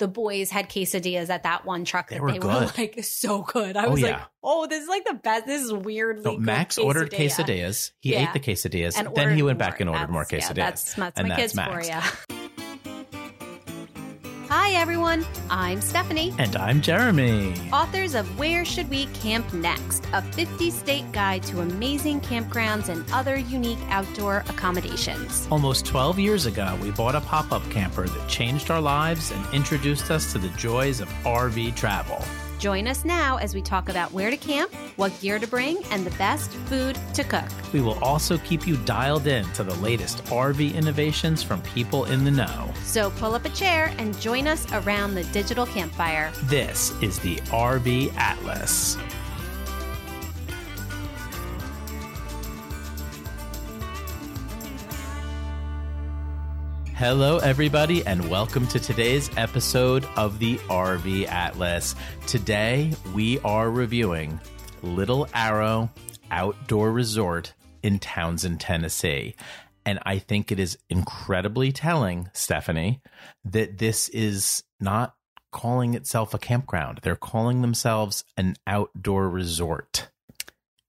the 0.00 0.08
boys 0.08 0.50
had 0.50 0.68
quesadillas 0.68 1.28
at 1.30 1.44
that 1.44 1.64
one 1.64 1.84
truck 1.84 2.08
They 2.08 2.16
that 2.16 2.22
were 2.22 2.32
they 2.32 2.40
were 2.40 2.66
good. 2.66 2.76
like 2.78 3.04
so 3.04 3.42
good. 3.42 3.76
I 3.76 3.86
Oh, 3.86 3.90
was 3.92 4.02
like, 4.02 4.20
oh, 4.42 4.66
this 4.66 4.82
is 4.82 4.88
like 4.88 5.04
the 5.04 5.14
best. 5.14 5.46
This 5.46 5.62
is 5.62 5.72
weirdly. 5.72 6.24
So 6.24 6.36
Max 6.36 6.76
ordered 6.76 7.12
quesadillas. 7.12 7.92
He 8.00 8.12
Yeah. 8.14 8.24
ate 8.24 8.32
the 8.32 8.40
quesadillas. 8.40 8.98
And 8.98 9.14
then 9.14 9.36
he 9.36 9.42
went 9.44 9.58
back 9.58 9.74
more. 9.74 9.80
and 9.82 9.90
ordered 9.90 10.10
more 10.10 10.24
quesadillas. 10.24 10.56
Yeah, 10.56 10.64
that's 10.70 10.94
that's 10.94 11.18
and 11.20 11.28
my 11.28 11.36
that's 11.36 11.40
kids 11.42 11.54
Max. 11.54 11.88
for 11.88 11.94
you. 12.34 12.36
Hi 14.70 14.76
everyone, 14.76 15.26
I'm 15.50 15.80
Stephanie. 15.80 16.32
And 16.38 16.54
I'm 16.54 16.80
Jeremy. 16.80 17.54
Authors 17.72 18.14
of 18.14 18.38
Where 18.38 18.64
Should 18.64 18.88
We 18.88 19.06
Camp 19.06 19.52
Next? 19.52 20.06
A 20.12 20.22
50 20.22 20.70
state 20.70 21.10
guide 21.10 21.42
to 21.42 21.60
amazing 21.60 22.20
campgrounds 22.20 22.88
and 22.88 23.04
other 23.12 23.36
unique 23.36 23.80
outdoor 23.88 24.44
accommodations. 24.48 25.48
Almost 25.50 25.86
12 25.86 26.20
years 26.20 26.46
ago, 26.46 26.78
we 26.80 26.92
bought 26.92 27.16
a 27.16 27.20
pop 27.20 27.50
up 27.50 27.68
camper 27.68 28.06
that 28.06 28.28
changed 28.28 28.70
our 28.70 28.80
lives 28.80 29.32
and 29.32 29.44
introduced 29.52 30.08
us 30.12 30.30
to 30.32 30.38
the 30.38 30.48
joys 30.50 31.00
of 31.00 31.08
RV 31.24 31.74
travel. 31.74 32.24
Join 32.60 32.86
us 32.88 33.06
now 33.06 33.38
as 33.38 33.54
we 33.54 33.62
talk 33.62 33.88
about 33.88 34.12
where 34.12 34.28
to 34.28 34.36
camp, 34.36 34.74
what 34.96 35.18
gear 35.18 35.38
to 35.38 35.46
bring, 35.46 35.82
and 35.84 36.04
the 36.04 36.10
best 36.18 36.50
food 36.50 36.98
to 37.14 37.24
cook. 37.24 37.46
We 37.72 37.80
will 37.80 37.98
also 38.04 38.36
keep 38.36 38.66
you 38.66 38.76
dialed 38.84 39.26
in 39.26 39.50
to 39.52 39.64
the 39.64 39.74
latest 39.76 40.22
RV 40.26 40.74
innovations 40.74 41.42
from 41.42 41.62
people 41.62 42.04
in 42.04 42.22
the 42.22 42.30
know. 42.30 42.70
So 42.84 43.12
pull 43.12 43.34
up 43.34 43.46
a 43.46 43.48
chair 43.48 43.94
and 43.96 44.18
join 44.20 44.46
us 44.46 44.70
around 44.74 45.14
the 45.14 45.24
digital 45.24 45.64
campfire. 45.64 46.30
This 46.44 46.90
is 47.00 47.18
the 47.20 47.36
RV 47.48 48.14
Atlas. 48.18 48.98
Hello, 57.00 57.38
everybody, 57.38 58.04
and 58.04 58.28
welcome 58.28 58.66
to 58.66 58.78
today's 58.78 59.30
episode 59.38 60.06
of 60.16 60.38
the 60.38 60.58
RV 60.68 61.28
Atlas. 61.28 61.96
Today, 62.26 62.92
we 63.14 63.38
are 63.40 63.70
reviewing 63.70 64.38
Little 64.82 65.26
Arrow 65.32 65.90
Outdoor 66.30 66.92
Resort 66.92 67.54
in 67.82 68.00
Townsend, 68.00 68.60
Tennessee. 68.60 69.34
And 69.86 69.98
I 70.04 70.18
think 70.18 70.52
it 70.52 70.60
is 70.60 70.76
incredibly 70.90 71.72
telling, 71.72 72.28
Stephanie, 72.34 73.00
that 73.46 73.78
this 73.78 74.10
is 74.10 74.62
not 74.78 75.14
calling 75.52 75.94
itself 75.94 76.34
a 76.34 76.38
campground. 76.38 77.00
They're 77.02 77.16
calling 77.16 77.62
themselves 77.62 78.24
an 78.36 78.56
outdoor 78.66 79.30
resort. 79.30 80.10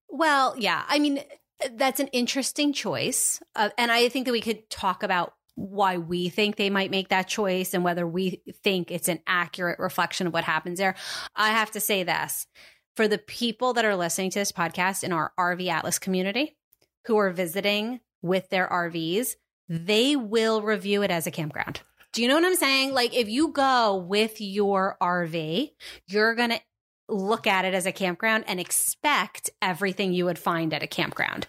Well, 0.09 0.55
yeah, 0.57 0.83
I 0.89 0.99
mean, 0.99 1.23
that's 1.71 2.01
an 2.01 2.07
interesting 2.07 2.73
choice. 2.73 3.41
Uh, 3.55 3.69
and 3.77 3.93
I 3.93 4.09
think 4.09 4.25
that 4.25 4.33
we 4.33 4.41
could 4.41 4.69
talk 4.69 5.03
about 5.03 5.35
why 5.55 5.97
we 5.97 6.29
think 6.29 6.55
they 6.55 6.69
might 6.69 6.91
make 6.91 7.09
that 7.09 7.27
choice 7.27 7.73
and 7.73 7.83
whether 7.83 8.07
we 8.07 8.41
think 8.63 8.91
it's 8.91 9.07
an 9.07 9.19
accurate 9.27 9.79
reflection 9.79 10.27
of 10.27 10.33
what 10.33 10.43
happens 10.43 10.79
there. 10.79 10.95
I 11.35 11.49
have 11.49 11.71
to 11.71 11.79
say 11.79 12.03
this 12.03 12.47
for 12.95 13.07
the 13.07 13.17
people 13.17 13.73
that 13.73 13.85
are 13.85 13.95
listening 13.95 14.31
to 14.31 14.39
this 14.39 14.51
podcast 14.51 15.03
in 15.03 15.11
our 15.13 15.33
RV 15.39 15.67
Atlas 15.67 15.99
community 15.99 16.57
who 17.05 17.17
are 17.17 17.31
visiting 17.31 17.99
with 18.21 18.49
their 18.49 18.67
RVs, 18.67 19.35
they 19.67 20.15
will 20.15 20.61
review 20.61 21.01
it 21.01 21.11
as 21.11 21.27
a 21.27 21.31
campground. 21.31 21.81
Do 22.13 22.21
you 22.21 22.27
know 22.27 22.35
what 22.35 22.45
I'm 22.45 22.55
saying? 22.55 22.93
Like, 22.93 23.15
if 23.15 23.29
you 23.29 23.49
go 23.49 23.95
with 23.95 24.41
your 24.41 24.97
RV, 25.01 25.71
you're 26.07 26.35
going 26.35 26.49
to 26.49 26.59
look 27.07 27.47
at 27.47 27.65
it 27.65 27.73
as 27.73 27.85
a 27.85 27.91
campground 27.91 28.43
and 28.47 28.59
expect 28.59 29.49
everything 29.61 30.13
you 30.13 30.25
would 30.25 30.39
find 30.39 30.73
at 30.73 30.83
a 30.83 30.87
campground. 30.87 31.47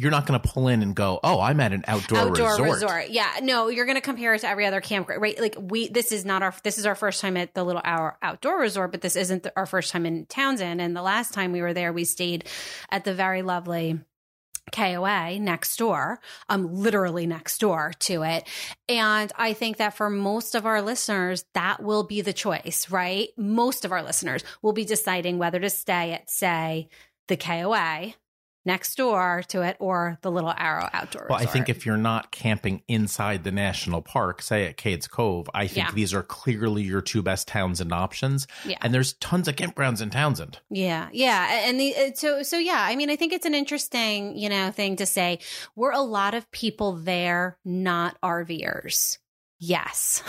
You're 0.00 0.10
not 0.10 0.24
going 0.24 0.40
to 0.40 0.48
pull 0.48 0.68
in 0.68 0.82
and 0.82 0.94
go, 0.94 1.20
"Oh, 1.22 1.40
I'm 1.40 1.60
at 1.60 1.72
an 1.72 1.84
outdoor, 1.86 2.18
outdoor 2.18 2.50
resort." 2.52 2.72
resort. 2.72 3.10
Yeah, 3.10 3.30
no, 3.42 3.68
you're 3.68 3.84
going 3.84 3.96
to 3.96 4.00
compare 4.00 4.32
it 4.32 4.40
to 4.40 4.48
every 4.48 4.64
other 4.64 4.80
campground, 4.80 5.20
right? 5.20 5.38
Like 5.38 5.56
we, 5.60 5.88
this 5.88 6.10
is 6.10 6.24
not 6.24 6.42
our, 6.42 6.54
this 6.62 6.78
is 6.78 6.86
our 6.86 6.94
first 6.94 7.20
time 7.20 7.36
at 7.36 7.52
the 7.52 7.64
Little 7.64 7.82
Arrow 7.84 8.14
Outdoor 8.22 8.58
Resort, 8.60 8.92
but 8.92 9.02
this 9.02 9.14
isn't 9.14 9.46
our 9.56 9.66
first 9.66 9.92
time 9.92 10.06
in 10.06 10.24
Townsend. 10.24 10.80
And 10.80 10.96
the 10.96 11.02
last 11.02 11.34
time 11.34 11.52
we 11.52 11.60
were 11.60 11.74
there, 11.74 11.92
we 11.92 12.04
stayed 12.04 12.46
at 12.90 13.04
the 13.04 13.12
very 13.12 13.42
lovely 13.42 14.00
KOA 14.72 15.38
next 15.38 15.76
door, 15.76 16.20
i 16.48 16.54
um, 16.54 16.72
literally 16.72 17.26
next 17.26 17.58
door 17.58 17.92
to 18.00 18.22
it. 18.22 18.46
And 18.88 19.30
I 19.36 19.52
think 19.52 19.78
that 19.78 19.96
for 19.96 20.08
most 20.08 20.54
of 20.54 20.64
our 20.64 20.80
listeners, 20.80 21.44
that 21.54 21.82
will 21.82 22.04
be 22.04 22.20
the 22.20 22.32
choice, 22.32 22.90
right? 22.90 23.28
Most 23.36 23.84
of 23.84 23.92
our 23.92 24.02
listeners 24.02 24.44
will 24.62 24.72
be 24.72 24.84
deciding 24.84 25.38
whether 25.38 25.60
to 25.60 25.70
stay 25.70 26.12
at, 26.12 26.30
say, 26.30 26.88
the 27.28 27.36
KOA 27.36 28.14
next 28.64 28.96
door 28.96 29.42
to 29.48 29.62
it 29.62 29.76
or 29.80 30.18
the 30.22 30.30
Little 30.30 30.52
Arrow 30.56 30.88
Outdoor 30.92 31.26
Well, 31.30 31.38
I 31.38 31.46
think 31.46 31.68
if 31.68 31.86
you're 31.86 31.96
not 31.96 32.30
camping 32.30 32.82
inside 32.88 33.42
the 33.44 33.50
national 33.52 34.02
park, 34.02 34.42
say 34.42 34.66
at 34.66 34.76
Cades 34.76 35.08
Cove, 35.08 35.48
I 35.54 35.66
think 35.66 35.88
Yeah. 35.88 35.92
these 35.94 36.12
are 36.12 36.22
clearly 36.22 36.82
your 36.82 37.00
two 37.00 37.22
best 37.22 37.48
Townsend 37.48 37.92
options. 37.92 38.46
Yeah. 38.66 38.76
And 38.82 38.92
there's 38.92 39.14
tons 39.14 39.48
of 39.48 39.56
campgrounds 39.56 40.02
in 40.02 40.10
Townsend. 40.10 40.58
Yeah, 40.70 41.08
yeah, 41.12 41.68
and 41.68 41.80
the 41.80 41.94
uh, 41.96 42.10
so 42.14 42.42
so 42.42 42.58
yeah. 42.58 42.84
I 42.86 42.96
mean, 42.96 43.10
I 43.10 43.16
think 43.16 43.32
it's 43.32 43.46
an 43.46 43.54
interesting 43.54 44.36
you 44.36 44.48
know 44.48 44.70
thing 44.70 44.96
to 44.96 45.06
say. 45.06 45.38
We're 45.74 45.92
a 45.92 46.00
lot 46.02 46.34
of 46.34 46.50
people 46.50 46.92
there, 46.92 47.58
not 47.64 48.16
RVers. 48.22 49.18
Yes, 49.62 50.22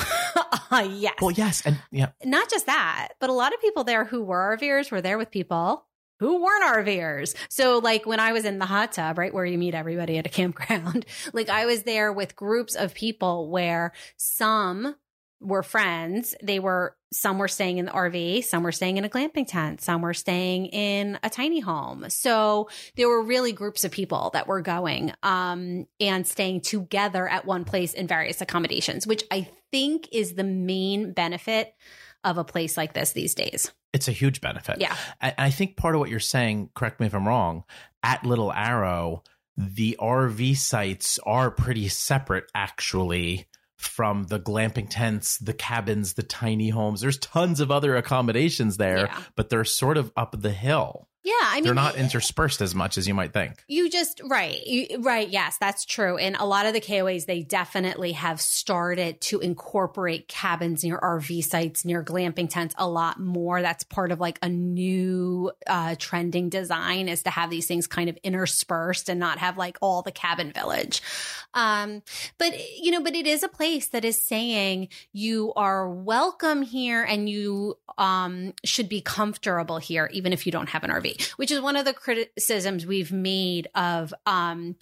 uh, 0.72 0.88
yes. 0.92 1.14
Well, 1.22 1.32
yes, 1.32 1.62
and 1.66 1.78
yeah, 1.92 2.10
Not 2.26 2.50
just 2.50 2.66
that, 2.66 3.10
but 3.22 3.30
a 3.30 3.34
lot 3.34 3.54
of 3.54 3.62
people 3.62 3.86
there 3.86 4.04
who 4.04 4.22
were 4.24 4.58
RVers 4.60 4.92
were 4.92 5.00
there 5.02 5.18
with 5.18 5.32
people 5.32 5.86
who 6.22 6.40
weren't 6.44 6.64
RVers. 6.64 7.36
So 7.50 7.80
like 7.80 8.06
when 8.06 8.20
I 8.20 8.32
was 8.32 8.46
in 8.46 8.60
the 8.60 8.66
hot 8.68 8.92
tub, 8.92 9.18
right 9.18 9.34
where 9.34 9.44
you 9.44 9.58
meet 9.58 9.74
everybody 9.74 10.20
at 10.20 10.28
a 10.28 10.30
campground, 10.40 11.06
like 11.34 11.50
I 11.50 11.66
was 11.66 11.82
there 11.82 12.14
with 12.14 12.36
groups 12.36 12.76
of 12.76 12.94
people 12.94 13.50
where 13.50 13.92
some 14.18 14.96
were 15.40 15.64
friends. 15.64 16.36
They 16.44 16.60
were 16.60 16.96
some 17.12 17.40
were 17.40 17.48
staying 17.48 17.80
in 17.80 17.86
the 17.86 17.92
RV, 17.92 18.44
some 18.44 18.62
were 18.62 18.72
staying 18.72 18.98
in 18.98 19.04
a 19.04 19.10
glamping 19.10 19.48
tent, 19.48 19.82
some 19.82 20.04
were 20.04 20.14
staying 20.14 20.68
in 20.68 21.18
a 21.24 21.30
tiny 21.30 21.60
home. 21.60 22.06
So 22.10 22.70
there 22.96 23.10
were 23.10 23.24
really 23.24 23.52
groups 23.52 23.84
of 23.84 23.92
people 23.92 24.30
that 24.34 24.48
were 24.48 24.62
going 24.62 25.14
um, 25.24 25.88
and 26.00 26.26
staying 26.28 26.62
together 26.62 27.28
at 27.28 27.46
one 27.46 27.66
place 27.66 27.94
in 27.94 28.06
various 28.06 28.40
accommodations, 28.42 29.08
which 29.08 29.24
I 29.32 29.50
think 29.72 30.08
is 30.12 30.36
the 30.36 30.44
main 30.44 31.14
benefit 31.14 31.74
of 32.24 32.38
a 32.38 32.44
place 32.44 32.78
like 32.78 32.94
this 32.94 33.14
these 33.14 33.34
days. 33.36 33.72
it's 33.94 34.08
a 34.08 34.12
huge 34.12 34.42
benefit. 34.42 34.80
Yeah. 34.80 34.96
I, 35.22 35.34
I 35.38 35.50
think 35.50 35.76
part 35.78 35.96
of 35.96 36.00
what 36.00 36.10
you're 36.10 36.20
saying, 36.20 36.70
correct 36.76 37.00
me 37.00 37.08
if 37.08 37.14
I'm 37.16 37.28
wrong, 37.28 37.64
at 38.04 38.24
Little 38.26 38.52
Arrow, 38.54 39.24
the 39.58 39.98
RV 40.00 40.56
sites 40.58 41.20
are 41.26 41.52
pretty 41.52 41.88
separate 41.90 42.46
actually 42.56 43.48
from 43.78 44.26
the 44.26 44.40
glamping 44.40 44.88
tents, 44.90 45.38
the 45.40 45.54
cabins, 45.54 46.14
the 46.14 46.24
tiny 46.24 46.70
homes. 46.70 47.02
There's 47.02 47.18
tons 47.18 47.60
of 47.60 47.72
other 47.72 47.96
accommodations 47.98 48.78
there, 48.78 49.06
Yeah. 49.08 49.22
but 49.36 49.50
they're 49.50 49.66
sort 49.66 49.98
of 49.98 50.12
up 50.16 50.36
the 50.40 50.52
hill. 50.52 51.08
Yeah, 51.24 51.34
I 51.44 51.56
mean 51.56 51.66
they're 51.66 51.76
not 51.76 51.98
interspersed 51.98 52.62
as 52.62 52.74
much 52.74 52.98
as 52.98 53.08
you 53.08 53.14
might 53.14 53.32
think. 53.32 53.64
You 53.68 53.92
just 53.92 54.22
right, 54.26 54.58
you, 54.66 55.02
right. 55.02 55.30
Yes, 55.30 55.58
that's 55.60 55.86
true. 55.86 56.18
And 56.18 56.36
a 56.36 56.46
lot 56.46 56.66
of 56.66 56.74
the 56.74 56.82
KOAs, 56.82 57.28
they 57.28 57.44
definitely 57.44 58.14
have 58.14 58.42
started 58.42 59.22
to 59.22 59.40
incorporate 59.40 60.28
cabins 60.28 60.84
near 60.84 60.98
RV 61.00 61.44
sites, 61.44 61.86
near 61.86 62.04
glamping 62.04 62.50
tents, 62.50 62.74
a 62.76 62.90
lot 62.90 63.20
more. 63.20 63.62
That's 63.62 63.84
part 63.84 64.12
of 64.12 64.20
like 64.20 64.40
a 64.42 64.50
new 64.50 65.52
uh, 65.68 65.96
trending 66.00 66.50
design 66.50 67.08
is 67.08 67.22
to 67.24 67.30
have 67.30 67.52
these 67.52 67.68
things 67.68 67.86
kind 67.86 68.10
of 68.10 68.18
interspersed 68.24 69.08
and 69.08 69.20
not 69.20 69.38
have 69.38 69.58
like 69.58 69.78
all 69.80 70.02
the 70.02 70.12
cabin 70.12 70.52
village. 70.52 71.04
Um, 71.54 72.02
but 72.40 72.54
you 72.80 72.90
know, 72.90 73.04
but 73.04 73.14
it 73.14 73.28
is 73.28 73.44
a 73.44 73.50
place 73.50 73.90
that 73.90 74.04
is 74.04 74.20
saying 74.20 74.88
you 75.14 75.54
are 75.56 75.88
welcome 75.88 76.64
here 76.64 77.04
and 77.04 77.30
you 77.30 77.78
um, 78.00 78.54
should 78.64 78.90
be 78.90 79.02
comfortable 79.02 79.78
here, 79.78 80.10
even 80.14 80.34
if 80.34 80.48
you 80.48 80.52
don't 80.52 80.70
have 80.70 80.84
an 80.84 80.90
RV 80.90 81.11
which 81.38 81.52
is 81.52 81.62
one 81.62 81.76
of 81.76 81.86
the 81.86 81.94
criticisms 81.94 82.86
we've 82.86 83.12
made 83.12 83.68
of 83.76 84.14
um, 84.26 84.76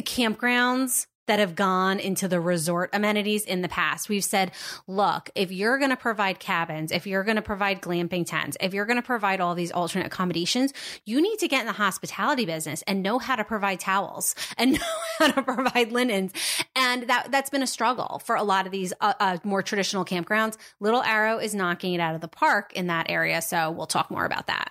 campgrounds 0.00 1.06
that 1.26 1.38
have 1.38 1.54
gone 1.54 1.98
into 1.98 2.28
the 2.28 2.40
resort 2.40 2.90
amenities 2.92 3.44
in 3.44 3.62
the 3.62 3.68
past. 3.68 4.08
We've 4.08 4.24
said, 4.24 4.52
look, 4.86 5.30
if 5.34 5.50
you're 5.50 5.78
going 5.78 5.90
to 5.90 5.96
provide 5.96 6.38
cabins, 6.38 6.92
if 6.92 7.06
you're 7.06 7.24
going 7.24 7.36
to 7.36 7.42
provide 7.42 7.82
glamping 7.82 8.24
tents, 8.24 8.56
if 8.60 8.72
you're 8.72 8.86
going 8.86 8.96
to 8.96 9.02
provide 9.02 9.40
all 9.40 9.54
these 9.54 9.72
alternate 9.72 10.06
accommodations, 10.06 10.72
you 11.04 11.20
need 11.20 11.38
to 11.38 11.48
get 11.48 11.60
in 11.60 11.66
the 11.66 11.72
hospitality 11.72 12.46
business 12.46 12.82
and 12.86 13.02
know 13.02 13.18
how 13.18 13.36
to 13.36 13.44
provide 13.44 13.80
towels 13.80 14.34
and 14.58 14.72
know 14.72 14.78
how 15.18 15.28
to 15.28 15.42
provide 15.42 15.92
linens. 15.92 16.32
And 16.74 17.04
that 17.08 17.30
that's 17.30 17.50
been 17.50 17.62
a 17.62 17.66
struggle 17.66 18.20
for 18.24 18.36
a 18.36 18.42
lot 18.42 18.66
of 18.66 18.72
these 18.72 18.92
uh, 19.00 19.14
uh, 19.18 19.38
more 19.44 19.62
traditional 19.62 20.04
campgrounds. 20.04 20.56
Little 20.80 21.02
Arrow 21.02 21.38
is 21.38 21.54
knocking 21.54 21.94
it 21.94 22.00
out 22.00 22.14
of 22.14 22.20
the 22.20 22.28
park 22.28 22.72
in 22.74 22.86
that 22.86 23.10
area, 23.10 23.42
so 23.42 23.70
we'll 23.70 23.86
talk 23.86 24.10
more 24.10 24.24
about 24.24 24.46
that. 24.46 24.70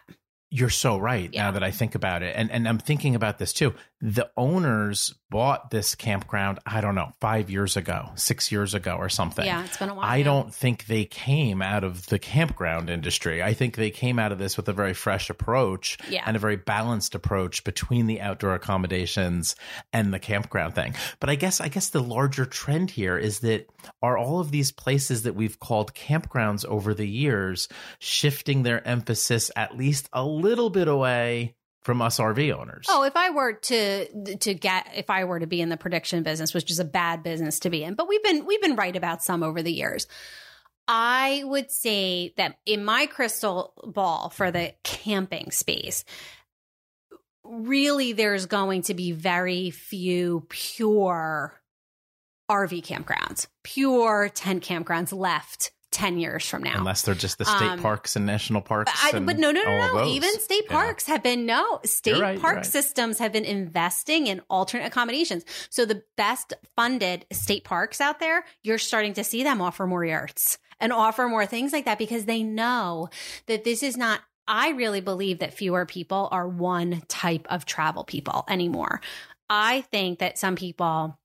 You're 0.55 0.69
so 0.69 0.97
right 0.97 1.29
Yeah. 1.33 1.43
now 1.43 1.51
that 1.51 1.63
I 1.63 1.71
think 1.71 1.95
about 1.95 2.23
it. 2.23 2.33
And 2.35 2.49
and 2.51 2.67
I'm 2.67 2.77
thinking 2.77 3.13
about 3.15 3.37
this 3.39 3.51
too. 3.53 3.73
The 4.07 4.29
owners 4.37 5.15
bought 5.31 5.71
this 5.71 5.95
campground, 5.95 6.59
I 6.63 6.79
don't 6.79 6.93
know, 6.93 7.11
five 7.19 7.49
years 7.49 7.75
ago, 7.75 8.11
six 8.13 8.51
years 8.51 8.75
ago, 8.75 8.95
or 8.97 9.09
something. 9.09 9.43
Yeah, 9.43 9.65
it's 9.65 9.77
been 9.77 9.89
a 9.89 9.95
while. 9.95 10.05
I 10.05 10.21
don't 10.21 10.53
think 10.53 10.85
they 10.85 11.05
came 11.05 11.59
out 11.63 11.83
of 11.83 12.05
the 12.05 12.19
campground 12.19 12.91
industry. 12.91 13.41
I 13.41 13.55
think 13.55 13.75
they 13.75 13.89
came 13.89 14.19
out 14.19 14.31
of 14.31 14.37
this 14.37 14.57
with 14.57 14.69
a 14.69 14.73
very 14.73 14.93
fresh 14.93 15.31
approach 15.31 15.97
Yeah. 16.07 16.21
and 16.23 16.35
a 16.35 16.39
very 16.39 16.55
balanced 16.55 17.15
approach 17.15 17.63
between 17.63 18.05
the 18.05 18.21
outdoor 18.21 18.53
accommodations 18.53 19.55
and 19.91 20.13
the 20.13 20.19
campground 20.19 20.75
thing. 20.75 20.93
But 21.19 21.31
I 21.31 21.35
guess 21.35 21.59
I 21.59 21.69
guess 21.69 21.89
the 21.89 22.03
larger 22.03 22.45
trend 22.45 22.91
here 22.91 23.17
is 23.17 23.39
that 23.39 23.67
are 24.03 24.19
all 24.19 24.39
of 24.39 24.51
these 24.51 24.71
places 24.71 25.23
that 25.23 25.33
we've 25.33 25.59
called 25.59 25.95
campgrounds 25.95 26.63
over 26.65 26.93
the 26.93 27.07
years 27.07 27.67
shifting 27.97 28.61
their 28.61 28.87
emphasis 28.87 29.49
at 29.55 29.75
least 29.75 30.09
a 30.13 30.23
little 30.23 30.69
bit 30.69 30.87
away 30.87 31.55
from 31.85 32.01
us 32.01 32.17
RV 32.17 32.51
owners. 32.51 32.87
Oh, 32.89 33.03
if 33.03 33.15
I 33.15 33.29
were 33.29 33.53
to 33.53 34.37
to 34.37 34.53
get 34.55 34.87
if 34.95 35.11
I 35.11 35.23
were 35.25 35.39
to 35.39 35.45
be 35.45 35.61
in 35.61 35.69
the 35.69 35.77
prediction 35.77 36.23
business, 36.23 36.51
which 36.51 36.71
is 36.71 36.79
a 36.79 36.85
bad 36.85 37.21
business 37.21 37.59
to 37.59 37.69
be 37.69 37.83
in, 37.83 37.93
but 37.93 38.09
we've 38.09 38.23
been 38.23 38.45
we've 38.45 38.61
been 38.61 38.75
right 38.75 38.95
about 38.95 39.23
some 39.23 39.43
over 39.43 39.61
the 39.61 39.71
years. 39.71 40.07
I 40.87 41.43
would 41.45 41.71
say 41.71 42.33
that 42.37 42.57
in 42.65 42.83
my 42.83 43.05
crystal 43.05 43.73
ball 43.85 44.29
for 44.29 44.49
the 44.49 44.73
camping 44.83 45.51
space, 45.51 46.05
really 47.43 48.13
there's 48.13 48.47
going 48.47 48.81
to 48.83 48.95
be 48.95 49.11
very 49.11 49.69
few 49.69 50.45
pure 50.49 51.53
RV 52.49 52.83
campgrounds, 52.83 53.45
pure 53.63 54.29
tent 54.29 54.63
campgrounds 54.63 55.15
left 55.15 55.71
10 55.95 56.19
years 56.19 56.45
from 56.45 56.61
now. 56.61 56.77
Unless 56.77 57.03
they're 57.03 57.15
just 57.15 57.37
the 57.37 57.45
state 57.45 57.61
Um, 57.71 57.79
parks 57.79 58.17
and 58.17 58.25
national 58.25 58.61
parks. 58.61 58.91
I, 59.01 59.11
and 59.15 59.25
but 59.25 59.39
no, 59.39 59.51
no, 59.51 59.63
no, 59.63 59.93
no. 59.93 60.05
Even 60.07 60.29
state 60.41 60.65
Yeah. 60.65 60.75
parks 60.75 61.05
have 61.05 61.23
been 61.23 61.45
no 61.45 61.79
state 61.85 62.21
right, 62.21 62.39
park 62.39 62.57
right. 62.57 62.65
systems 62.65 63.17
have 63.19 63.31
been 63.31 63.45
investing 63.45 64.27
in 64.27 64.41
alternate 64.49 64.85
accommodations. 64.85 65.45
So 65.69 65.85
the 65.85 66.03
best 66.17 66.53
funded 66.75 67.25
state 67.31 67.63
parks 67.63 68.01
out 68.01 68.19
there, 68.19 68.43
you're 68.61 68.77
starting 68.77 69.13
to 69.13 69.23
see 69.23 69.41
them 69.43 69.61
offer 69.61 69.87
more 69.87 70.03
yurts 70.03 70.57
and 70.81 70.91
offer 70.91 71.29
more 71.29 71.45
things 71.45 71.71
like 71.71 71.85
that 71.85 71.97
because 71.97 72.25
they 72.25 72.43
know 72.43 73.09
that 73.47 73.63
this 73.63 73.81
is 73.81 73.95
not. 73.95 74.19
I 74.47 74.71
really 74.71 75.01
believe 75.01 75.39
that 75.39 75.53
fewer 75.53 75.85
people 75.85 76.27
are 76.31 76.47
one 76.47 77.03
type 77.07 77.47
of 77.49 77.65
travel 77.65 78.03
people 78.03 78.43
anymore. 78.49 78.99
I 79.49 79.81
think 79.81 80.19
that 80.19 80.37
some 80.37 80.55
people 80.55 81.17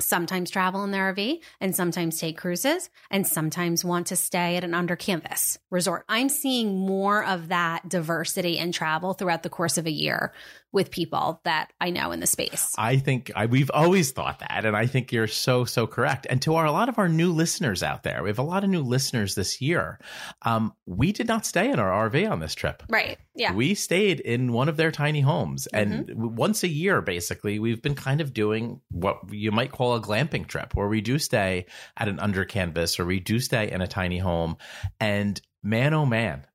sometimes 0.00 0.50
travel 0.50 0.84
in 0.84 0.90
their 0.90 1.12
RV 1.14 1.40
and 1.60 1.74
sometimes 1.74 2.18
take 2.18 2.36
cruises 2.36 2.90
and 3.10 3.26
sometimes 3.26 3.84
want 3.84 4.06
to 4.08 4.16
stay 4.16 4.56
at 4.56 4.64
an 4.64 4.74
under 4.74 4.96
canvas 4.96 5.58
resort. 5.70 6.04
I'm 6.08 6.28
seeing 6.28 6.78
more 6.78 7.24
of 7.24 7.48
that 7.48 7.88
diversity 7.88 8.58
in 8.58 8.72
travel 8.72 9.14
throughout 9.14 9.42
the 9.42 9.50
course 9.50 9.78
of 9.78 9.86
a 9.86 9.90
year 9.90 10.32
with 10.72 10.90
people 10.90 11.40
that 11.44 11.72
I 11.80 11.90
know 11.90 12.12
in 12.12 12.20
the 12.20 12.26
space. 12.26 12.74
I 12.78 12.96
think 12.96 13.30
I, 13.34 13.46
we've 13.46 13.70
always 13.72 14.12
thought 14.12 14.40
that, 14.40 14.64
and 14.64 14.76
I 14.76 14.86
think 14.86 15.12
you're 15.12 15.26
so 15.26 15.64
so 15.64 15.86
correct. 15.86 16.26
And 16.30 16.40
to 16.42 16.54
our 16.54 16.66
a 16.66 16.72
lot 16.72 16.88
of 16.88 16.98
our 16.98 17.08
new 17.08 17.32
listeners 17.32 17.82
out 17.82 18.02
there, 18.02 18.22
we 18.22 18.28
have 18.28 18.38
a 18.38 18.42
lot 18.42 18.64
of 18.64 18.70
new 18.70 18.82
listeners 18.82 19.34
this 19.34 19.60
year. 19.60 19.98
Um, 20.42 20.74
we 20.86 21.12
did 21.12 21.26
not 21.26 21.46
stay 21.46 21.70
in 21.70 21.78
our 21.78 22.08
RV 22.08 22.30
on 22.30 22.40
this 22.40 22.54
trip. 22.54 22.82
Right. 22.88 23.18
Yeah. 23.34 23.48
Mm-hmm. 23.48 23.56
We 23.56 23.74
stayed 23.74 24.20
in 24.20 24.52
one 24.52 24.68
of 24.68 24.76
their 24.76 24.92
tiny 24.92 25.20
homes, 25.20 25.66
and 25.68 26.06
w- 26.06 26.28
once 26.28 26.62
a 26.62 26.68
year, 26.68 27.00
basically, 27.02 27.58
we've 27.58 27.82
been 27.82 27.94
kind 27.94 28.20
of 28.20 28.32
doing 28.32 28.80
what 28.90 29.18
you 29.30 29.52
might 29.52 29.72
call 29.72 29.94
a 29.94 30.00
glamping 30.00 30.46
trip, 30.46 30.74
where 30.74 30.88
we 30.88 31.00
do 31.00 31.18
stay 31.18 31.66
at 31.96 32.08
an 32.08 32.20
under 32.20 32.44
canvas 32.44 32.98
or 33.00 33.04
we 33.04 33.20
do 33.20 33.38
stay 33.38 33.70
in 33.70 33.80
a 33.80 33.88
tiny 33.88 34.18
home. 34.18 34.56
And 34.98 35.40
man, 35.62 35.94
oh 35.94 36.06
man, 36.06 36.46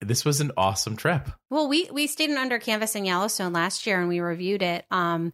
this 0.00 0.24
was 0.24 0.40
an 0.40 0.52
awesome 0.56 0.96
trip. 0.96 1.28
Well, 1.50 1.68
we 1.68 1.88
we 1.92 2.06
stayed 2.06 2.30
in 2.30 2.36
under 2.36 2.58
canvas 2.58 2.94
in 2.94 3.04
Yellowstone 3.04 3.52
last 3.52 3.86
year 3.86 3.98
and 4.00 4.08
we 4.08 4.20
reviewed 4.20 4.62
it. 4.62 4.84
Um, 4.90 5.32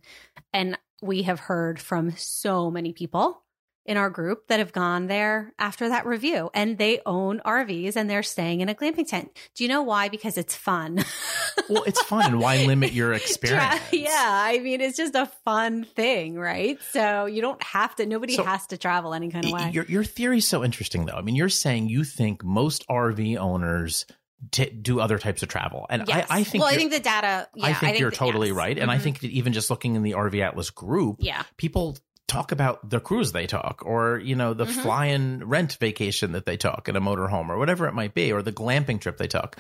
and 0.53 0.79
we 1.03 1.23
have 1.23 1.41
heard 1.41 1.81
from 1.81 2.13
so 2.17 2.71
many 2.71 2.93
people 2.93 3.43
in 3.87 3.97
our 3.97 4.11
group 4.11 4.47
that 4.49 4.59
have 4.59 4.73
gone 4.73 5.07
there 5.07 5.53
after 5.59 5.89
that 5.89 6.05
review, 6.07 6.51
and 6.55 6.77
they 6.77 7.01
own 7.07 7.41
RVs 7.45 7.97
and 7.97 8.09
they're 8.09 8.23
staying 8.23 8.61
in 8.61 8.69
a 8.69 8.75
glamping 8.75 9.09
tent. 9.09 9.31
Do 9.57 9.65
you 9.65 9.69
know 9.69 9.83
why? 9.83 10.09
Because 10.09 10.37
it's 10.39 10.55
fun. 10.55 11.05
Well, 11.69 11.85
it's 11.85 12.03
fun, 12.03 12.25
and 12.33 12.41
why 12.41 12.65
limit 12.65 12.93
your 12.93 13.13
experience? 13.13 13.81
yeah, 13.93 14.11
I 14.17 14.59
mean, 14.59 14.81
it's 14.81 14.97
just 14.97 15.15
a 15.15 15.27
fun 15.45 15.85
thing, 15.85 16.35
right? 16.37 16.79
So 16.91 17.27
you 17.27 17.43
don't 17.43 17.63
have 17.63 17.95
to. 17.97 18.07
Nobody 18.07 18.35
So- 18.35 18.43
has 18.45 18.67
to 18.69 18.79
travel 18.79 19.15
any 19.15 19.31
kind 19.31 19.45
of 19.45 19.53
way. 19.53 19.71
Your 19.73 19.85
your 19.85 20.03
theory's 20.03 20.49
so 20.49 20.65
interesting, 20.65 21.07
though. 21.07 21.15
I 21.15 21.21
mean, 21.23 21.37
you're 21.37 21.49
saying 21.49 21.89
you 21.89 22.03
think 22.03 22.43
most 22.43 22.87
RV 22.89 23.37
owners 23.37 24.05
t- 24.51 24.71
do 24.71 25.01
other 25.01 25.19
types 25.19 25.43
of 25.43 25.49
travel, 25.49 25.87
and 25.91 26.05
Yes. 26.09 26.27
I, 26.31 26.39
I 26.41 26.45
think 26.45 26.63
Well, 26.65 26.73
I 26.73 26.77
think 26.77 26.93
the 26.93 27.01
data. 27.01 27.49
Yeah, 27.55 27.67
I 27.67 27.75
think 27.75 27.99
you're 27.99 28.11
that- 28.11 28.17
totally 28.17 28.49
yes. 28.49 28.57
right, 28.57 28.79
and 28.79 28.91
I 28.91 28.99
Mhm. 28.99 29.03
think 29.03 29.21
that 29.21 29.31
even 29.31 29.53
just 29.53 29.71
looking 29.71 29.95
in 29.97 30.03
the 30.03 30.13
RV 30.15 30.41
Atlas 30.43 30.71
group, 30.71 31.17
Yeah. 31.21 31.43
people 31.57 31.97
talk 32.27 32.53
about 32.53 32.89
the 32.89 33.01
cruise 33.01 33.33
they 33.33 33.47
took, 33.47 33.83
or 33.85 34.19
you 34.19 34.37
know, 34.37 34.55
the 34.55 34.65
Mhm. 34.65 34.83
fly-in 34.83 35.49
rent 35.49 35.77
vacation 35.81 36.33
that 36.33 36.47
they 36.47 36.57
took 36.57 36.89
in 36.89 36.95
a 36.97 37.01
motorhome, 37.01 37.49
or 37.49 37.59
whatever 37.59 37.87
it 37.89 37.93
might 37.95 38.15
be, 38.15 38.33
or 38.33 38.41
the 38.41 38.53
glamping 38.53 39.01
trip 39.01 39.17
they 39.19 39.27
took. 39.27 39.57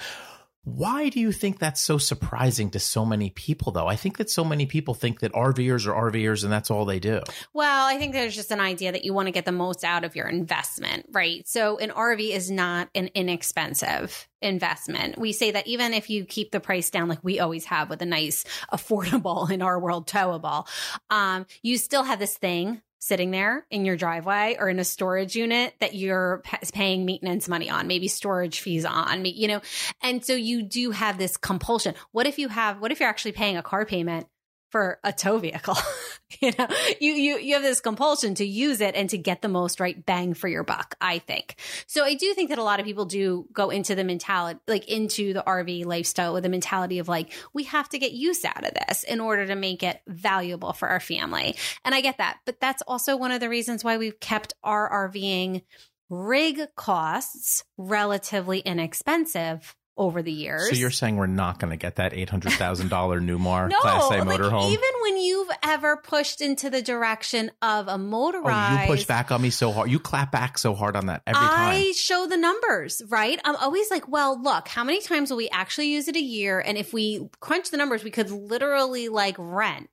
Why 0.64 1.08
do 1.08 1.20
you 1.20 1.32
think 1.32 1.58
that's 1.58 1.80
so 1.80 1.96
surprising 1.96 2.70
to 2.72 2.78
so 2.78 3.06
many 3.06 3.30
people, 3.30 3.72
though? 3.72 3.86
I 3.86 3.96
think 3.96 4.18
that 4.18 4.28
so 4.28 4.44
many 4.44 4.66
people 4.66 4.92
think 4.92 5.20
that 5.20 5.32
RVers 5.32 5.86
are 5.86 6.10
RVers 6.10 6.44
and 6.44 6.52
that's 6.52 6.70
all 6.70 6.84
they 6.84 6.98
do. 6.98 7.22
Well, 7.54 7.86
I 7.86 7.96
think 7.96 8.12
there's 8.12 8.36
just 8.36 8.50
an 8.50 8.60
idea 8.60 8.92
that 8.92 9.04
you 9.04 9.14
want 9.14 9.26
to 9.26 9.32
get 9.32 9.46
the 9.46 9.52
most 9.52 9.84
out 9.84 10.04
of 10.04 10.14
your 10.14 10.28
investment, 10.28 11.06
right? 11.12 11.48
So 11.48 11.78
an 11.78 11.90
RV 11.90 12.30
is 12.30 12.50
not 12.50 12.90
an 12.94 13.08
inexpensive 13.14 14.28
investment. 14.42 15.18
We 15.18 15.32
say 15.32 15.50
that 15.52 15.66
even 15.66 15.94
if 15.94 16.10
you 16.10 16.26
keep 16.26 16.50
the 16.50 16.60
price 16.60 16.90
down, 16.90 17.08
like 17.08 17.24
we 17.24 17.40
always 17.40 17.64
have 17.66 17.88
with 17.88 18.02
a 18.02 18.06
nice, 18.06 18.44
affordable 18.72 19.50
in 19.50 19.62
our 19.62 19.80
world 19.80 20.06
towable, 20.06 20.66
um, 21.08 21.46
you 21.62 21.78
still 21.78 22.02
have 22.02 22.18
this 22.18 22.36
thing 22.36 22.82
sitting 23.00 23.30
there 23.30 23.66
in 23.70 23.84
your 23.84 23.96
driveway 23.96 24.56
or 24.60 24.68
in 24.68 24.78
a 24.78 24.84
storage 24.84 25.34
unit 25.34 25.74
that 25.80 25.94
you're 25.94 26.42
pa- 26.44 26.58
paying 26.72 27.04
maintenance 27.04 27.48
money 27.48 27.68
on, 27.68 27.86
maybe 27.86 28.06
storage 28.06 28.60
fees 28.60 28.84
on, 28.84 29.24
you 29.24 29.48
know, 29.48 29.60
and 30.02 30.24
so 30.24 30.34
you 30.34 30.62
do 30.62 30.90
have 30.92 31.18
this 31.18 31.36
compulsion. 31.36 31.94
What 32.12 32.26
if 32.26 32.38
you 32.38 32.48
have, 32.48 32.80
what 32.80 32.92
if 32.92 33.00
you're 33.00 33.08
actually 33.08 33.32
paying 33.32 33.56
a 33.56 33.62
car 33.62 33.84
payment 33.84 34.28
for 34.70 34.98
a 35.04 35.12
tow 35.12 35.38
vehicle? 35.38 35.76
you 36.40 36.52
know, 36.58 36.66
you, 37.00 37.12
you, 37.12 37.38
you 37.38 37.54
have 37.54 37.62
this 37.62 37.80
compulsion 37.80 38.34
to 38.36 38.44
use 38.44 38.80
it 38.80 38.94
and 38.94 39.10
to 39.10 39.18
get 39.18 39.42
the 39.42 39.48
most 39.48 39.80
right 39.80 40.04
bang 40.04 40.34
for 40.34 40.48
your 40.48 40.62
buck, 40.62 40.94
I 41.00 41.18
think. 41.18 41.56
So 41.86 42.04
I 42.04 42.14
do 42.14 42.32
think 42.34 42.50
that 42.50 42.58
a 42.58 42.62
lot 42.62 42.80
of 42.80 42.86
people 42.86 43.04
do 43.04 43.46
go 43.52 43.70
into 43.70 43.94
the 43.94 44.04
mentality, 44.04 44.60
like 44.68 44.88
into 44.88 45.32
the 45.32 45.42
RV 45.42 45.84
lifestyle 45.86 46.32
with 46.32 46.44
the 46.44 46.48
mentality 46.48 46.98
of 46.98 47.08
like, 47.08 47.32
we 47.52 47.64
have 47.64 47.88
to 47.90 47.98
get 47.98 48.12
use 48.12 48.44
out 48.44 48.64
of 48.64 48.74
this 48.74 49.02
in 49.02 49.20
order 49.20 49.46
to 49.46 49.56
make 49.56 49.82
it 49.82 50.00
valuable 50.06 50.72
for 50.72 50.88
our 50.88 51.00
family. 51.00 51.56
And 51.84 51.94
I 51.94 52.00
get 52.00 52.18
that. 52.18 52.38
But 52.46 52.60
that's 52.60 52.82
also 52.86 53.16
one 53.16 53.32
of 53.32 53.40
the 53.40 53.48
reasons 53.48 53.84
why 53.84 53.98
we've 53.98 54.20
kept 54.20 54.54
our 54.62 55.10
RVing 55.10 55.62
rig 56.10 56.60
costs 56.74 57.64
relatively 57.78 58.58
inexpensive 58.58 59.76
over 60.00 60.22
the 60.22 60.32
years. 60.32 60.70
So 60.70 60.74
you're 60.74 60.90
saying 60.90 61.16
we're 61.16 61.26
not 61.26 61.60
going 61.60 61.70
to 61.70 61.76
get 61.76 61.96
that 61.96 62.14
eight 62.14 62.30
hundred 62.30 62.52
thousand 62.54 62.88
dollar 62.88 63.20
Newmar 63.20 63.68
no, 63.70 63.78
Class 63.80 64.10
A 64.10 64.24
like, 64.24 64.40
motorhome? 64.40 64.70
even 64.70 64.88
when 65.02 65.18
you've 65.18 65.50
ever 65.62 65.98
pushed 65.98 66.40
into 66.40 66.70
the 66.70 66.80
direction 66.80 67.50
of 67.60 67.86
a 67.86 67.92
oh, 67.92 67.98
motorized, 67.98 68.80
you 68.80 68.96
push 68.96 69.04
back 69.04 69.30
on 69.30 69.42
me 69.42 69.50
so 69.50 69.70
hard. 69.70 69.90
You 69.90 69.98
clap 69.98 70.32
back 70.32 70.56
so 70.56 70.74
hard 70.74 70.96
on 70.96 71.06
that 71.06 71.22
every 71.26 71.38
time. 71.38 71.76
I 71.76 71.92
show 71.94 72.26
the 72.26 72.38
numbers, 72.38 73.02
right? 73.08 73.38
I'm 73.44 73.56
always 73.56 73.90
like, 73.90 74.08
well, 74.08 74.40
look, 74.42 74.68
how 74.68 74.84
many 74.84 75.02
times 75.02 75.28
will 75.28 75.36
we 75.36 75.50
actually 75.50 75.88
use 75.88 76.08
it 76.08 76.16
a 76.16 76.22
year? 76.22 76.58
And 76.58 76.78
if 76.78 76.94
we 76.94 77.28
crunch 77.40 77.70
the 77.70 77.76
numbers, 77.76 78.02
we 78.02 78.10
could 78.10 78.30
literally 78.30 79.10
like 79.10 79.36
rent 79.38 79.90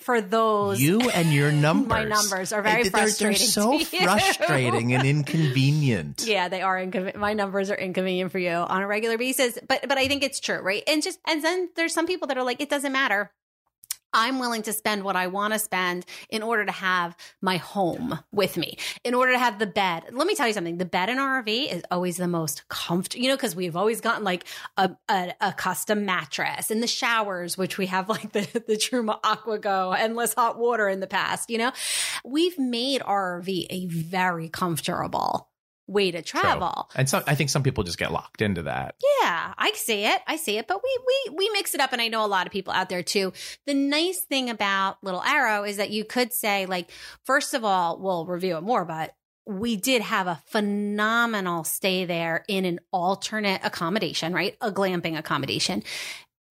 for 0.00 0.20
those. 0.20 0.80
You 0.80 1.00
and 1.10 1.32
your 1.32 1.50
numbers. 1.52 1.88
My 1.98 2.04
numbers 2.04 2.52
are 2.52 2.62
very 2.62 2.88
They're- 2.88 3.08
they're 3.10 3.34
so 3.34 3.78
frustrating 3.78 4.92
and 4.94 5.06
inconvenient. 5.06 6.24
Yeah, 6.26 6.48
they 6.48 6.62
are 6.62 6.78
inconvenient. 6.80 7.18
My 7.18 7.32
numbers 7.34 7.70
are 7.70 7.74
inconvenient 7.76 8.32
for 8.32 8.38
you 8.38 8.50
on 8.50 8.82
a 8.82 8.86
regular 8.86 9.16
basis, 9.18 9.58
but 9.66 9.86
but 9.88 9.96
I 9.98 10.08
think 10.08 10.22
it's 10.22 10.40
true, 10.40 10.58
right? 10.60 10.82
And 10.86 11.02
just 11.02 11.18
and 11.26 11.42
then 11.42 11.70
there's 11.76 11.94
some 11.94 12.06
people 12.06 12.28
that 12.28 12.36
are 12.38 12.44
like, 12.44 12.60
it 12.60 12.68
doesn't 12.70 12.92
matter. 12.92 13.30
I'm 14.16 14.38
willing 14.38 14.62
to 14.62 14.72
spend 14.72 15.04
what 15.04 15.14
I 15.14 15.26
want 15.26 15.52
to 15.52 15.58
spend 15.58 16.06
in 16.30 16.42
order 16.42 16.64
to 16.64 16.72
have 16.72 17.14
my 17.42 17.58
home 17.58 18.18
with 18.32 18.56
me, 18.56 18.78
in 19.04 19.12
order 19.12 19.32
to 19.32 19.38
have 19.38 19.58
the 19.58 19.66
bed. 19.66 20.04
Let 20.10 20.26
me 20.26 20.34
tell 20.34 20.46
you 20.46 20.54
something. 20.54 20.78
The 20.78 20.86
bed 20.86 21.10
in 21.10 21.18
our 21.18 21.42
RV 21.42 21.70
is 21.70 21.82
always 21.90 22.16
the 22.16 22.26
most 22.26 22.66
comfortable, 22.68 23.22
you 23.22 23.28
know, 23.28 23.36
because 23.36 23.54
we've 23.54 23.76
always 23.76 24.00
gotten 24.00 24.24
like 24.24 24.46
a, 24.78 24.96
a, 25.10 25.34
a 25.42 25.52
custom 25.52 26.06
mattress 26.06 26.70
and 26.70 26.82
the 26.82 26.86
showers, 26.86 27.58
which 27.58 27.76
we 27.76 27.86
have 27.86 28.08
like 28.16 28.32
the, 28.32 28.40
the 28.66 28.76
Truma 28.76 29.20
Aquago, 29.20 29.94
endless 29.94 30.32
hot 30.32 30.58
water 30.58 30.88
in 30.88 31.00
the 31.00 31.06
past, 31.06 31.50
you 31.50 31.58
know, 31.58 31.72
we've 32.24 32.58
made 32.58 33.02
our 33.04 33.42
RV 33.42 33.66
a 33.68 33.86
very 33.86 34.48
comfortable 34.48 35.50
way 35.86 36.10
to 36.10 36.18
So- 36.18 36.22
travel. 36.40 36.90
and 36.94 37.08
so 37.08 37.22
I 37.26 37.34
think 37.34 37.50
some 37.50 37.62
people 37.62 37.84
just 37.84 37.98
get 37.98 38.10
locked 38.12 38.42
into 38.42 38.62
that. 38.64 38.96
Yeah, 39.22 39.54
I 39.56 39.72
see 39.74 40.04
it. 40.04 40.20
I 40.26 40.36
see 40.36 40.58
it. 40.58 40.66
But 40.66 40.80
we 40.82 40.98
we 41.06 41.36
we 41.36 41.50
mix 41.50 41.74
it 41.74 41.80
up 41.80 41.92
and 41.92 42.02
I 42.02 42.08
know 42.08 42.24
a 42.24 42.26
lot 42.26 42.46
of 42.46 42.52
people 42.52 42.72
out 42.72 42.88
there 42.88 43.02
too. 43.02 43.32
The 43.66 43.74
nice 43.74 44.20
thing 44.20 44.50
about 44.50 44.98
Little 45.02 45.22
Arrow 45.22 45.64
is 45.64 45.76
that 45.76 45.90
you 45.90 46.04
could 46.04 46.32
say 46.32 46.66
like 46.66 46.90
first 47.24 47.54
of 47.54 47.64
all, 47.64 47.98
we'll 48.00 48.26
review 48.26 48.56
it 48.56 48.62
more, 48.62 48.84
but 48.84 49.14
we 49.48 49.76
did 49.76 50.02
have 50.02 50.26
a 50.26 50.42
phenomenal 50.46 51.62
stay 51.62 52.04
there 52.04 52.44
in 52.48 52.64
an 52.64 52.80
alternate 52.92 53.60
accommodation, 53.62 54.32
right? 54.34 54.56
A 54.60 54.72
glamping 54.72 55.16
accommodation. 55.16 55.84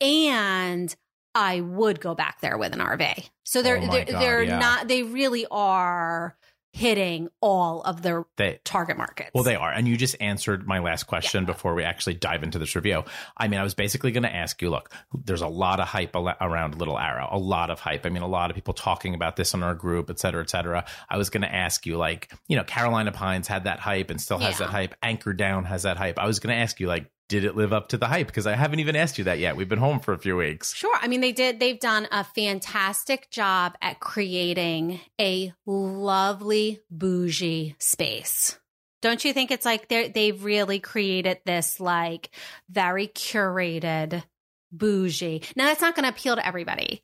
And 0.02 0.96
I 1.34 1.60
would 1.62 2.00
go 2.00 2.16
back 2.16 2.40
there 2.42 2.58
with 2.58 2.74
an 2.74 2.80
RV. 2.80 3.30
So 3.44 3.62
they're 3.62 3.78
Oh 3.78 3.88
they're, 3.92 4.06
God, 4.06 4.22
they're 4.22 4.44
yeah. 4.44 4.60
not 4.60 4.88
they 4.88 5.04
really 5.04 5.46
are 5.52 6.38
hitting 6.76 7.30
all 7.40 7.82
of 7.84 8.02
their 8.02 8.26
They, 8.36 8.60
target 8.66 8.98
markets. 8.98 9.32
Well, 9.34 9.46
they 9.46 9.56
are. 9.56 9.72
And 9.72 9.88
you 9.88 9.96
just 9.96 10.18
answered 10.20 10.68
my 10.68 10.80
last 10.80 11.04
question 11.04 11.46
before 11.46 11.74
we 11.74 11.84
actually 11.84 12.16
dive 12.16 12.44
into 12.44 12.60
this 12.60 12.76
review. 12.76 13.06
I 13.38 13.48
mean, 13.48 13.62
I 13.62 13.64
was 13.64 13.74
basically 13.74 14.12
going 14.12 14.24
to 14.24 14.36
ask 14.36 14.62
you 14.62 14.70
look, 14.70 14.92
there's 15.14 15.42
a 15.42 15.48
lot 15.48 15.80
of 15.80 15.88
hype 15.88 16.14
around 16.16 16.78
Little 16.78 17.00
Arrow, 17.00 17.30
a 17.32 17.38
lot 17.40 17.70
of 17.70 17.80
hype. 17.80 18.06
I 18.06 18.10
mean, 18.10 18.24
a 18.24 18.28
lot 18.28 18.50
of 18.50 18.56
people 18.56 18.74
talking 18.74 19.16
about 19.16 19.38
this 19.38 19.54
on 19.54 19.64
our 19.64 19.74
group, 19.74 20.10
et 20.10 20.20
cetera, 20.20 20.42
et 20.44 20.50
cetera. 20.50 20.84
I 21.10 21.18
was 21.18 21.30
going 21.30 21.44
to 21.44 21.56
ask 21.56 21.86
you, 21.86 21.96
like, 21.96 22.34
you 22.50 22.58
know, 22.58 22.66
Carolina 22.66 23.14
Pines 23.14 23.48
had 23.48 23.64
that 23.64 23.80
hype 23.80 24.10
and 24.10 24.20
still 24.20 24.40
has 24.40 24.60
Yeah. 24.60 24.66
that 24.66 24.72
hype. 24.72 24.96
Anchor 25.02 25.32
Down 25.32 25.64
has 25.64 25.84
that 25.84 25.96
hype. 25.96 26.20
I 26.20 26.28
was 26.28 26.40
going 26.40 26.54
to 26.54 26.62
ask 26.62 26.82
you, 26.82 26.88
like, 26.88 27.10
did 27.28 27.44
it 27.44 27.56
live 27.56 27.74
up 27.74 27.90
to 27.90 27.98
the 27.98 28.08
hype? 28.08 28.28
Because 28.28 28.46
I 28.48 28.54
haven't 28.56 28.80
even 28.80 28.96
asked 28.96 29.18
you 29.18 29.24
that 29.26 29.40
yet. 29.40 29.56
We've 29.56 29.68
been 29.70 29.80
home 29.80 30.00
for 30.00 30.14
a 30.14 30.18
few 30.20 30.38
weeks. 30.38 30.74
Sure. 30.76 30.96
I 31.02 31.08
mean, 31.08 31.22
they 31.22 31.32
did, 31.32 31.60
they've 31.60 31.80
done 31.80 32.08
a 32.12 32.24
fantastic 32.24 33.30
job 33.32 33.76
at 33.82 34.00
creating 34.00 35.00
a 35.20 35.54
lovely, 35.66 36.82
bougie 36.92 37.76
space. 37.80 38.60
Don't 39.02 39.24
you 39.24 39.34
think 39.34 39.52
it's 39.52 39.66
like 39.66 39.88
they're, 39.88 40.08
they've 40.10 40.44
really 40.44 40.80
created 40.80 41.40
this 41.46 41.80
like 41.80 42.30
very 42.70 43.08
curated 43.08 44.24
bougie? 44.72 45.44
Now, 45.56 45.66
that's 45.66 45.82
not 45.82 45.96
going 45.96 46.04
to 46.04 46.10
appeal 46.10 46.36
to 46.36 46.46
everybody, 46.46 47.04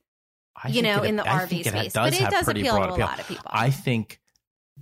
I 0.56 0.70
you 0.70 0.82
know, 0.82 1.04
it- 1.04 1.10
in 1.10 1.16
the 1.16 1.28
I 1.28 1.42
RV 1.46 1.48
think 1.50 1.66
it 1.68 1.70
space, 1.70 1.94
but 1.94 2.14
it 2.14 2.30
does 2.30 2.48
appeal 2.48 2.74
to 2.74 2.80
broad 2.80 2.90
a 2.90 2.94
appeal. 2.94 3.06
lot 3.06 3.20
of 3.20 3.28
people. 3.28 3.46
I 3.48 3.70
think 3.70 4.20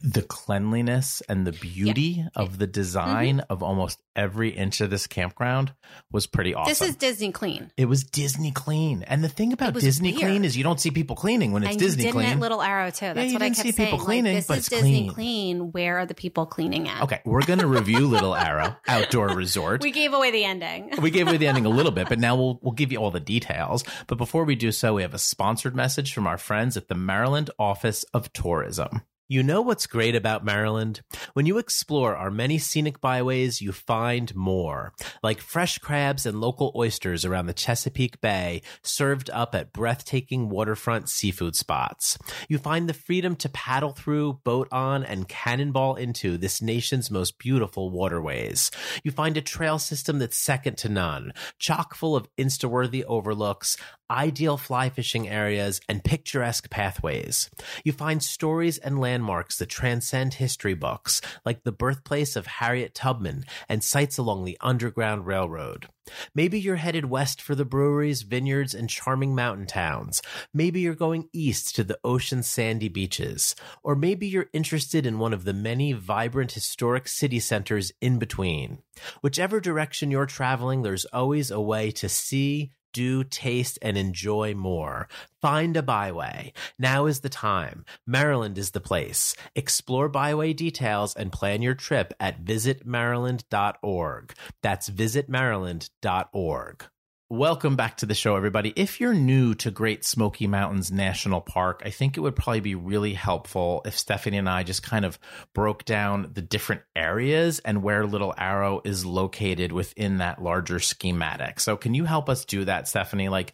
the 0.01 0.21
cleanliness 0.21 1.21
and 1.29 1.45
the 1.45 1.51
beauty 1.51 2.25
of 2.35 2.57
the 2.57 2.67
design 2.67 3.41
of 3.49 3.61
almost 3.63 4.01
every 4.15 4.49
inch 4.49 4.81
of 4.81 4.89
this 4.89 5.07
campground 5.07 5.73
was 6.11 6.27
pretty 6.27 6.53
awesome. 6.53 6.71
Mm-hmm. 6.73 6.81
This 6.81 6.89
is 6.89 6.95
Disney 6.95 7.31
clean. 7.31 7.71
it 7.77 7.85
was 7.85 8.03
Disney 8.03 8.51
clean. 8.51 9.03
And 9.03 9.23
the 9.23 9.29
thing 9.29 9.53
about 9.53 9.73
Disney 9.73 10.11
weird. 10.11 10.21
clean 10.21 10.45
is 10.45 10.57
you 10.57 10.63
don't 10.63 10.79
see 10.79 10.91
people 10.91 11.15
cleaning 11.15 11.51
when 11.51 11.63
it's 11.63 11.71
and 11.71 11.79
Disney 11.79 12.03
you 12.03 12.07
didn't 12.11 12.21
clean. 12.21 12.33
at 12.33 12.39
Little 12.39 12.61
Arrow 12.61 12.89
too. 12.91 13.13
That's 13.13 13.27
you 13.27 13.33
what 13.33 13.41
I 13.41 13.49
kept 13.49 13.75
saying. 13.75 13.97
cleaning, 13.99 14.33
like, 14.35 14.39
this 14.39 14.47
but 14.47 14.57
is 14.59 14.67
it's 14.67 14.69
Disney 14.69 14.91
clean. 15.09 15.13
clean. 15.13 15.71
Where 15.71 15.99
are 15.99 16.05
the 16.05 16.15
people 16.15 16.45
cleaning 16.45 16.87
at? 16.87 17.03
okay, 17.03 17.21
we're 17.25 17.45
going 17.45 17.59
to 17.59 17.67
review 17.67 17.99
Little 18.07 18.35
Arrow 18.35 18.75
Outdoor 18.87 19.29
Resort. 19.29 19.81
We 19.83 19.91
gave 19.91 20.13
away 20.13 20.31
the 20.31 20.43
ending. 20.43 20.91
we 21.01 21.11
gave 21.11 21.27
away 21.27 21.37
the 21.37 21.47
ending 21.47 21.65
a 21.65 21.69
little 21.69 21.91
bit, 21.91 22.09
but 22.09 22.19
now 22.19 22.35
we'll 22.35 22.59
we'll 22.61 22.73
give 22.73 22.91
you 22.91 22.97
all 22.99 23.11
the 23.11 23.19
details. 23.19 23.83
But 24.07 24.17
before 24.17 24.43
we 24.43 24.55
do 24.55 24.71
so, 24.71 24.95
we 24.95 25.01
have 25.01 25.13
a 25.13 25.19
sponsored 25.19 25.75
message 25.75 26.13
from 26.13 26.27
our 26.27 26.37
friends 26.37 26.77
at 26.77 26.87
the 26.87 26.95
Maryland 26.95 27.49
Office 27.59 28.03
of 28.13 28.31
Tourism. 28.33 29.01
You 29.31 29.43
know 29.43 29.61
what's 29.61 29.85
great 29.85 30.15
about 30.15 30.43
Maryland? 30.43 31.01
When 31.33 31.45
you 31.45 31.59
explore 31.59 32.15
our 32.15 32.31
many 32.31 32.57
scenic 32.57 32.99
byways, 32.99 33.61
you 33.61 33.71
find 33.71 34.35
more, 34.35 34.91
like 35.21 35.39
fresh 35.39 35.77
crabs 35.77 36.25
and 36.25 36.41
local 36.41 36.71
oysters 36.75 37.23
around 37.23 37.45
the 37.45 37.53
Chesapeake 37.53 38.21
Bay, 38.21 38.63
served 38.81 39.29
up 39.29 39.53
at 39.53 39.71
breathtaking 39.71 40.49
waterfront 40.49 41.09
seafood 41.09 41.55
spots. 41.55 42.17
You 42.47 42.57
find 42.57 42.89
the 42.89 42.93
freedom 42.95 43.35
to 43.35 43.49
paddle 43.49 43.91
through, 43.91 44.39
boat 44.43 44.67
on, 44.71 45.03
and 45.03 45.29
cannonball 45.29 45.93
into 45.93 46.35
this 46.35 46.59
nation's 46.59 47.11
most 47.11 47.37
beautiful 47.37 47.91
waterways. 47.91 48.71
You 49.03 49.11
find 49.11 49.37
a 49.37 49.41
trail 49.41 49.77
system 49.77 50.17
that's 50.17 50.37
second 50.37 50.79
to 50.79 50.89
none, 50.89 51.33
chock 51.59 51.93
full 51.93 52.15
of 52.15 52.27
insta-worthy 52.37 53.05
overlooks, 53.05 53.77
ideal 54.09 54.57
fly 54.57 54.89
fishing 54.89 55.29
areas, 55.29 55.79
and 55.87 56.03
picturesque 56.03 56.67
pathways. 56.71 57.47
You 57.83 57.91
find 57.91 58.23
stories 58.23 58.79
and 58.79 58.99
landmarks 59.19 59.57
that 59.57 59.67
transcend 59.67 60.35
history 60.35 60.73
books, 60.73 61.19
like 61.45 61.63
the 61.63 61.73
birthplace 61.73 62.37
of 62.37 62.47
Harriet 62.47 62.95
Tubman 62.95 63.43
and 63.67 63.83
sites 63.83 64.17
along 64.17 64.45
the 64.45 64.57
Underground 64.61 65.25
Railroad. 65.25 65.87
Maybe 66.33 66.59
you're 66.59 66.77
headed 66.77 67.05
west 67.05 67.41
for 67.41 67.53
the 67.53 67.65
breweries, 67.65 68.21
vineyards, 68.21 68.73
and 68.73 68.89
charming 68.89 69.35
mountain 69.35 69.67
towns. 69.67 70.21
Maybe 70.53 70.79
you're 70.79 70.95
going 70.95 71.27
east 71.33 71.75
to 71.75 71.83
the 71.83 71.99
ocean's 72.03 72.47
sandy 72.47 72.87
beaches. 72.87 73.55
Or 73.83 73.95
maybe 73.95 74.25
you're 74.25 74.49
interested 74.53 75.05
in 75.05 75.19
one 75.19 75.33
of 75.33 75.43
the 75.43 75.53
many 75.53 75.91
vibrant 75.91 76.53
historic 76.53 77.07
city 77.09 77.39
centers 77.39 77.91
in 78.01 78.19
between. 78.19 78.79
Whichever 79.21 79.59
direction 79.59 80.11
you're 80.11 80.25
traveling, 80.25 80.81
there's 80.81 81.05
always 81.05 81.51
a 81.51 81.61
way 81.61 81.91
to 81.91 82.09
see, 82.09 82.71
do, 82.93 83.23
taste, 83.23 83.79
and 83.81 83.97
enjoy 83.97 84.53
more. 84.53 85.07
Find 85.41 85.77
a 85.77 85.83
byway. 85.83 86.53
Now 86.77 87.05
is 87.05 87.21
the 87.21 87.29
time. 87.29 87.85
Maryland 88.05 88.57
is 88.57 88.71
the 88.71 88.81
place. 88.81 89.35
Explore 89.55 90.09
byway 90.09 90.53
details 90.53 91.15
and 91.15 91.31
plan 91.31 91.61
your 91.61 91.75
trip 91.75 92.13
at 92.19 92.43
visitmaryland.org. 92.43 94.33
That's 94.61 94.89
visitmaryland.org. 94.89 96.85
Welcome 97.31 97.75
back 97.75 97.97
to 97.97 98.07
the 98.07 98.15
show, 98.15 98.35
everybody. 98.35 98.73
If 98.75 98.99
you're 98.99 99.13
new 99.13 99.53
to 99.53 99.69
Great 99.69 100.03
Smoky 100.03 100.47
Mountains 100.47 100.91
National 100.91 101.41
Park, 101.41 101.83
I 101.85 101.91
think 101.91 102.17
it 102.17 102.21
would 102.21 102.35
probably 102.35 102.59
be 102.59 102.73
really 102.73 103.13
helpful 103.13 103.83
if 103.85 103.95
Stephanie 103.99 104.39
and 104.39 104.49
I 104.49 104.63
just 104.63 104.81
kind 104.81 105.05
of 105.05 105.19
broke 105.53 105.85
down 105.85 106.31
the 106.33 106.41
different 106.41 106.81
areas 106.95 107.59
and 107.59 107.83
where 107.83 108.07
Little 108.07 108.33
Arrow 108.35 108.81
is 108.83 109.05
located 109.05 109.71
within 109.71 110.17
that 110.17 110.41
larger 110.41 110.79
schematic. 110.79 111.59
So, 111.59 111.77
can 111.77 111.93
you 111.93 112.05
help 112.05 112.29
us 112.29 112.45
do 112.45 112.65
that, 112.65 112.87
Stephanie? 112.87 113.29
Like, 113.29 113.53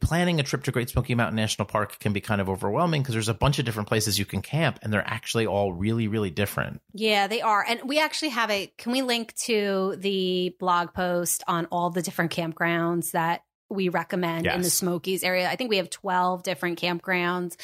planning 0.00 0.40
a 0.40 0.42
trip 0.42 0.64
to 0.64 0.72
Great 0.72 0.90
Smoky 0.90 1.14
Mountain 1.14 1.36
National 1.36 1.66
Park 1.66 2.00
can 2.00 2.12
be 2.12 2.20
kind 2.20 2.40
of 2.40 2.48
overwhelming 2.48 3.02
because 3.02 3.14
there's 3.14 3.28
a 3.28 3.34
bunch 3.34 3.60
of 3.60 3.64
different 3.64 3.88
places 3.88 4.18
you 4.18 4.24
can 4.24 4.42
camp, 4.42 4.80
and 4.82 4.92
they're 4.92 5.06
actually 5.06 5.46
all 5.46 5.72
really, 5.72 6.08
really 6.08 6.30
different. 6.30 6.80
Yeah, 6.94 7.28
they 7.28 7.42
are. 7.42 7.64
And 7.64 7.82
we 7.84 8.00
actually 8.00 8.30
have 8.30 8.50
a 8.50 8.72
can 8.76 8.90
we 8.90 9.02
link 9.02 9.36
to 9.44 9.94
the 9.98 10.56
blog 10.58 10.94
post 10.94 11.44
on 11.46 11.66
all 11.66 11.90
the 11.90 12.02
different 12.02 12.32
campgrounds 12.32 12.71
that 13.12 13.42
we 13.72 13.88
recommend 13.88 14.46
in 14.46 14.60
the 14.60 14.70
Smokies 14.70 15.24
area. 15.24 15.48
I 15.48 15.56
think 15.56 15.70
we 15.70 15.78
have 15.78 15.90
12 15.90 16.42
different 16.42 16.78
campgrounds. 16.78 17.56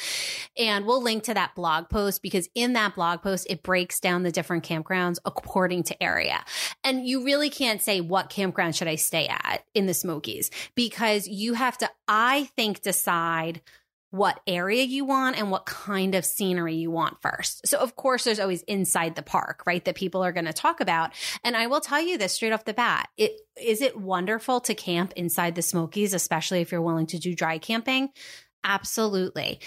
And 0.57 0.85
we'll 0.85 1.01
link 1.01 1.23
to 1.23 1.33
that 1.33 1.55
blog 1.55 1.89
post 1.89 2.21
because 2.21 2.49
in 2.55 2.73
that 2.73 2.95
blog 2.95 3.21
post, 3.21 3.47
it 3.49 3.63
breaks 3.63 3.99
down 3.99 4.23
the 4.23 4.31
different 4.31 4.63
campgrounds 4.63 5.19
according 5.23 5.83
to 5.83 6.03
area. 6.03 6.43
And 6.83 7.05
you 7.05 7.23
really 7.23 7.49
can't 7.49 7.81
say 7.81 8.01
what 8.01 8.29
campground 8.29 8.75
should 8.75 8.87
I 8.87 8.95
stay 8.95 9.27
at 9.27 9.63
in 9.73 9.85
the 9.85 9.93
Smokies 9.93 10.49
because 10.75 11.27
you 11.27 11.53
have 11.53 11.77
to, 11.79 11.89
I 12.07 12.45
think, 12.55 12.81
decide 12.81 13.61
what 14.11 14.39
area 14.47 14.83
you 14.83 15.05
want 15.05 15.37
and 15.37 15.51
what 15.51 15.65
kind 15.65 16.15
of 16.15 16.25
scenery 16.25 16.75
you 16.75 16.89
want 16.89 17.21
first. 17.21 17.67
So, 17.67 17.77
of 17.77 17.95
course, 17.95 18.23
there's 18.23 18.39
always 18.39 18.63
inside 18.63 19.15
the 19.15 19.21
park, 19.21 19.63
right? 19.67 19.83
That 19.85 19.95
people 19.95 20.23
are 20.23 20.31
going 20.31 20.45
to 20.45 20.53
talk 20.53 20.79
about. 20.79 21.11
And 21.43 21.55
I 21.55 21.67
will 21.67 21.81
tell 21.81 22.01
you 22.01 22.17
this 22.17 22.33
straight 22.33 22.51
off 22.51 22.65
the 22.65 22.73
bat. 22.73 23.09
It 23.17 23.39
is 23.61 23.81
it 23.81 23.97
wonderful 23.97 24.61
to 24.61 24.73
camp 24.73 25.13
inside 25.15 25.55
the 25.55 25.61
Smokies, 25.61 26.13
especially 26.13 26.61
if 26.61 26.71
you're 26.71 26.81
willing 26.81 27.07
to 27.07 27.19
do 27.19 27.35
dry 27.35 27.59
camping? 27.59 28.09
Absolutely. 28.63 29.59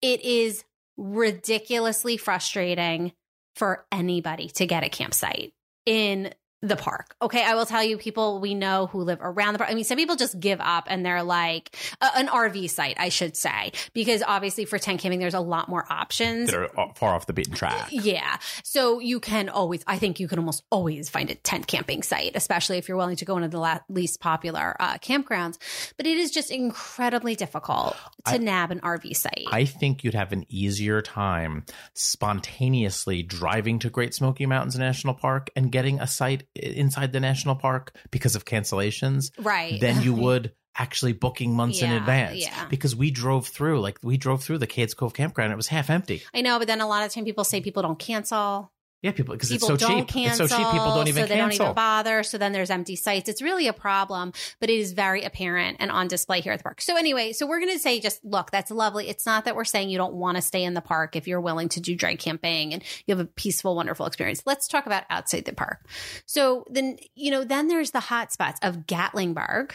It 0.00 0.24
is 0.24 0.64
ridiculously 0.96 2.16
frustrating 2.16 3.12
for 3.56 3.86
anybody 3.90 4.48
to 4.48 4.66
get 4.66 4.84
a 4.84 4.88
campsite 4.88 5.52
in 5.86 6.32
the 6.68 6.76
park. 6.76 7.14
Okay, 7.20 7.44
I 7.44 7.54
will 7.54 7.66
tell 7.66 7.84
you, 7.84 7.98
people 7.98 8.40
we 8.40 8.54
know 8.54 8.86
who 8.86 9.02
live 9.02 9.18
around 9.20 9.52
the 9.52 9.58
park. 9.58 9.70
I 9.70 9.74
mean, 9.74 9.84
some 9.84 9.98
people 9.98 10.16
just 10.16 10.40
give 10.40 10.60
up 10.60 10.84
and 10.88 11.04
they're 11.04 11.22
like 11.22 11.76
uh, 12.00 12.10
an 12.16 12.28
RV 12.28 12.70
site, 12.70 12.96
I 12.98 13.10
should 13.10 13.36
say, 13.36 13.72
because 13.92 14.22
obviously 14.26 14.64
for 14.64 14.78
tent 14.78 15.00
camping, 15.00 15.20
there's 15.20 15.34
a 15.34 15.40
lot 15.40 15.68
more 15.68 15.84
options. 15.90 16.50
That 16.50 16.70
are 16.76 16.94
far 16.94 17.14
off 17.14 17.26
the 17.26 17.32
beaten 17.32 17.54
track. 17.54 17.88
Yeah. 17.90 18.38
So 18.62 18.98
you 18.98 19.20
can 19.20 19.48
always, 19.48 19.84
I 19.86 19.98
think 19.98 20.20
you 20.20 20.26
can 20.28 20.38
almost 20.38 20.64
always 20.70 21.08
find 21.10 21.30
a 21.30 21.34
tent 21.34 21.66
camping 21.66 22.02
site, 22.02 22.32
especially 22.34 22.78
if 22.78 22.88
you're 22.88 22.96
willing 22.96 23.16
to 23.16 23.24
go 23.24 23.36
into 23.36 23.48
the 23.48 23.58
la- 23.58 23.80
least 23.88 24.20
popular 24.20 24.74
uh, 24.80 24.98
campgrounds. 24.98 25.58
But 25.96 26.06
it 26.06 26.16
is 26.16 26.30
just 26.30 26.50
incredibly 26.50 27.34
difficult 27.34 27.96
to 28.26 28.34
I- 28.34 28.38
nab 28.38 28.70
an 28.70 28.80
RV 28.80 29.14
site. 29.16 29.44
I 29.52 29.66
think 29.66 30.02
you'd 30.02 30.14
have 30.14 30.32
an 30.32 30.46
easier 30.48 31.02
time 31.02 31.64
spontaneously 31.92 33.22
driving 33.22 33.78
to 33.80 33.90
Great 33.90 34.14
Smoky 34.14 34.46
Mountains 34.46 34.78
National 34.78 35.14
Park 35.14 35.50
and 35.54 35.70
getting 35.70 36.00
a 36.00 36.06
site 36.06 36.44
inside 36.54 37.12
the 37.12 37.20
national 37.20 37.56
park 37.56 37.96
because 38.10 38.36
of 38.36 38.44
cancellations 38.44 39.30
right. 39.38 39.80
than 39.80 40.02
you 40.02 40.14
would 40.24 40.52
actually 40.76 41.12
booking 41.12 41.54
months 41.54 41.82
in 41.82 41.92
advance. 41.92 42.40
yeah. 42.40 42.66
Because 42.68 42.96
we 42.96 43.10
drove 43.10 43.46
through, 43.46 43.80
like 43.80 43.98
we 44.02 44.16
drove 44.16 44.42
through 44.42 44.58
the 44.58 44.66
Cades 44.66 44.96
Cove 44.96 45.14
campground, 45.14 45.52
it 45.52 45.56
was 45.56 45.68
half 45.68 45.88
empty. 45.88 46.22
I 46.34 46.40
know, 46.40 46.58
but 46.58 46.66
then 46.66 46.80
a 46.80 46.88
lot 46.88 47.04
of 47.04 47.12
time 47.12 47.24
people 47.24 47.44
say 47.44 47.60
people 47.60 47.82
don't 47.82 47.98
cancel. 47.98 48.72
Yeah, 49.04 49.12
people 49.12 49.34
because 49.34 49.52
it's 49.52 49.66
so 49.66 49.76
don't 49.76 49.98
cheap. 49.98 50.08
cancel. 50.08 50.46
it's 50.46 50.54
so 50.54 50.58
cheap, 50.58 50.66
people 50.72 50.94
don't 50.94 51.08
even 51.08 51.24
so 51.24 51.28
they 51.28 51.34
cancel. 51.34 51.58
don't 51.58 51.66
even 51.66 51.74
bother. 51.74 52.22
So 52.22 52.38
then 52.38 52.52
there's 52.52 52.70
empty 52.70 52.96
sites. 52.96 53.28
It's 53.28 53.42
really 53.42 53.68
a 53.68 53.74
problem, 53.74 54.32
but 54.60 54.70
it 54.70 54.78
is 54.78 54.94
very 54.94 55.24
apparent 55.24 55.76
and 55.78 55.90
on 55.90 56.08
display 56.08 56.40
here 56.40 56.54
at 56.54 56.60
the 56.60 56.62
park. 56.62 56.80
So 56.80 56.96
anyway, 56.96 57.34
so 57.34 57.46
we're 57.46 57.60
going 57.60 57.72
to 57.74 57.78
say 57.78 58.00
just 58.00 58.24
look, 58.24 58.50
that's 58.50 58.70
lovely. 58.70 59.10
It's 59.10 59.26
not 59.26 59.44
that 59.44 59.56
we're 59.56 59.66
saying 59.66 59.90
you 59.90 59.98
don't 59.98 60.14
want 60.14 60.38
to 60.38 60.42
stay 60.42 60.64
in 60.64 60.72
the 60.72 60.80
park 60.80 61.16
if 61.16 61.28
you're 61.28 61.42
willing 61.42 61.68
to 61.68 61.82
do 61.82 61.94
dry 61.94 62.16
camping 62.16 62.72
and 62.72 62.82
you 63.06 63.14
have 63.14 63.22
a 63.22 63.28
peaceful, 63.28 63.76
wonderful 63.76 64.06
experience. 64.06 64.42
Let's 64.46 64.68
talk 64.68 64.86
about 64.86 65.04
outside 65.10 65.44
the 65.44 65.52
park. 65.52 65.86
So 66.24 66.64
then, 66.70 66.96
you 67.14 67.30
know, 67.30 67.44
then 67.44 67.68
there's 67.68 67.90
the 67.90 68.00
hot 68.00 68.32
spots 68.32 68.58
of 68.62 68.86
Gatlinburg. 68.86 69.72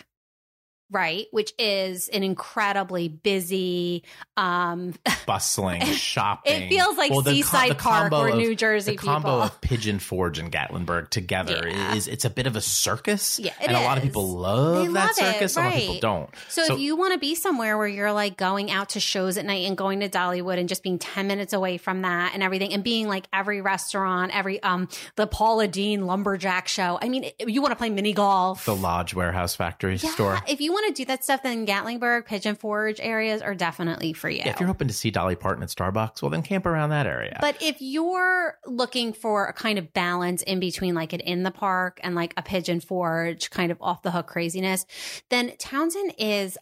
Right? 0.92 1.28
Which 1.32 1.54
is 1.60 2.08
an 2.10 2.24
incredibly 2.24 3.10
busy, 3.10 4.04
um, 4.38 4.94
bustling 5.28 5.84
shopping. 5.86 6.64
it 6.64 6.70
feels 6.70 6.98
like 6.98 7.12
Well, 7.12 7.22
co- 7.24 7.32
Seaside 7.32 7.72
the 7.72 7.76
Park 7.76 8.12
or 8.12 8.32
New 8.36 8.56
Jersey 8.56 8.92
The 8.92 8.98
combo 8.98 9.18
people. 9.30 9.42
of 9.44 9.62
Pigeon 9.62 10.00
Forge 10.00 10.40
and 10.40 10.52
Gatlinburg 10.52 11.10
together 11.10 11.68
Yeah. 11.70 11.94
is 11.94 12.08
it's 12.08 12.26
a 12.26 12.30
bit 12.30 12.48
of 12.48 12.56
a 12.56 12.62
circus. 12.62 13.40
Yeah, 13.40 13.54
and 13.62 13.72
a 13.76 13.82
lot 13.82 13.98
of 13.98 14.04
people 14.04 14.30
love 14.30 14.78
They 14.78 14.88
that 14.88 14.94
love 14.94 15.10
it, 15.12 15.16
circus. 15.16 15.56
A 15.58 15.60
lot 15.60 15.68
of 15.68 15.74
people 15.80 16.00
don't. 16.00 16.30
So, 16.48 16.74
if 16.74 16.80
you 16.80 16.96
want 16.96 17.14
to 17.14 17.20
be 17.20 17.36
somewhere 17.36 17.78
where 17.78 17.88
you're 17.88 18.12
like 18.12 18.36
going 18.38 18.72
out 18.72 18.90
to 18.90 19.00
shows 19.00 19.38
at 19.38 19.46
night 19.46 19.68
and 19.68 19.78
going 19.78 20.00
to 20.00 20.10
Dollywood 20.10 20.58
and 20.60 20.68
just 20.68 20.82
being 20.84 20.98
10 21.00 21.28
minutes 21.28 21.54
away 21.54 21.78
from 21.78 22.02
that 22.02 22.32
and 22.34 22.42
everything 22.42 22.74
and 22.74 22.84
being 22.84 23.08
like 23.08 23.28
every 23.32 23.62
restaurant, 23.62 24.36
every 24.36 24.62
um 24.64 24.88
the 25.18 25.28
Paula 25.28 25.68
Deen 25.68 26.06
lumberjack 26.08 26.68
show. 26.68 26.98
I 27.02 27.10
mean, 27.10 27.30
you 27.46 27.62
want 27.62 27.72
to 27.72 27.76
play 27.76 27.90
mini 27.90 28.14
golf. 28.14 28.66
the 28.66 28.76
Lodge 28.76 29.14
Warehouse 29.14 29.56
Factory 29.56 29.96
yeah, 29.98 30.10
store. 30.12 30.40
if 30.48 30.60
you 30.62 30.72
want 30.72 30.79
to 30.88 30.94
do 30.94 31.06
that 31.06 31.24
stuff, 31.24 31.44
then 31.44 31.66
Gatlinburg, 31.66 32.26
Pigeon 32.26 32.56
Forge 32.56 33.00
areas 33.00 33.42
are 33.42 33.56
definitely 33.56 34.14
for 34.14 34.30
you. 34.30 34.40
Yeah, 34.40 34.50
if 34.50 34.60
you're 34.60 34.68
hoping 34.68 34.88
to 34.88 34.94
see 34.94 35.12
Dolly 35.12 35.36
Parton 35.36 35.64
at 35.64 35.70
Starbucks, 35.70 36.22
well, 36.22 36.32
then 36.32 36.42
camp 36.42 36.66
around 36.66 36.90
that 36.90 37.08
area. 37.08 37.38
But 37.42 37.62
if 37.62 37.78
you're 37.80 38.58
looking 38.66 39.14
for 39.14 39.48
a 39.48 39.54
kind 39.54 39.80
of 39.80 39.94
balance 39.94 40.42
in 40.44 40.60
between 40.60 40.96
like 40.96 41.14
an 41.14 41.20
in 41.22 41.44
the 41.44 41.52
park 41.52 42.00
and 42.04 42.16
like 42.16 42.34
a 42.38 42.42
pigeon 42.42 42.80
forge 42.80 43.50
kind 43.50 43.72
of 43.72 43.78
off 43.82 44.02
the 44.02 44.12
hook 44.12 44.28
craziness, 44.28 44.86
then 45.30 45.54
Townsend 45.58 46.14
is 46.18 46.58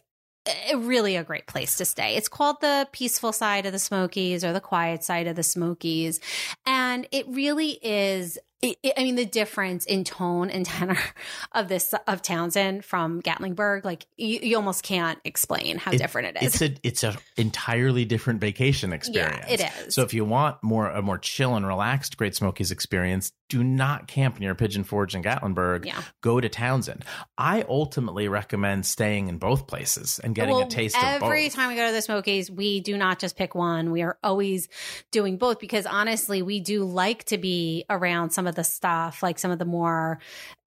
really 0.74 1.16
a 1.16 1.24
great 1.24 1.46
place 1.46 1.76
to 1.76 1.84
stay. 1.84 2.16
It's 2.16 2.28
called 2.28 2.60
the 2.60 2.88
peaceful 2.92 3.32
side 3.32 3.66
of 3.66 3.72
the 3.72 3.78
Smokies 3.78 4.44
or 4.44 4.52
the 4.52 4.60
quiet 4.60 5.04
side 5.04 5.26
of 5.26 5.36
the 5.36 5.42
Smokies. 5.42 6.20
And 6.64 7.06
it 7.12 7.26
really 7.28 7.78
is 7.82 8.38
it, 8.62 8.76
it- 8.82 8.94
I 8.96 9.02
mean, 9.04 9.14
the 9.14 9.24
difference 9.26 9.84
in 9.84 10.04
tone 10.04 10.50
and 10.50 10.64
tenor 10.66 10.98
of 11.52 11.68
this 11.68 11.94
of 12.06 12.22
Townsend 12.22 12.84
from 12.84 13.22
Gatlinburg, 13.22 13.84
like 13.84 14.06
you, 14.16 14.40
you 14.42 14.56
almost 14.56 14.82
can't 14.82 15.18
explain 15.24 15.78
how 15.78 15.92
It- 15.92 15.98
different 15.98 16.36
it 16.36 16.42
is. 16.42 16.60
It's 16.60 16.62
a 16.62 16.80
it's 16.86 17.04
a 17.04 17.16
entirely 17.36 18.04
different 18.04 18.40
vacation 18.40 18.92
experience. 18.92 19.46
it 19.48 19.60
is. 19.86 19.94
So 19.94 20.02
if 20.02 20.12
you 20.14 20.24
want 20.24 20.62
more 20.62 20.88
a 20.88 21.02
more 21.02 21.18
chill 21.18 21.54
and 21.56 21.66
relaxed 21.66 22.16
Great 22.16 22.34
Smokies 22.34 22.70
experience, 22.70 23.32
do 23.48 23.62
not 23.64 24.08
camp 24.08 24.40
near 24.40 24.54
Pigeon 24.54 24.84
Forge 24.84 25.14
and 25.14 25.24
Gatlinburg. 25.24 25.86
Yeah. 25.86 26.02
Go 26.20 26.40
to 26.40 26.48
Townsend. 26.48 27.04
I 27.38 27.64
ultimately 27.68 28.28
recommend 28.28 28.84
staying 28.84 29.28
in 29.28 29.38
both 29.38 29.66
places 29.66 30.20
and 30.22 30.34
getting 30.34 30.60
a 30.60 30.66
taste 30.68 30.96
of 30.96 31.02
both. 31.20 31.22
every 31.22 31.48
time 31.48 31.68
we 31.68 31.76
go 31.76 31.86
to 31.86 31.92
the 31.92 32.02
Smokies, 32.02 32.50
we 32.50 32.80
do 32.80 32.96
not 32.98 33.18
just 33.18 33.36
pick 33.36 33.54
one. 33.54 33.90
We 33.90 34.02
are 34.02 34.18
always 34.22 34.68
doing 35.12 35.38
both 35.38 35.60
because 35.60 35.86
honestly, 35.86 36.42
we 36.42 36.60
do 36.60 36.84
like 36.84 37.24
to 37.24 37.38
be 37.38 37.84
around 37.88 38.30
some 38.30 38.46
of 38.48 38.54
the 38.54 38.64
stuff, 38.64 39.22
like 39.22 39.38
some 39.38 39.50
of 39.50 39.58
the 39.58 39.64
more 39.64 40.18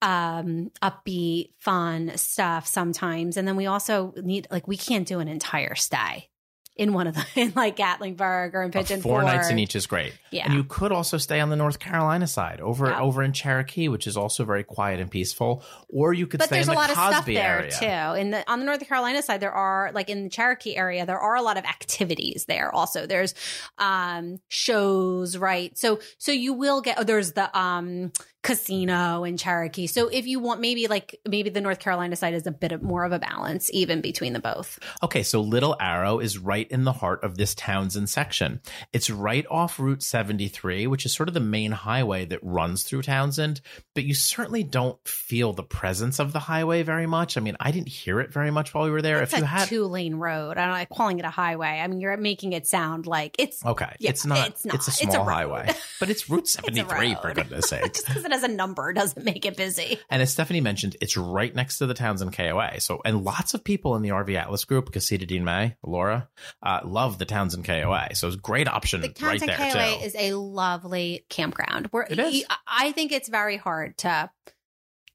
um 0.01 0.71
upbeat, 0.81 1.51
fun 1.59 2.17
stuff 2.17 2.67
sometimes. 2.67 3.37
And 3.37 3.47
then 3.47 3.55
we 3.55 3.65
also 3.65 4.13
need 4.17 4.47
like 4.51 4.67
we 4.67 4.77
can't 4.77 5.07
do 5.07 5.19
an 5.19 5.27
entire 5.27 5.75
stay 5.75 6.29
in 6.77 6.93
one 6.93 7.07
of 7.07 7.15
them, 7.15 7.25
in 7.35 7.53
like 7.55 7.75
Gatlinburg 7.77 8.53
or 8.53 8.63
in 8.63 8.71
Pigeon 8.71 9.01
Four 9.01 9.23
nights 9.23 9.49
in 9.49 9.59
each 9.59 9.75
is 9.75 9.87
great. 9.87 10.13
Yeah. 10.31 10.45
And 10.45 10.53
you 10.53 10.63
could 10.63 10.91
also 10.91 11.17
stay 11.17 11.39
on 11.39 11.49
the 11.49 11.55
North 11.55 11.79
Carolina 11.79 12.27
side 12.27 12.61
over 12.61 12.87
Yeah. 12.87 13.01
over 13.01 13.21
in 13.23 13.33
Cherokee, 13.33 13.87
which 13.89 14.07
is 14.07 14.15
also 14.17 14.45
very 14.45 14.63
quiet 14.63 14.99
and 14.99 15.11
peaceful. 15.11 15.63
Or 15.89 16.13
you 16.13 16.27
could 16.27 16.39
but 16.39 16.47
stay 16.47 16.57
there's 16.57 16.67
in 16.67 16.71
a 16.71 16.75
the 16.75 16.79
lot 16.79 16.89
of 16.89 16.95
Cosby 16.95 17.13
stuff 17.13 17.25
there 17.25 17.59
area. 17.59 18.13
too. 18.15 18.19
In 18.19 18.31
the 18.31 18.49
on 18.51 18.59
the 18.59 18.65
North 18.65 18.87
Carolina 18.87 19.21
side, 19.21 19.41
there 19.41 19.51
are 19.51 19.91
like 19.93 20.09
in 20.09 20.23
the 20.23 20.29
Cherokee 20.29 20.75
area, 20.75 21.05
there 21.05 21.19
are 21.19 21.35
a 21.35 21.41
lot 21.41 21.57
of 21.57 21.65
activities 21.65 22.45
there. 22.47 22.73
Also, 22.73 23.05
there's 23.05 23.33
um 23.77 24.37
shows, 24.47 25.37
right? 25.37 25.77
So 25.77 25.99
so 26.17 26.31
you 26.31 26.53
will 26.53 26.81
get. 26.81 26.97
Oh, 26.99 27.03
there's 27.03 27.33
the 27.33 27.55
um 27.57 28.11
casino 28.43 29.23
and 29.23 29.37
Cherokee. 29.37 29.87
So 29.87 30.07
if 30.07 30.25
you 30.25 30.39
want, 30.39 30.61
maybe 30.61 30.87
like 30.87 31.19
maybe 31.27 31.49
the 31.49 31.61
North 31.61 31.79
Carolina 31.79 32.15
side 32.15 32.33
is 32.33 32.47
a 32.47 32.51
bit 32.51 32.71
of 32.71 32.81
more 32.81 33.03
of 33.03 33.11
a 33.11 33.19
balance, 33.19 33.69
even 33.73 34.01
between 34.01 34.33
the 34.33 34.39
both. 34.39 34.79
Okay, 35.03 35.23
so 35.23 35.41
Little 35.41 35.75
Arrow 35.79 36.19
is 36.19 36.37
right 36.37 36.69
in 36.69 36.83
the 36.83 36.91
heart 36.91 37.23
of 37.23 37.37
this 37.37 37.53
Townsend 37.55 38.09
section. 38.09 38.59
It's 38.93 39.09
right 39.09 39.45
off 39.49 39.79
Route 39.79 40.03
73, 40.03 40.87
which 40.87 41.05
is 41.05 41.13
sort 41.13 41.29
of 41.29 41.33
the 41.33 41.39
main 41.39 41.71
highway 41.71 42.25
that 42.25 42.39
runs 42.41 42.83
through 42.83 43.03
Townsend, 43.03 43.61
but 43.93 44.03
you 44.03 44.13
certainly 44.13 44.63
don't 44.63 44.97
feel 45.07 45.53
the 45.53 45.63
presence 45.63 46.19
of 46.19 46.33
the 46.33 46.39
highway 46.39 46.83
very 46.83 47.05
much. 47.07 47.37
I 47.37 47.41
mean, 47.41 47.55
I 47.59 47.71
didn't 47.71 47.89
hear 47.89 48.19
it 48.19 48.33
very 48.33 48.51
much 48.51 48.73
while 48.73 48.85
we 48.85 48.91
were 48.91 49.01
there. 49.01 49.21
It's 49.21 49.33
if 49.33 49.39
you 49.39 49.45
a 49.45 49.47
had 49.47 49.67
two 49.67 49.85
lane 49.85 50.15
road. 50.15 50.57
I 50.57 50.65
don't 50.65 50.73
like 50.73 50.89
calling 50.89 51.19
it 51.19 51.25
a 51.25 51.29
highway. 51.29 51.79
I 51.81 51.87
mean, 51.87 52.01
you're 52.01 52.17
making 52.17 52.53
it 52.53 52.67
sound 52.67 53.05
like 53.05 53.35
it's 53.39 53.63
Okay, 53.65 53.95
Yeah, 53.99 54.09
it's 54.09 54.25
not. 54.25 54.47
it's 54.49 54.65
It's, 54.65 54.65
not. 54.65 54.73
a 54.73 54.75
It's 54.75 54.87
a 54.87 54.91
small 54.91 55.25
road. 55.25 55.31
highway, 55.31 55.69
but 55.99 56.09
it's 56.09 56.29
Route 56.29 56.41
It's 56.41 56.55
a 56.57 56.61
73 56.63 57.15
for 57.15 57.27
road. 57.27 57.35
goodness 57.35 57.69
sake. 57.69 57.95
It 58.31 58.35
has 58.35 58.43
a 58.43 58.47
number 58.47 58.93
doesn't 59.01 59.23
make 59.23 59.45
it 59.45 59.57
busy. 59.57 59.99
And 60.09 60.21
as 60.21 60.31
Stephanie 60.31 60.61
mentioned, 60.61 60.97
it's 61.01 61.17
right 61.17 61.53
next 61.53 61.77
to 61.79 61.85
the 61.85 61.93
Townsend 61.93 62.33
KOA. 62.33 62.79
So, 62.79 63.01
and 63.05 63.23
lots 63.23 63.53
of 63.53 63.63
people 63.63 63.95
in 63.95 64.01
the 64.01 64.09
RV 64.09 64.35
Atlas 64.35 64.65
group, 64.65 64.91
Casita 64.91 65.25
Dean 65.25 65.43
May, 65.43 65.75
Laura, 65.83 66.29
uh, 66.63 66.81
love 66.83 67.17
the 67.17 67.25
Townsend 67.25 67.65
KOA. 67.65 68.09
So 68.15 68.27
it's 68.27 68.35
a 68.35 68.39
great 68.39 68.67
option 68.67 69.01
The 69.01 69.07
right 69.21 69.39
Townsend 69.39 69.49
there 69.49 69.57
KOA 69.57 69.99
too. 69.99 70.05
is 70.05 70.15
a 70.17 70.33
lovely 70.33 71.25
campground. 71.29 71.87
Where 71.91 72.07
It 72.09 72.19
is. 72.19 72.45
I 72.67 72.91
think 72.91 73.11
it's 73.11 73.29
very 73.29 73.57
hard 73.57 73.97
to 73.99 74.29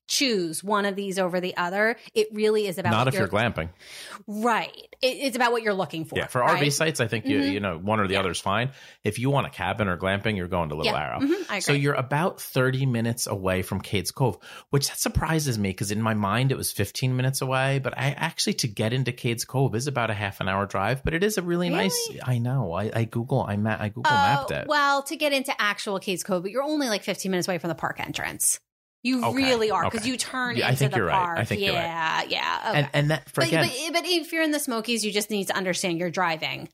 choose 0.09 0.63
one 0.63 0.85
of 0.87 0.97
these 0.97 1.19
over 1.19 1.41
the 1.41 1.57
other. 1.57 1.97
It 2.15 2.29
really 2.33 2.67
is 2.67 2.79
about 2.79 2.91
Not 2.91 3.09
if 3.09 3.15
you're 3.15 3.29
glamping. 3.29 3.69
right. 4.27 4.71
It, 5.03 5.07
it's 5.09 5.37
about 5.37 5.53
what 5.53 5.63
you're 5.63 5.75
looking 5.75 6.05
for. 6.05 6.17
Yeah, 6.19 6.27
for 6.27 6.41
right? 6.41 6.63
RV 6.63 6.73
sites, 6.73 7.01
I 7.01 7.07
think 7.07 7.27
you 7.27 7.39
Mhm. 7.41 7.53
you 7.53 7.61
know 7.61 7.77
one 7.79 8.01
or 8.01 8.07
the 8.07 8.15
Yeah. 8.15 8.21
other 8.21 8.31
is 8.31 8.41
fine. 8.41 8.71
If 9.05 9.19
you 9.19 9.31
want 9.31 9.47
a 9.47 9.51
cabin 9.51 9.89
or 9.89 9.97
glamping, 9.97 10.37
you're 10.37 10.49
going 10.49 10.69
to 10.71 10.75
Little 10.75 10.93
Yeah. 10.93 11.01
Arrow. 11.03 11.21
Mhm, 11.21 11.45
agree. 11.47 11.61
So 11.61 11.73
you're 11.73 11.95
about 11.95 12.41
30 12.41 12.87
minutes 12.87 13.27
away 13.27 13.63
from 13.63 13.81
Cades 13.83 14.13
Cove, 14.15 14.39
which 14.71 14.89
that 14.89 14.99
surprises 14.99 15.59
me 15.59 15.71
because 15.71 15.91
in 15.91 16.01
my 16.01 16.15
mind 16.15 16.51
it 16.53 16.57
was 16.57 16.73
15 16.73 17.17
minutes 17.17 17.41
away. 17.41 17.79
But 17.79 17.97
I 17.99 18.11
actually 18.13 18.55
to 18.55 18.69
get 18.69 18.93
into 18.93 19.13
Cades 19.13 19.47
Cove 19.47 19.75
is 19.75 19.87
about 19.87 20.11
a 20.11 20.15
half 20.15 20.41
an 20.41 20.49
hour 20.49 20.67
drive, 20.67 21.03
but 21.05 21.15
it 21.15 21.23
is 21.25 21.37
a 21.39 21.43
really, 21.43 21.69
nice. 21.69 21.97
I 22.25 22.39
know. 22.39 22.73
I, 22.73 22.91
I 22.95 23.05
Google. 23.05 23.45
I 23.47 23.57
ma- 23.57 23.77
I 23.79 23.89
Google 23.89 24.05
Oh, 24.13 24.15
mapped 24.15 24.51
it. 24.51 24.67
Well, 24.67 25.03
to 25.05 25.17
get 25.17 25.33
into 25.33 25.53
actual 25.61 25.99
Cades 26.01 26.25
Cove, 26.25 26.43
but 26.43 26.51
you're 26.51 26.63
only 26.63 26.89
like 26.89 27.03
15 27.03 27.31
minutes 27.31 27.49
away 27.49 27.59
from 27.59 27.69
the 27.69 27.75
park 27.75 28.01
entrance. 28.01 28.61
You 29.03 29.25
Okay, 29.25 29.37
really 29.37 29.71
are 29.71 29.85
because 29.85 30.01
okay. 30.01 30.11
you 30.11 30.17
turn 30.17 30.57
Yeah, 30.57 30.71
into 30.71 30.89
the 30.89 31.03
right. 31.03 31.13
park. 31.15 31.39
I 31.39 31.45
think 31.45 31.61
yeah, 31.61 31.67
you're 31.67 31.75
right. 31.77 32.31
yeah. 32.31 32.65
Okay. 32.71 32.79
And 32.81 32.89
and 32.93 33.11
that 33.11 33.29
for 33.31 33.43
but, 33.43 33.49
again, 33.49 33.69
but 33.93 33.93
but 34.03 34.05
if 34.05 34.33
you're 34.33 34.43
in 34.43 34.51
the 34.51 34.59
Smokies, 34.59 35.05
you 35.05 35.13
just 35.13 35.31
need 35.31 35.47
to 35.49 35.57
understand 35.57 35.99
you're 35.99 36.11
driving 36.11 36.69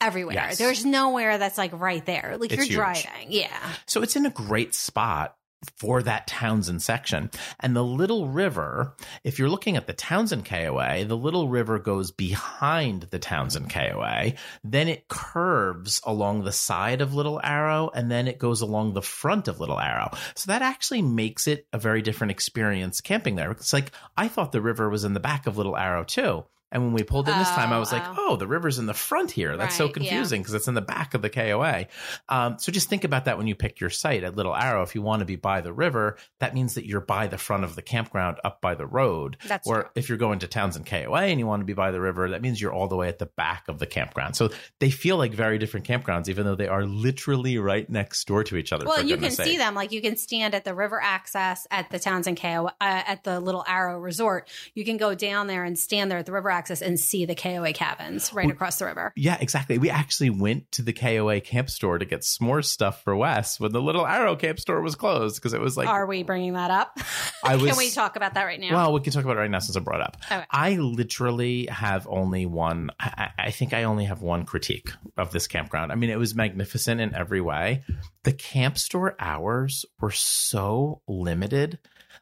everywhere. 0.00 0.34
Yes. 0.34 0.58
There's 0.58 0.84
nowhere 0.84 1.38
that's 1.38 1.58
like 1.58 1.72
right 1.72 2.04
there. 2.06 2.36
Like 2.38 2.52
It's 2.52 2.68
you're 2.68 2.84
huge. 2.86 3.02
driving. 3.04 3.32
Yeah. 3.32 3.72
So 3.86 4.02
it's 4.02 4.14
in 4.16 4.26
a 4.26 4.30
great 4.30 4.74
spot 4.74 5.34
for 5.76 6.02
that 6.02 6.26
Townsend 6.26 6.82
section. 6.82 7.30
And 7.60 7.74
the 7.74 7.84
Little 7.84 8.28
River, 8.28 8.94
if 9.24 9.38
you're 9.38 9.48
looking 9.48 9.76
at 9.76 9.86
the 9.86 9.92
Townsend 9.92 10.44
KOA, 10.44 11.04
the 11.04 11.16
Little 11.16 11.48
River 11.48 11.78
goes 11.78 12.10
behind 12.10 13.02
the 13.10 13.18
Townsend 13.18 13.70
KOA. 13.70 14.34
Then 14.64 14.88
it 14.88 15.08
curves 15.08 16.00
along 16.04 16.44
the 16.44 16.52
side 16.52 17.00
of 17.00 17.14
Little 17.14 17.40
Arrow 17.42 17.90
and 17.94 18.10
then 18.10 18.28
it 18.28 18.38
goes 18.38 18.60
along 18.60 18.92
the 18.92 19.02
front 19.02 19.48
of 19.48 19.60
Little 19.60 19.80
Arrow. 19.80 20.10
So 20.34 20.50
that 20.52 20.62
actually 20.62 21.02
makes 21.02 21.46
it 21.46 21.66
a 21.72 21.78
very 21.78 22.02
different 22.02 22.30
experience 22.30 23.00
camping 23.00 23.36
there. 23.36 23.50
It's 23.50 23.72
like 23.72 23.92
I 24.16 24.28
thought 24.28 24.52
the 24.52 24.60
river 24.60 24.88
was 24.88 25.04
in 25.04 25.14
the 25.14 25.20
back 25.20 25.46
of 25.46 25.56
Little 25.56 25.76
Arrow 25.76 26.04
too. 26.04 26.44
And 26.72 26.82
when 26.82 26.92
we 26.92 27.02
pulled 27.02 27.28
in 27.28 27.38
this 27.38 27.48
time, 27.50 27.72
I 27.72 27.78
was 27.78 27.92
like, 27.92 28.02
Oh, 28.06 28.26
oh, 28.26 28.36
the 28.36 28.46
river's 28.46 28.78
in 28.78 28.86
the 28.86 28.94
front 28.94 29.30
here. 29.30 29.56
That's 29.56 29.76
so 29.76 29.86
Right, 29.86 29.96
yeah. 29.96 30.08
confusing 30.10 30.42
because 30.42 30.54
it's 30.54 30.68
in 30.68 30.74
the 30.74 30.80
back 30.80 31.14
of 31.14 31.22
the 31.22 31.30
KOA. 31.30 31.86
Um, 32.28 32.58
so 32.58 32.72
just 32.72 32.88
think 32.88 33.04
about 33.04 33.26
that 33.26 33.38
when 33.38 33.46
you 33.46 33.54
pick 33.54 33.80
your 33.80 33.90
site 33.90 34.24
at 34.24 34.36
Little 34.36 34.54
Arrow. 34.54 34.82
If 34.82 34.94
you 34.94 35.02
want 35.02 35.20
to 35.20 35.26
be 35.26 35.36
by 35.36 35.60
the 35.60 35.72
river, 35.72 36.16
that 36.40 36.54
means 36.54 36.74
that 36.74 36.86
you're 36.86 37.00
by 37.00 37.26
the 37.28 37.38
front 37.38 37.64
of 37.64 37.76
the 37.76 37.82
campground 37.82 38.38
up 38.44 38.60
by 38.60 38.74
the 38.74 38.86
road. 38.86 39.36
That's 39.46 39.66
or 39.66 39.82
true. 39.82 39.90
if 39.94 40.08
you're 40.08 40.18
going 40.18 40.40
to 40.40 40.48
Townsend 40.48 40.86
KOA 40.86 41.22
and 41.22 41.38
you 41.38 41.46
want 41.46 41.60
to 41.60 41.64
be 41.64 41.72
by 41.72 41.90
the 41.92 42.00
river, 42.00 42.30
that 42.30 42.42
means 42.42 42.60
you're 42.60 42.72
all 42.72 42.88
the 42.88 42.96
way 42.96 43.08
at 43.08 43.18
the 43.18 43.26
back 43.26 43.68
of 43.68 43.78
the 43.78 43.86
campground. 43.86 44.36
So 44.36 44.50
they 44.80 44.90
feel 44.90 45.16
like 45.16 45.32
very 45.32 45.58
different 45.58 45.86
campgrounds, 45.86 46.28
even 46.28 46.44
though 46.44 46.56
they 46.56 46.68
are 46.68 46.84
literally 46.84 47.58
right 47.58 47.88
next 47.88 48.26
door 48.26 48.44
to 48.44 48.56
each 48.56 48.72
other. 48.72 48.86
Well, 48.86 49.02
you 49.02 49.14
can 49.16 49.28
goodness 49.28 49.36
see 49.36 49.56
them. 49.56 49.74
Like 49.74 49.92
you 49.92 50.02
can 50.02 50.16
stand 50.16 50.54
at 50.54 50.64
the 50.64 50.74
river 50.74 51.00
access 51.00 51.66
at 51.70 51.90
the 51.90 51.98
Townsend 51.98 52.40
KO 52.40 52.66
uh, 52.66 52.70
at 52.80 53.24
the 53.24 53.40
Little 53.40 53.64
Arrow 53.66 53.98
Resort. 53.98 54.48
You 54.74 54.84
can 54.84 54.96
go 54.96 55.14
down 55.14 55.46
there 55.46 55.64
and 55.64 55.78
stand 55.78 56.10
there 56.10 56.18
at 56.18 56.26
the 56.26 56.32
river 56.32 56.50
access 56.50 56.65
and 56.70 56.98
see 56.98 57.24
the 57.24 57.34
KOA 57.34 57.72
cabins 57.72 58.32
right 58.32 58.46
Well, 58.46 58.52
across 58.54 58.78
the 58.78 58.86
river. 58.86 59.12
Yeah, 59.16 59.36
exactly. 59.40 59.78
We 59.78 59.90
actually 59.90 60.30
went 60.30 60.70
to 60.72 60.82
the 60.82 60.92
KOA 60.92 61.40
camp 61.40 61.70
store 61.70 61.98
to 61.98 62.04
get 62.04 62.20
s'more 62.20 62.64
stuff 62.64 63.02
for 63.02 63.16
Wes 63.16 63.58
when 63.60 63.72
the 63.72 63.80
Little 63.82 64.06
Arrow 64.06 64.36
camp 64.36 64.60
store 64.60 64.80
was 64.80 64.94
closed 64.94 65.36
because 65.36 65.52
it 65.52 65.60
was 65.60 65.76
like 65.76 65.88
Are 65.88 66.06
we 66.06 66.22
bringing 66.22 66.54
that 66.54 66.70
up? 66.70 66.98
I 67.44 67.56
was- 67.56 67.66
can 67.70 67.76
we 67.78 67.90
talk 67.90 68.16
about 68.16 68.34
that 68.34 68.44
right 68.44 68.60
now? 68.60 68.72
Well, 68.74 68.92
we 68.92 69.00
can 69.00 69.12
talk 69.12 69.24
about 69.24 69.36
it 69.36 69.40
right 69.40 69.50
now 69.50 69.58
since 69.60 69.76
I 69.76 69.80
brought 69.80 70.00
it 70.00 70.06
up. 70.06 70.16
Okay. 70.24 70.44
I 70.50 70.74
literally 70.76 71.66
have 71.66 72.06
only 72.08 72.46
one. 72.46 72.90
I, 73.00 73.30
I 73.38 73.50
think 73.50 73.72
I 73.72 73.84
only 73.84 74.04
have 74.06 74.22
one 74.22 74.44
critique 74.44 74.90
of 75.16 75.32
this 75.32 75.46
campground. 75.46 75.92
I 75.92 75.94
mean, 75.94 76.10
it 76.10 76.18
was 76.18 76.34
magnificent 76.34 77.00
in 77.00 77.14
every 77.14 77.40
way. 77.40 77.84
The 78.24 78.32
camp 78.32 78.78
store 78.78 79.14
hours 79.18 79.84
were 80.00 80.10
so 80.10 81.02
limited. 81.08 81.78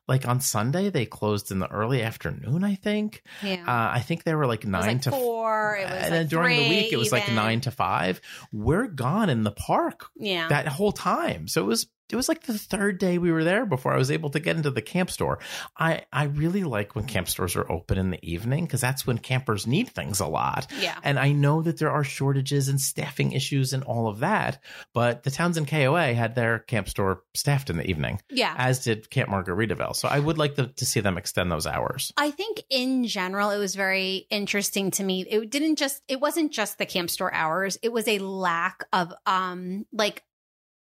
Like 0.09 0.27
on 0.29 0.41
Sunday, 0.41 0.91
they 0.91 1.07
closed 1.07 1.51
in 1.51 1.59
the 1.59 1.69
early 1.71 2.03
afternoon. 2.03 2.65
I 2.65 2.75
think. 2.75 3.23
yeah. 3.43 3.63
Uh, 3.67 3.91
I 3.97 4.01
think 4.01 4.25
they 4.25 4.35
were 4.35 4.47
like 4.47 4.67
nine 4.67 4.83
like 4.83 5.03
to 5.03 5.11
four. 5.11 5.77
It 5.77 5.85
was 5.85 5.93
and 5.93 6.01
like 6.03 6.11
then 6.11 6.27
during 6.29 6.57
the 6.63 6.69
week, 6.69 6.93
it 6.93 6.97
was 6.97 7.13
like 7.13 7.31
nine 7.33 7.61
to 7.63 7.71
five. 7.71 8.21
We're 8.53 8.87
gone 8.87 9.31
in 9.31 9.43
the 9.45 9.53
park 9.53 10.07
Yeah. 10.17 10.49
that 10.49 10.69
whole 10.69 10.93
time. 10.93 11.49
So 11.49 11.63
it 11.63 11.67
was 11.67 11.87
it 12.13 12.17
was 12.17 12.29
like 12.29 12.43
the 12.43 12.57
third 12.59 12.99
day 12.99 13.19
we 13.19 13.33
were 13.33 13.45
there 13.45 13.65
before 13.67 13.93
I 13.93 13.97
was 13.99 14.11
able 14.11 14.31
to 14.31 14.41
get 14.41 14.57
into 14.57 14.71
the 14.71 14.83
camp 14.83 15.11
store. 15.11 15.39
I 15.79 16.03
I 16.13 16.25
really 16.25 16.65
like 16.65 16.95
when 16.95 17.07
camp 17.07 17.29
stores 17.29 17.57
are 17.57 17.71
open 17.71 17.99
in 17.99 18.11
the 18.11 18.19
evening 18.23 18.65
because 18.65 18.81
that's 18.81 19.07
when 19.07 19.19
campers 19.19 19.67
need 19.67 19.89
things 19.89 20.21
a 20.21 20.27
lot. 20.27 20.67
Yeah. 20.81 20.99
And 21.03 21.19
I 21.19 21.33
know 21.33 21.63
that 21.63 21.79
there 21.79 21.91
are 21.91 22.05
shortages 22.05 22.69
and 22.69 22.81
staffing 22.81 23.33
issues 23.33 23.73
and 23.73 23.83
all 23.85 24.09
of 24.09 24.21
that, 24.21 24.63
but 24.93 25.23
the 25.23 25.31
Townsend 25.31 25.69
KOA 25.69 26.15
had 26.15 26.35
their 26.35 26.59
camp 26.61 26.89
store 26.89 27.23
staffed 27.35 27.71
in 27.71 27.77
the 27.79 27.87
evening, 27.89 28.21
Yeah. 28.31 28.55
as 28.59 28.85
did 28.85 29.09
Camp 29.11 29.31
Margaritaville. 29.31 29.97
So 29.97 30.07
I 30.09 30.19
would 30.19 30.39
like 30.39 30.57
to, 30.57 30.67
to 30.69 30.85
see 30.87 31.01
them 31.01 31.17
extend 31.19 31.51
those 31.51 31.67
hours. 31.67 32.13
I 32.17 32.31
think 32.31 32.63
in 32.71 33.05
general, 33.07 33.51
it 33.51 33.59
was 33.59 33.75
very 33.75 34.27
interesting 34.31 34.91
to 34.93 35.03
me. 35.05 35.23
It 35.23 35.51
didn't 35.51 35.77
just, 35.77 36.03
it 36.09 36.21
wasn't 36.21 36.53
just 36.53 36.79
the 36.79 36.87
camp 36.87 37.11
store 37.11 37.33
hours. 37.33 37.79
It 37.83 37.93
was 37.93 38.07
a 38.09 38.19
lack 38.19 38.85
of, 38.93 39.13
um, 39.27 39.87
like 39.93 40.23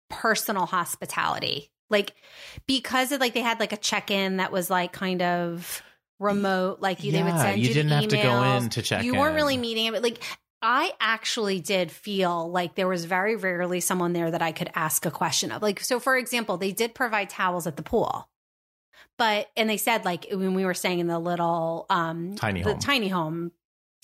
personal 0.10 0.66
hospitality. 0.66 1.72
Like, 1.90 2.14
because 2.66 3.12
of 3.12 3.22
like, 3.22 3.34
they 3.34 3.42
had 3.42 3.60
like 3.60 3.74
a 3.74 3.78
check 3.78 4.12
in 4.12 4.38
that 4.38 4.52
was 4.52 4.70
like 4.70 4.92
kind 4.92 5.22
of 5.22 5.82
remote, 6.20 6.82
like 6.82 7.04
you, 7.04 7.12
they 7.12 7.24
would 7.24 7.38
send 7.38 7.60
you, 7.60 7.68
you 7.68 7.74
didn't 7.74 7.92
have 7.92 8.08
to 8.08 8.18
go 8.18 8.44
in 8.44 8.70
to 8.70 8.82
check 8.82 9.04
You 9.04 9.14
weren't 9.16 9.32
in. 9.32 9.36
really 9.36 9.58
meeting 9.58 9.86
it. 9.86 10.04
Like, 10.04 10.22
I 10.62 10.92
actually 11.00 11.60
did 11.60 11.92
feel 11.92 12.50
like 12.50 12.74
there 12.76 12.88
was 12.88 13.06
very 13.06 13.36
rarely 13.36 13.80
someone 13.80 14.14
there 14.14 14.32
that 14.32 14.42
I 14.42 14.52
could 14.52 14.72
ask 14.74 15.06
a 15.06 15.12
question 15.12 15.52
of. 15.52 15.62
Like, 15.62 15.80
so 15.80 16.00
for 16.00 16.18
example, 16.18 16.58
they 16.58 16.72
did 16.72 16.96
provide 16.96 17.30
towels 17.30 17.68
at 17.68 17.78
the 17.78 17.84
pool. 17.84 18.28
But 19.20 19.50
and 19.56 19.70
they 19.70 19.78
said 19.78 20.04
like 20.06 20.26
when 20.32 20.54
we 20.56 20.66
were 20.66 20.74
staying 20.74 21.00
in 21.00 21.08
the 21.08 21.20
little 21.20 21.86
um 21.90 22.36
Tiny 22.36 22.62
the 22.64 22.72
home. 22.72 22.80
tiny 22.80 23.08
home, 23.08 23.52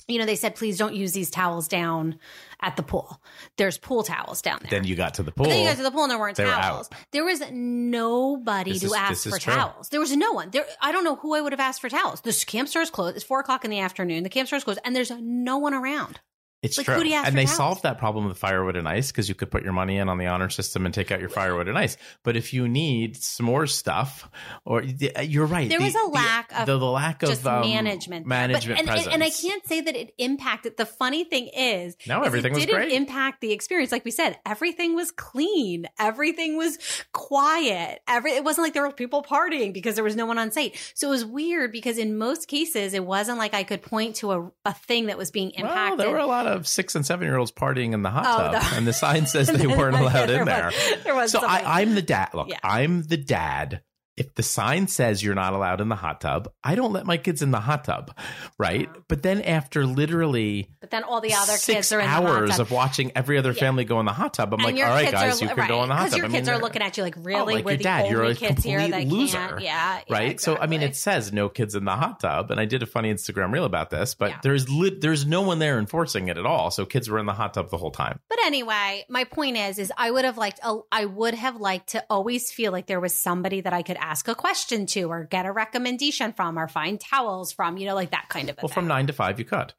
you 0.07 0.19
know, 0.19 0.25
they 0.25 0.35
said 0.35 0.55
please 0.55 0.77
don't 0.77 0.93
use 0.95 1.13
these 1.13 1.29
towels 1.29 1.67
down 1.67 2.17
at 2.61 2.75
the 2.75 2.83
pool. 2.83 3.21
There's 3.57 3.77
pool 3.77 4.03
towels 4.03 4.41
down 4.41 4.59
there. 4.61 4.69
Then 4.69 4.83
you 4.87 4.95
got 4.95 5.15
to 5.15 5.23
the 5.23 5.31
pool. 5.31 5.45
But 5.45 5.49
then 5.51 5.61
you 5.63 5.67
got 5.69 5.77
to 5.77 5.83
the 5.83 5.91
pool 5.91 6.03
and 6.03 6.11
there 6.11 6.19
weren't 6.19 6.37
They 6.37 6.45
were 6.45 6.51
towels. 6.51 6.89
There 7.11 7.23
was 7.25 7.41
nobody 7.51 8.71
This 8.73 8.81
to 8.81 8.87
is- 8.87 8.93
ask 8.93 9.29
for 9.29 9.39
towels. 9.39 9.89
There 9.89 9.99
was 9.99 10.15
no 10.15 10.31
one. 10.33 10.49
There 10.51 10.65
I 10.81 10.91
don't 10.91 11.03
know 11.03 11.15
who 11.15 11.35
I 11.35 11.41
would 11.41 11.53
have 11.53 11.59
asked 11.59 11.81
for 11.81 11.89
towels. 11.89 12.21
The 12.21 12.33
camp 12.47 12.69
store 12.69 12.81
is 12.81 12.89
closed. 12.89 13.15
It's 13.15 13.25
four 13.25 13.39
o'clock 13.39 13.63
in 13.65 13.71
the 13.71 13.79
afternoon. 13.79 14.23
The 14.23 14.29
camp 14.29 14.47
store 14.47 14.57
is 14.57 14.63
closed 14.63 14.79
and 14.85 14.95
there's 14.95 15.11
no 15.11 15.57
one 15.57 15.73
around. 15.73 16.19
It's 16.63 16.77
Like, 16.77 16.85
true. 16.85 16.95
who 16.95 17.03
do 17.03 17.09
you 17.09 17.15
ask 17.15 17.27
and 17.27 17.37
they 17.37 17.45
solved 17.45 17.83
that 17.83 17.97
problem 17.99 18.25
with 18.27 18.37
firewood 18.37 18.75
and 18.75 18.87
ice 18.87 19.11
because 19.11 19.29
you 19.29 19.35
could 19.35 19.51
put 19.51 19.63
your 19.63 19.73
money 19.73 19.97
in 19.97 20.09
on 20.09 20.17
the 20.17 20.27
honor 20.27 20.49
system 20.49 20.85
and 20.85 20.93
take 20.93 21.11
out 21.11 21.19
your 21.19 21.29
firewood 21.29 21.67
and 21.67 21.77
ice. 21.77 21.97
But 22.23 22.35
if 22.37 22.53
you 22.53 22.67
need 22.69 23.17
some 23.17 23.45
more 23.45 23.67
stuff, 23.67 24.29
or 24.65 24.81
you're 24.81 25.45
right, 25.45 25.69
There 25.69 25.77
the- 25.79 25.83
was 25.85 25.93
a 25.95 25.99
the- 25.99 26.07
lack 26.07 26.57
of 26.57 26.65
the, 26.65 26.77
the 26.79 26.85
lack 26.85 27.19
just 27.19 27.41
of 27.41 27.47
um, 27.47 27.61
management. 27.61 28.25
management 28.25 28.79
but, 28.85 28.97
and, 28.97 29.05
and, 29.05 29.13
and 29.15 29.23
I 29.23 29.29
can't 29.29 29.65
say 29.67 29.81
that 29.81 29.95
it 29.95 30.13
impacted. 30.17 30.77
The 30.77 30.85
funny 30.85 31.25
thing 31.25 31.47
is, 31.47 31.97
No, 32.07 32.21
everything 32.23 32.53
it 32.53 32.55
was 32.55 32.65
didn't 32.65 32.75
great. 32.79 32.91
impact 32.93 33.41
the 33.41 33.51
experience. 33.51 33.91
Like 33.91 34.05
we 34.05 34.11
said, 34.11 34.39
everything 34.45 34.95
was 34.95 35.11
clean. 35.11 35.87
Everything 35.99 36.55
was 36.55 36.77
quiet. 37.11 38.01
Every 38.07 38.31
it 38.31 38.43
wasn't 38.43 38.65
like 38.65 38.73
there 38.73 38.83
were 38.83 38.91
people 38.91 39.23
partying 39.23 39.73
because 39.73 39.95
there 39.95 40.03
was 40.03 40.15
no 40.15 40.25
one 40.25 40.37
on 40.37 40.51
site. 40.51 40.75
So 40.93 41.07
it 41.07 41.11
was 41.11 41.25
weird 41.25 41.71
because 41.71 41.97
in 41.97 42.17
most 42.17 42.47
cases, 42.47 42.93
it 42.93 43.05
wasn't 43.05 43.37
like 43.37 43.53
I 43.53 43.63
could 43.63 43.81
point 43.81 44.15
to 44.17 44.31
a, 44.31 44.51
a 44.65 44.73
thing 44.73 45.07
that 45.07 45.17
was 45.17 45.31
being 45.31 45.51
Well, 45.57 45.65
impacted. 45.67 45.99
there 45.99 46.11
were 46.11 46.17
a 46.19 46.25
lot 46.25 46.47
of 46.47 46.52
six 46.61 46.95
and 46.95 47.05
seven 47.05 47.27
year 47.27 47.37
olds 47.37 47.51
partying 47.51 47.93
in 47.93 48.01
the 48.03 48.09
hot 48.09 48.25
Oh, 48.25 48.51
tub, 48.53 48.61
the- 48.71 48.75
and 48.77 48.87
the 48.87 48.93
sign 48.93 49.25
says 49.27 49.47
they 49.51 49.67
weren't 49.67 49.95
allowed 49.97 50.29
in 50.29 50.45
there. 50.45 50.71
there 51.03 51.27
so. 51.27 51.39
I, 51.43 51.81
I'm 51.81 51.95
the 51.95 52.01
dad. 52.01 52.29
Look, 52.33 52.49
Yeah. 52.49 52.59
I'm 52.63 53.03
the 53.03 53.17
dad. 53.17 53.81
If 54.15 54.35
the 54.35 54.43
sign 54.43 54.87
says 54.87 55.23
you're 55.23 55.33
not 55.33 55.53
allowed 55.53 55.81
in 55.81 55.89
the 55.89 55.95
hot 55.95 56.21
tub, 56.21 56.47
I 56.63 56.75
don't 56.75 56.93
let 56.93 57.05
my 57.07 57.17
kids 57.17 57.41
in 57.41 57.49
the 57.49 57.59
hot 57.59 57.83
tub, 57.85 58.15
right? 58.59 58.87
Uh-huh. 58.87 58.99
But 59.07 59.23
then 59.23 59.41
after 59.41 59.87
literally 59.87 60.69
but 60.81 60.91
then 60.91 61.03
all 61.03 61.19
the 61.19 61.33
other 61.33 61.57
kids 61.57 61.91
are 61.91 61.99
in 61.99 62.05
the 62.05 62.11
hot 62.11 62.23
hours 62.23 62.59
of 62.59 62.69
watching 62.69 63.11
every 63.15 63.39
other 63.39 63.53
Yeah. 63.53 63.59
family 63.59 63.85
go 63.85 63.99
in 63.99 64.05
the 64.05 64.13
hot 64.13 64.35
tub, 64.35 64.53
I'm 64.53 64.59
And 64.59 64.77
like, 64.77 64.85
all 64.85 64.91
right, 64.91 65.11
guys, 65.11 65.41
are, 65.41 65.45
you 65.45 65.49
can 65.49 65.57
right, 65.57 65.67
go 65.67 65.81
in 65.81 65.89
the 65.89 65.95
hot 65.95 66.11
tub. 66.11 66.11
Because 66.11 66.17
your 66.17 66.25
I 66.25 66.27
mean, 66.27 66.35
kids 66.35 66.49
are 66.49 66.59
looking 66.59 66.81
at 66.83 66.95
you 66.97 67.03
like, 67.03 67.17
oh, 67.17 67.21
really? 67.23 67.55
like 67.55 67.65
We're 67.65 67.71
your 67.71 67.77
the 67.79 67.83
dad. 67.83 68.11
You're 68.11 68.23
a 68.25 68.35
kids 68.35 68.63
here 68.63 68.79
complete 68.79 68.91
that 69.07 69.07
loser. 69.11 69.37
can't. 69.37 69.61
Yeah, 69.61 69.99
yeah, 70.07 70.13
right? 70.15 70.39
So 70.39 70.57
I 70.57 70.67
mean, 70.67 70.81
it 70.83 70.95
says 70.95 71.33
no 71.33 71.49
kids 71.49 71.73
in 71.73 71.85
the 71.85 71.95
hot 71.95 72.19
tub, 72.19 72.51
and 72.51 72.59
I 72.59 72.65
did 72.65 72.83
a 72.83 72.85
funny 72.85 73.11
Instagram 73.11 73.51
reel 73.51 73.65
about 73.65 73.89
this, 73.89 74.13
but 74.13 74.29
Yeah. 74.29 74.39
there's 74.43 74.69
lit 74.69 75.01
there's 75.01 75.25
no 75.25 75.41
one 75.41 75.57
there 75.57 75.79
enforcing 75.79 76.27
it 76.27 76.37
at 76.37 76.45
all. 76.45 76.69
So 76.69 76.85
kids 76.85 77.09
were 77.09 77.17
in 77.17 77.25
the 77.25 77.33
hot 77.33 77.55
tub 77.55 77.71
the 77.71 77.77
whole 77.77 77.91
time. 77.91 78.19
But 78.29 78.37
anyway, 78.45 79.05
my 79.09 79.23
point 79.23 79.57
is, 79.57 79.79
is 79.79 79.91
I 79.97 80.11
would 80.11 80.25
have 80.25 80.37
liked, 80.37 80.59
a- 80.63 80.79
I 80.91 81.05
would 81.05 81.33
have 81.33 81.55
liked 81.59 81.89
to 81.89 82.03
always 82.11 82.51
feel 82.51 82.71
like 82.71 82.85
there 82.85 82.99
was 82.99 83.19
somebody 83.19 83.61
that 83.61 83.73
I 83.73 83.81
could 83.81 83.97
ask 84.03 84.27
a 84.27 84.35
question 84.35 84.85
to, 84.87 85.03
or 85.03 85.23
get 85.23 85.45
a 85.45 85.51
recommendation 85.51 86.33
from, 86.33 86.59
or 86.59 86.67
find 86.67 86.99
towels 86.99 87.51
from, 87.53 87.77
you 87.77 87.87
know, 87.87 87.95
like 87.95 88.11
that 88.11 88.27
kind 88.29 88.49
of. 88.49 88.57
A 88.57 88.61
Well, 88.63 88.73
from 88.73 88.87
nine 88.87 89.07
to 89.07 89.13
five, 89.13 89.39
you 89.39 89.45
could 89.45 89.73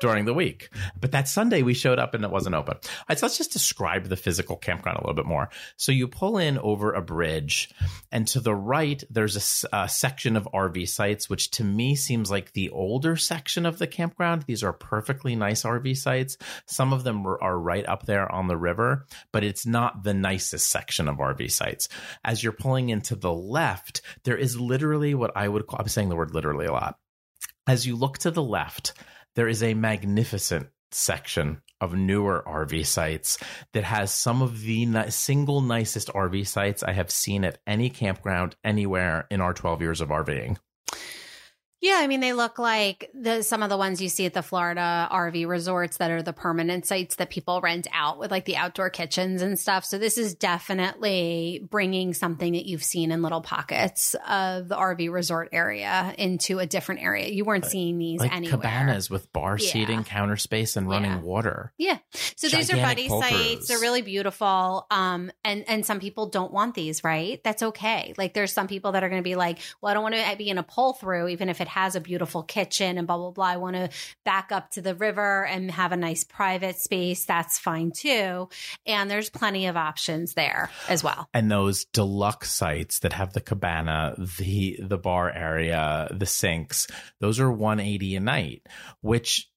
during 0.00 0.24
the 0.24 0.34
week. 0.34 0.70
But 1.00 1.12
that 1.12 1.28
Sunday, 1.28 1.62
we 1.62 1.74
showed 1.74 1.98
up 1.98 2.14
and 2.14 2.24
it 2.24 2.30
wasn't 2.30 2.56
open. 2.56 2.74
All 2.74 2.90
right, 3.08 3.18
so 3.18 3.26
let's 3.26 3.38
just 3.38 3.52
describe 3.52 4.04
the 4.04 4.16
physical 4.16 4.56
campground 4.56 4.98
a 4.98 5.02
little 5.02 5.14
bit 5.14 5.26
more. 5.26 5.48
So 5.76 5.92
you 5.92 6.08
pull 6.08 6.38
in 6.38 6.58
over 6.58 6.92
a 6.92 7.00
bridge, 7.00 7.70
and 8.10 8.26
to 8.28 8.40
the 8.40 8.54
right, 8.54 9.02
there's 9.10 9.66
a 9.72 9.88
section 9.88 10.36
of 10.36 10.48
RV 10.52 10.88
sites, 10.88 11.30
which 11.30 11.50
to 11.52 11.64
me 11.64 11.94
seems 11.94 12.30
like 12.30 12.52
the 12.52 12.70
older 12.70 13.16
section 13.16 13.64
of 13.64 13.78
the 13.78 13.86
campground. 13.86 14.42
These 14.42 14.64
are 14.64 14.72
perfectly 14.72 15.36
nice 15.36 15.62
RV 15.62 15.96
sites. 15.96 16.36
Some 16.66 16.92
of 16.92 17.04
them 17.04 17.26
are 17.26 17.58
right 17.58 17.86
up 17.86 18.06
there 18.06 18.30
on 18.30 18.48
the 18.48 18.56
river, 18.56 19.06
but 19.32 19.44
it's 19.44 19.66
not 19.66 20.02
the 20.02 20.14
nicest 20.14 20.68
section 20.68 21.08
of 21.08 21.18
RV 21.18 21.50
sites. 21.50 21.88
As 22.24 22.42
you're 22.42 22.52
pulling 22.52 22.88
into 22.88 23.14
the 23.14 23.32
left, 23.32 23.67
there 24.24 24.36
is 24.36 24.58
literally 24.58 25.14
what 25.14 25.32
I 25.36 25.48
would 25.48 25.66
call, 25.66 25.80
I'm 25.80 25.88
saying 25.88 26.08
the 26.08 26.16
word 26.16 26.34
literally 26.34 26.66
a 26.66 26.72
lot 26.72 26.98
as 27.68 27.86
you 27.86 27.94
look 27.94 28.18
to 28.18 28.30
the 28.30 28.42
left, 28.42 28.94
there 29.36 29.46
is 29.46 29.62
a 29.62 29.74
magnificent 29.74 30.68
section 30.90 31.60
of 31.80 31.94
newer 31.94 32.42
RV 32.46 32.86
sites 32.86 33.38
that 33.74 33.84
has 33.84 34.10
some 34.10 34.42
of 34.42 34.62
the 34.62 34.86
ni- 34.86 35.10
single 35.10 35.60
nicest 35.60 36.08
RV 36.08 36.46
sites 36.46 36.82
I 36.82 36.92
have 36.92 37.10
seen 37.10 37.44
at 37.44 37.58
any 37.66 37.90
campground 37.90 38.56
anywhere 38.64 39.26
in 39.30 39.40
our 39.40 39.52
12 39.52 39.82
years 39.82 40.00
of 40.00 40.08
RVing. 40.08 40.56
Yeah, 41.80 41.98
I 42.00 42.06
mean, 42.08 42.20
they 42.20 42.32
look 42.32 42.58
like 42.58 43.10
the 43.14 43.42
some 43.42 43.62
of 43.62 43.70
the 43.70 43.76
ones 43.76 44.02
you 44.02 44.08
see 44.08 44.26
at 44.26 44.34
the 44.34 44.42
Florida 44.42 45.08
RV 45.12 45.46
resorts 45.46 45.98
that 45.98 46.10
are 46.10 46.22
the 46.22 46.32
permanent 46.32 46.86
sites 46.86 47.16
that 47.16 47.30
people 47.30 47.60
rent 47.60 47.86
out 47.92 48.18
with 48.18 48.30
like 48.30 48.44
the 48.46 48.56
outdoor 48.56 48.90
kitchens 48.90 49.42
and 49.42 49.58
stuff. 49.58 49.84
So 49.84 49.96
this 49.98 50.18
is 50.18 50.34
definitely 50.34 51.66
bringing 51.70 52.14
something 52.14 52.52
that 52.54 52.66
you've 52.66 52.82
seen 52.84 53.12
in 53.12 53.22
little 53.22 53.40
pockets 53.40 54.14
of 54.28 54.68
the 54.68 54.76
RV 54.76 55.12
resort 55.12 55.50
area 55.52 56.14
into 56.18 56.58
a 56.58 56.66
different 56.66 57.02
area. 57.02 57.28
You 57.28 57.44
weren't 57.44 57.64
seeing 57.64 57.98
these 57.98 58.20
Like 58.20 58.34
anywhere. 58.34 58.56
cabanas 58.58 59.10
with 59.10 59.32
bar 59.32 59.56
Yeah. 59.60 59.70
seating, 59.70 60.04
counter 60.04 60.36
space, 60.36 60.76
and 60.76 60.88
running 60.88 61.10
Yeah. 61.12 61.20
water. 61.20 61.72
Yeah. 61.78 61.98
So 62.36 62.48
these 62.48 62.72
are 62.72 62.76
buddy 62.76 63.08
pull 63.08 63.22
sites. 63.22 63.68
They're 63.68 63.78
really 63.80 64.02
beautiful. 64.02 64.86
Um, 64.90 65.30
and 65.44 65.64
and 65.68 65.84
some 65.86 66.00
people 66.00 66.26
don't 66.26 66.52
want 66.52 66.74
these, 66.74 67.04
right? 67.04 67.40
That's 67.44 67.62
okay. 67.62 68.14
Like 68.16 68.34
there's 68.34 68.52
some 68.52 68.66
people 68.68 68.92
that 68.92 69.02
are 69.04 69.08
going 69.08 69.20
to 69.22 69.28
be 69.28 69.36
like, 69.36 69.58
well, 69.80 69.90
I 69.90 69.94
don't 69.94 70.02
want 70.02 70.14
to 70.14 70.36
be 70.36 70.48
in 70.50 70.58
a 70.58 70.62
pull 70.62 70.94
through, 70.94 71.28
even 71.28 71.48
if 71.48 71.60
it 71.60 71.67
has 71.68 71.94
a 71.94 72.00
beautiful 72.00 72.42
kitchen 72.42 72.98
and 72.98 73.06
blah 73.06 73.16
blah 73.16 73.30
blah. 73.30 73.46
I 73.46 73.56
want 73.56 73.76
to 73.76 73.90
back 74.24 74.50
up 74.52 74.70
to 74.72 74.82
the 74.82 74.94
river 74.94 75.46
and 75.46 75.70
have 75.70 75.92
a 75.92 75.96
nice 75.96 76.24
private 76.24 76.78
space. 76.78 77.24
That's 77.24 77.58
fine 77.58 77.92
too. 77.92 78.48
And 78.86 79.10
there's 79.10 79.30
plenty 79.30 79.66
of 79.66 79.76
options 79.76 80.34
there 80.34 80.70
as 80.88 81.04
well. 81.04 81.28
and 81.34 81.50
those 81.50 81.84
deluxe 81.86 82.50
sites 82.50 83.00
that 83.00 83.12
have 83.12 83.32
the 83.32 83.40
cabana, 83.40 84.14
the 84.38 84.78
the 84.82 84.98
bar 84.98 85.30
area, 85.30 86.08
the 86.10 86.26
sinks, 86.26 86.86
those 87.20 87.40
are 87.40 87.50
180 87.50 88.16
a 88.16 88.20
night, 88.20 88.66
which 89.00 89.48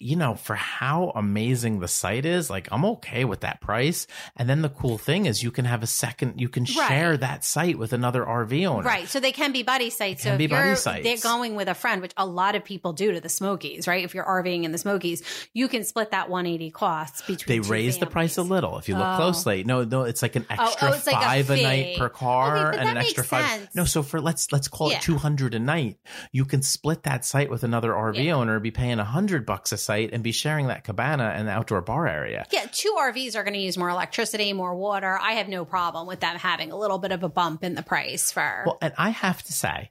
you 0.00 0.14
know, 0.16 0.34
for 0.34 0.54
how 0.54 1.10
amazing 1.16 1.80
the 1.80 1.88
site 1.88 2.24
is, 2.24 2.48
like 2.48 2.68
I'm 2.70 2.84
okay 2.84 3.24
with 3.24 3.40
that 3.40 3.60
price. 3.60 4.06
And 4.36 4.48
then 4.48 4.62
the 4.62 4.68
cool 4.68 4.96
thing 4.98 5.26
is 5.26 5.42
you 5.42 5.50
can 5.50 5.64
have 5.64 5.82
a 5.82 5.86
second, 5.88 6.40
you 6.40 6.48
can 6.48 6.64
share 6.64 7.16
that 7.16 7.44
site 7.44 7.78
with 7.78 7.92
another 7.92 8.24
RV 8.24 8.64
owner. 8.66 8.84
Right. 8.86 9.08
So 9.08 9.18
they 9.20 9.32
can 9.32 9.52
be 9.52 9.62
buddy 9.64 9.90
sites. 9.90 10.22
They 10.22 10.30
So 10.30 10.30
can 10.30 10.34
if 10.34 10.38
be 10.38 10.46
buddy 10.46 10.66
you're 10.68 10.76
sites. 10.76 11.04
they're 11.04 11.16
going 11.32 11.56
with 11.56 11.68
a 11.68 11.74
friend, 11.74 12.00
which 12.00 12.12
a 12.16 12.24
lot 12.26 12.54
of 12.54 12.64
people 12.64 12.92
do 12.92 13.12
to 13.12 13.20
the 13.20 13.28
Smokies, 13.28 13.88
right? 13.88 14.04
If 14.04 14.14
you're 14.14 14.24
RVing 14.24 14.64
in 14.64 14.72
the 14.72 14.78
Smokies, 14.78 15.22
you 15.52 15.66
can 15.68 15.82
split 15.84 16.12
that 16.12 16.30
180 16.30 16.70
costs 16.70 17.22
between 17.22 17.58
They 17.60 17.64
two 17.66 17.72
raised 17.72 18.00
the 18.00 18.06
price 18.06 18.36
a 18.38 18.42
little. 18.42 18.78
If 18.78 18.88
you 18.88 18.96
look 18.96 19.06
Oh. 19.08 19.16
closely, 19.16 19.64
no, 19.64 19.84
no, 19.84 20.04
it's 20.04 20.22
like 20.22 20.36
an 20.36 20.46
oh, 20.50 20.54
oh 20.58 20.64
extra 20.66 20.92
it's 20.92 21.06
like 21.06 21.16
a 21.16 21.20
five 21.20 21.50
a, 21.50 21.62
night 21.62 21.96
per 21.98 22.08
car 22.08 22.68
Okay, 22.68 22.78
and 22.78 22.88
an 22.90 22.96
extra 22.98 23.24
five. 23.24 23.46
sense. 23.48 23.74
No, 23.74 23.84
so 23.84 24.02
for 24.02 24.20
let's 24.20 24.52
let's 24.52 24.68
call 24.68 24.90
Yeah. 24.90 24.98
it 24.98 25.02
two 25.02 25.16
hundred 25.16 25.54
a 25.54 25.58
night. 25.58 25.96
You 26.30 26.44
can 26.44 26.62
split 26.62 27.02
that 27.04 27.24
site 27.24 27.50
with 27.50 27.64
another 27.64 27.92
RV 27.92 28.24
Yeah. 28.24 28.34
owner, 28.34 28.60
be 28.60 28.70
paying 28.70 28.98
a 29.00 29.04
hundred 29.04 29.44
bucks 29.44 29.72
a 29.72 29.76
site, 29.88 30.12
and 30.12 30.22
be 30.22 30.32
sharing 30.32 30.66
that 30.66 30.84
cabana 30.84 31.32
and 31.34 31.48
the 31.48 31.52
outdoor 31.52 31.80
bar 31.80 32.06
area. 32.06 32.46
Yeah, 32.52 32.66
two 32.70 32.94
RVs 32.98 33.34
are 33.36 33.42
going 33.42 33.54
to 33.54 33.60
use 33.60 33.78
more 33.78 33.88
electricity, 33.88 34.52
more 34.52 34.74
water. 34.76 35.18
I 35.20 35.32
have 35.32 35.48
no 35.48 35.64
problem 35.64 36.06
with 36.06 36.20
them 36.20 36.36
having 36.36 36.72
a 36.72 36.76
little 36.76 36.98
bit 36.98 37.10
of 37.10 37.22
a 37.22 37.28
bump 37.28 37.64
in 37.64 37.74
the 37.74 37.82
price 37.82 38.30
for. 38.30 38.64
Well, 38.66 38.78
and 38.82 38.92
I 38.98 39.08
have 39.08 39.42
to 39.44 39.52
say, 39.52 39.90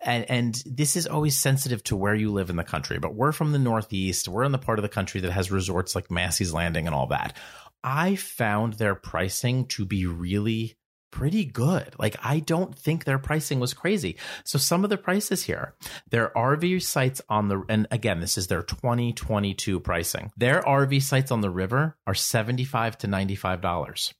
and 0.00 0.24
and 0.30 0.62
this 0.64 0.94
is 0.96 1.08
always 1.08 1.36
sensitive 1.36 1.82
to 1.84 1.96
where 1.96 2.14
you 2.14 2.30
live 2.30 2.50
in 2.50 2.56
the 2.56 2.64
country, 2.64 3.00
but 3.00 3.16
we're 3.16 3.32
from 3.32 3.50
the 3.50 3.58
Northeast. 3.58 4.28
We're 4.28 4.44
in 4.44 4.52
the 4.52 4.58
part 4.58 4.78
of 4.78 4.84
the 4.84 4.88
country 4.88 5.20
that 5.22 5.32
has 5.32 5.50
resorts 5.50 5.96
like 5.96 6.08
Massey's 6.08 6.54
Landing 6.54 6.86
and 6.86 6.94
all 6.94 7.08
that. 7.08 7.36
I 7.82 8.14
found 8.14 8.74
their 8.74 8.94
pricing 8.94 9.66
to 9.66 9.84
be 9.84 10.06
really 10.06 10.76
pretty 11.12 11.44
good. 11.44 11.94
Like 11.98 12.16
I 12.24 12.40
don't 12.40 12.74
think 12.74 13.04
their 13.04 13.20
pricing 13.20 13.60
was 13.60 13.72
crazy. 13.72 14.16
So 14.42 14.58
some 14.58 14.82
of 14.82 14.90
the 14.90 14.98
prices 14.98 15.44
here, 15.44 15.74
their 16.10 16.30
RV 16.30 16.82
sites 16.82 17.22
on 17.28 17.46
the 17.46 17.62
and 17.68 17.86
again, 17.92 18.18
this 18.18 18.36
is 18.36 18.48
their 18.48 18.62
2022 18.62 19.78
pricing. 19.78 20.32
Their 20.36 20.60
RV 20.62 21.00
sites 21.02 21.30
on 21.30 21.40
the 21.40 21.50
river 21.50 21.96
are 22.06 22.14
75 22.14 22.98
to 22.98 23.06
95 23.06 23.60
dollars. 23.60 24.14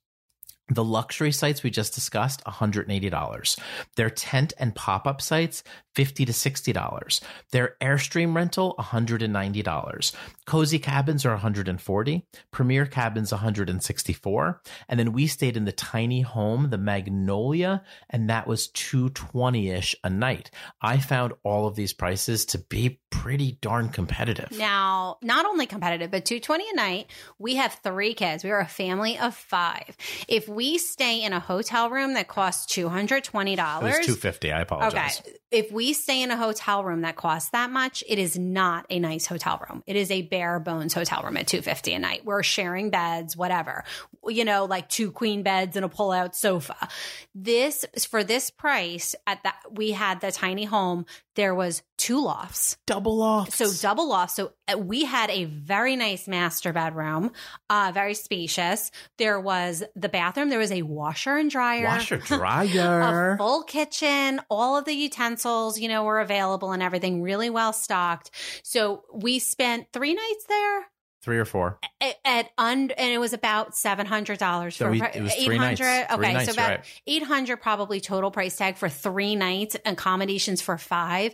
The 0.73 0.83
luxury 0.83 1.31
sites 1.31 1.63
we 1.63 1.69
just 1.69 1.93
discussed, 1.93 2.43
$180. 2.45 3.59
Their 3.95 4.09
tent 4.09 4.53
and 4.57 4.73
pop 4.73 5.05
up 5.07 5.21
sites, 5.21 5.63
50 5.95 6.25
to 6.25 6.31
$60. 6.31 7.21
Their 7.51 7.75
Airstream 7.81 8.35
rental, 8.35 8.75
$190. 8.79 10.15
Cozy 10.45 10.79
cabins 10.79 11.25
are 11.25 11.31
140. 11.31 12.25
Premier 12.51 12.85
cabins, 12.85 13.31
164. 13.31 14.61
And 14.89 14.99
then 14.99 15.13
we 15.13 15.27
stayed 15.27 15.55
in 15.55 15.65
the 15.65 15.71
tiny 15.71 16.21
home, 16.21 16.69
the 16.69 16.77
Magnolia, 16.77 17.83
and 18.09 18.29
that 18.29 18.47
was 18.47 18.67
220 18.69 19.69
ish 19.69 19.95
a 20.03 20.09
night. 20.09 20.49
I 20.81 20.97
found 20.97 21.33
all 21.43 21.67
of 21.67 21.75
these 21.75 21.93
prices 21.93 22.45
to 22.45 22.57
be 22.57 22.99
pretty 23.11 23.59
darn 23.61 23.89
competitive. 23.89 24.51
Now, 24.57 25.17
not 25.21 25.45
only 25.45 25.67
competitive, 25.67 26.09
but 26.09 26.25
220 26.25 26.65
a 26.71 26.75
night. 26.75 27.11
We 27.37 27.55
have 27.55 27.79
three 27.83 28.13
kids. 28.15 28.43
We 28.43 28.49
are 28.49 28.59
a 28.59 28.67
family 28.67 29.17
of 29.19 29.35
five. 29.35 29.95
If 30.27 30.47
we 30.47 30.62
stay 30.77 31.23
in 31.23 31.33
a 31.33 31.39
hotel 31.39 31.89
room 31.89 32.13
that 32.13 32.27
costs 32.27 32.73
$220, 32.75 33.55
250 33.55 34.51
I 34.51 34.61
apologize. 34.61 35.21
Okay. 35.21 35.37
If 35.51 35.71
we 35.71 35.93
stay 35.93 36.23
in 36.23 36.31
a 36.31 36.37
hotel 36.37 36.83
room 36.83 37.01
that 37.01 37.15
costs 37.15 37.51
that 37.51 37.69
much, 37.69 38.03
it 38.07 38.17
is 38.17 38.37
not 38.39 38.87
a 38.89 38.97
nice 38.99 39.27
hotel 39.27 39.61
room. 39.69 39.83
It 39.85 39.95
is 39.95 40.09
a 40.09 40.23
bare 40.23 40.59
bones 40.59 40.93
hotel 40.95 41.21
room 41.23 41.37
at 41.37 41.45
250 41.45 41.93
a 41.93 41.99
night. 41.99 42.25
We're 42.25 42.41
sharing 42.41 42.89
beds, 42.89 43.37
whatever. 43.37 43.83
You 44.25 44.45
know, 44.45 44.65
like 44.65 44.89
two 44.89 45.11
queen 45.11 45.43
beds 45.43 45.75
and 45.75 45.85
a 45.85 45.89
pull-out 45.89 46.35
sofa. 46.35 46.87
This 47.35 47.85
for 48.09 48.23
this 48.23 48.49
price 48.49 49.13
at 49.27 49.43
that 49.43 49.59
we 49.71 49.91
had 49.91 50.21
the 50.21 50.31
tiny 50.31 50.65
home, 50.65 51.05
there 51.35 51.53
was 51.53 51.83
two 52.03 52.21
lofts. 52.21 52.75
Double 52.85 53.15
lofts. 53.15 53.55
So 53.55 53.71
double 53.81 54.09
lofts. 54.09 54.35
So 54.35 54.51
uh, 54.67 54.77
we 54.77 55.05
had 55.05 55.29
a 55.29 55.45
very 55.45 55.95
nice 55.95 56.27
master 56.27 56.73
bedroom, 56.73 57.31
uh, 57.69 57.91
very 57.93 58.13
spacious. 58.13 58.91
There 59.17 59.39
was 59.39 59.85
the 59.95 60.09
bathroom. 60.09 60.49
There 60.49 60.59
was 60.59 60.73
a 60.73 60.81
washer 60.81 61.37
and 61.37 61.49
dryer. 61.49 61.85
Washer 61.85 62.17
dryer. 62.25 63.33
a 63.33 63.37
full 63.37 63.63
kitchen. 63.63 64.41
All 64.49 64.75
of 64.77 64.83
the 64.83 64.91
utensils, 64.91 65.79
you 65.79 65.87
know, 65.87 66.03
were 66.03 66.19
available 66.19 66.73
and 66.73 66.83
everything 66.83 67.21
really 67.21 67.49
well 67.49 67.71
stocked. 67.71 68.31
So 68.63 69.03
we 69.13 69.39
spent 69.39 69.87
three 69.93 70.13
nights 70.13 70.45
there 70.49 70.85
three 71.21 71.37
or 71.37 71.45
four 71.45 71.79
at, 72.01 72.15
at 72.25 72.49
und- 72.57 72.91
and 72.91 73.13
it 73.13 73.17
was 73.17 73.31
about 73.31 73.77
seven 73.77 74.05
hundred 74.05 74.37
dollars 74.39 74.75
so 74.75 74.85
for 74.87 74.91
we, 74.91 75.01
it 75.01 75.21
was 75.21 75.31
eight 75.31 75.57
hundred. 75.57 76.05
Okay, 76.11 76.33
nights, 76.33 76.47
so 76.47 76.51
about 76.51 76.69
right. 76.69 77.01
eight 77.07 77.23
hundred 77.23 77.61
probably 77.61 78.01
total 78.01 78.29
price 78.29 78.57
tag 78.57 78.75
for 78.75 78.89
three 78.89 79.35
nights, 79.35 79.77
accommodations 79.85 80.61
for 80.61 80.77
five. 80.77 81.33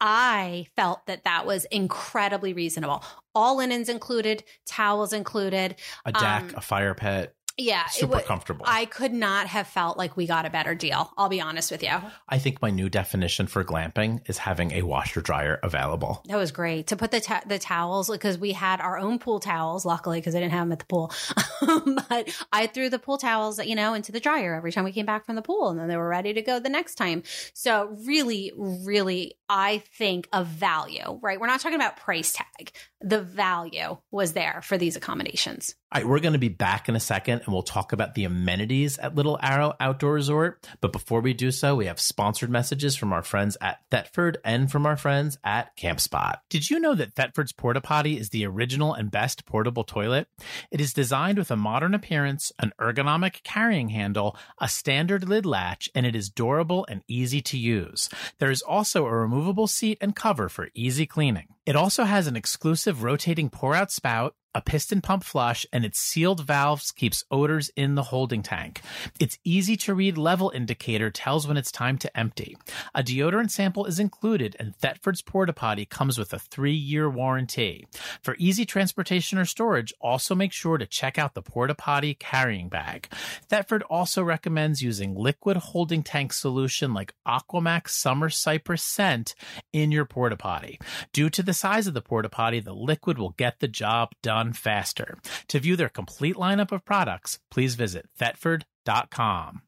I 0.00 0.66
felt 0.76 1.06
that 1.06 1.24
that 1.24 1.46
was 1.46 1.66
incredibly 1.66 2.52
reasonable. 2.52 3.04
All 3.34 3.58
linens 3.58 3.88
included, 3.88 4.44
towels 4.66 5.12
included, 5.12 5.76
a 6.04 6.12
deck, 6.12 6.42
um, 6.42 6.50
a 6.56 6.60
fire 6.60 6.94
pit. 6.94 7.34
Yeah, 7.60 7.86
super 7.86 8.14
wa- 8.14 8.20
comfortable. 8.22 8.64
I 8.66 8.86
could 8.86 9.12
not 9.12 9.46
have 9.48 9.66
felt 9.66 9.98
like 9.98 10.16
we 10.16 10.26
got 10.26 10.46
a 10.46 10.50
better 10.50 10.74
deal. 10.74 11.12
I'll 11.16 11.28
be 11.28 11.40
honest 11.40 11.70
with 11.70 11.82
you. 11.82 11.90
I 12.28 12.38
think 12.38 12.62
my 12.62 12.70
new 12.70 12.88
definition 12.88 13.46
for 13.46 13.62
glamping 13.64 14.22
is 14.28 14.38
having 14.38 14.72
a 14.72 14.82
washer 14.82 15.20
dryer 15.20 15.58
available. 15.62 16.22
That 16.26 16.36
was 16.36 16.52
great 16.52 16.86
to 16.88 16.96
put 16.96 17.10
the 17.10 17.20
ta- 17.20 17.42
the 17.46 17.58
towels 17.58 18.08
because 18.08 18.38
we 18.38 18.52
had 18.52 18.80
our 18.80 18.98
own 18.98 19.18
pool 19.18 19.40
towels. 19.40 19.84
Luckily, 19.84 20.20
because 20.20 20.34
I 20.34 20.40
didn't 20.40 20.52
have 20.52 20.66
them 20.66 20.72
at 20.72 20.78
the 20.78 20.84
pool, 20.86 21.12
but 22.08 22.46
I 22.52 22.66
threw 22.66 22.88
the 22.88 22.98
pool 22.98 23.18
towels, 23.18 23.64
you 23.64 23.74
know, 23.74 23.94
into 23.94 24.12
the 24.12 24.20
dryer 24.20 24.54
every 24.54 24.72
time 24.72 24.84
we 24.84 24.92
came 24.92 25.06
back 25.06 25.26
from 25.26 25.36
the 25.36 25.42
pool, 25.42 25.68
and 25.68 25.78
then 25.78 25.88
they 25.88 25.96
were 25.96 26.08
ready 26.08 26.32
to 26.32 26.42
go 26.42 26.58
the 26.58 26.68
next 26.68 26.94
time. 26.94 27.22
So 27.54 27.96
really, 28.06 28.52
really, 28.56 29.34
I 29.48 29.78
think 29.98 30.28
of 30.32 30.46
value. 30.46 31.18
Right? 31.22 31.38
We're 31.40 31.46
not 31.46 31.60
talking 31.60 31.76
about 31.76 31.96
price 31.96 32.32
tag. 32.32 32.72
The 33.00 33.20
value 33.20 33.98
was 34.10 34.32
there 34.32 34.60
for 34.62 34.78
these 34.78 34.96
accommodations. 34.96 35.74
All 35.92 36.00
right, 36.00 36.08
we're 36.08 36.20
going 36.20 36.34
to 36.34 36.38
be 36.38 36.48
back 36.48 36.88
in 36.88 36.94
a 36.94 37.00
second 37.00 37.40
and 37.40 37.52
we'll 37.52 37.64
talk 37.64 37.92
about 37.92 38.14
the 38.14 38.22
amenities 38.22 38.96
at 38.98 39.16
Little 39.16 39.36
Arrow 39.42 39.74
Outdoor 39.80 40.12
Resort. 40.12 40.64
But 40.80 40.92
before 40.92 41.20
we 41.20 41.34
do 41.34 41.50
so, 41.50 41.74
we 41.74 41.86
have 41.86 41.98
sponsored 41.98 42.48
messages 42.48 42.94
from 42.94 43.12
our 43.12 43.24
friends 43.24 43.56
at 43.60 43.80
Thetford 43.90 44.38
and 44.44 44.70
from 44.70 44.86
our 44.86 44.96
friends 44.96 45.36
at 45.42 45.76
CampSpot. 45.76 46.36
Did 46.48 46.70
you 46.70 46.78
know 46.78 46.94
that 46.94 47.16
Thetford's 47.16 47.50
Porta 47.50 47.80
Potti 47.80 48.20
is 48.20 48.28
the 48.28 48.46
original 48.46 48.94
and 48.94 49.10
best 49.10 49.46
portable 49.46 49.82
toilet? 49.82 50.28
It 50.70 50.80
is 50.80 50.92
designed 50.92 51.38
with 51.38 51.50
a 51.50 51.56
modern 51.56 51.92
appearance, 51.92 52.52
an 52.60 52.72
ergonomic 52.80 53.42
carrying 53.42 53.88
handle, 53.88 54.36
a 54.60 54.68
standard 54.68 55.28
lid 55.28 55.44
latch, 55.44 55.90
and 55.92 56.06
it 56.06 56.14
is 56.14 56.30
durable 56.30 56.86
and 56.88 57.02
easy 57.08 57.40
to 57.42 57.58
use. 57.58 58.08
There 58.38 58.52
is 58.52 58.62
also 58.62 59.06
a 59.06 59.12
removable 59.12 59.66
seat 59.66 59.98
and 60.00 60.14
cover 60.14 60.48
for 60.48 60.68
easy 60.72 61.04
cleaning. 61.04 61.48
It 61.66 61.74
also 61.74 62.04
has 62.04 62.28
an 62.28 62.36
exclusive 62.36 63.02
rotating 63.02 63.50
pour 63.50 63.74
out 63.74 63.90
spout, 63.90 64.36
a 64.54 64.60
piston 64.60 65.00
pump 65.00 65.24
flush, 65.24 65.64
and 65.72 65.84
its 65.84 66.00
sealed 66.00 66.44
valves 66.44 66.90
keeps 66.90 67.24
odors 67.30 67.70
in 67.76 67.94
the 67.94 68.04
holding 68.04 68.42
tank. 68.42 68.80
Its 69.20 69.38
easy 69.44 69.76
to 69.76 69.94
read 69.94 70.18
level 70.18 70.50
indicator 70.54 71.10
tells 71.10 71.46
when 71.46 71.56
it's 71.56 71.70
time 71.70 71.96
to 71.98 72.18
empty. 72.18 72.56
A 72.94 73.02
deodorant 73.02 73.50
sample 73.50 73.86
is 73.86 73.98
included, 73.98 74.56
and 74.58 74.74
Thetford's 74.76 75.22
Porta 75.22 75.52
Potti 75.52 75.88
comes 75.88 76.18
with 76.18 76.32
a 76.32 76.38
three 76.38 76.74
year 76.74 77.08
warranty. 77.08 77.86
For 78.22 78.34
easy 78.38 78.64
transportation 78.64 79.38
or 79.38 79.44
storage, 79.44 79.92
also 80.00 80.34
make 80.34 80.52
sure 80.52 80.78
to 80.78 80.86
check 80.86 81.18
out 81.18 81.34
the 81.34 81.42
Porta 81.42 81.74
Potti 81.74 82.18
carrying 82.18 82.68
bag. 82.68 83.08
Thetford 83.48 83.82
also 83.84 84.22
recommends 84.22 84.82
using 84.82 85.14
liquid 85.14 85.56
holding 85.56 86.02
tank 86.02 86.32
solution 86.32 86.92
like 86.92 87.14
Aquamax 87.26 87.90
Summer 87.90 88.28
Cypress 88.28 88.82
Scent 88.82 89.34
in 89.72 89.92
your 89.92 90.04
Porta 90.04 90.36
Potti. 90.36 90.80
Due 91.12 91.30
to 91.30 91.42
the 91.42 91.54
size 91.54 91.86
of 91.86 91.94
the 91.94 92.02
Porta 92.02 92.28
Potti, 92.28 92.62
the 92.62 92.74
liquid 92.74 93.18
will 93.18 93.30
get 93.30 93.60
the 93.60 93.68
job 93.68 94.10
done 94.22 94.39
faster. 94.52 95.18
To 95.48 95.60
view 95.60 95.76
their 95.76 95.88
complete 95.88 96.36
lineup 96.36 96.72
of 96.72 96.84
products, 96.84 97.38
please 97.50 97.74
visit 97.74 98.08
thetford.com. 98.16 99.62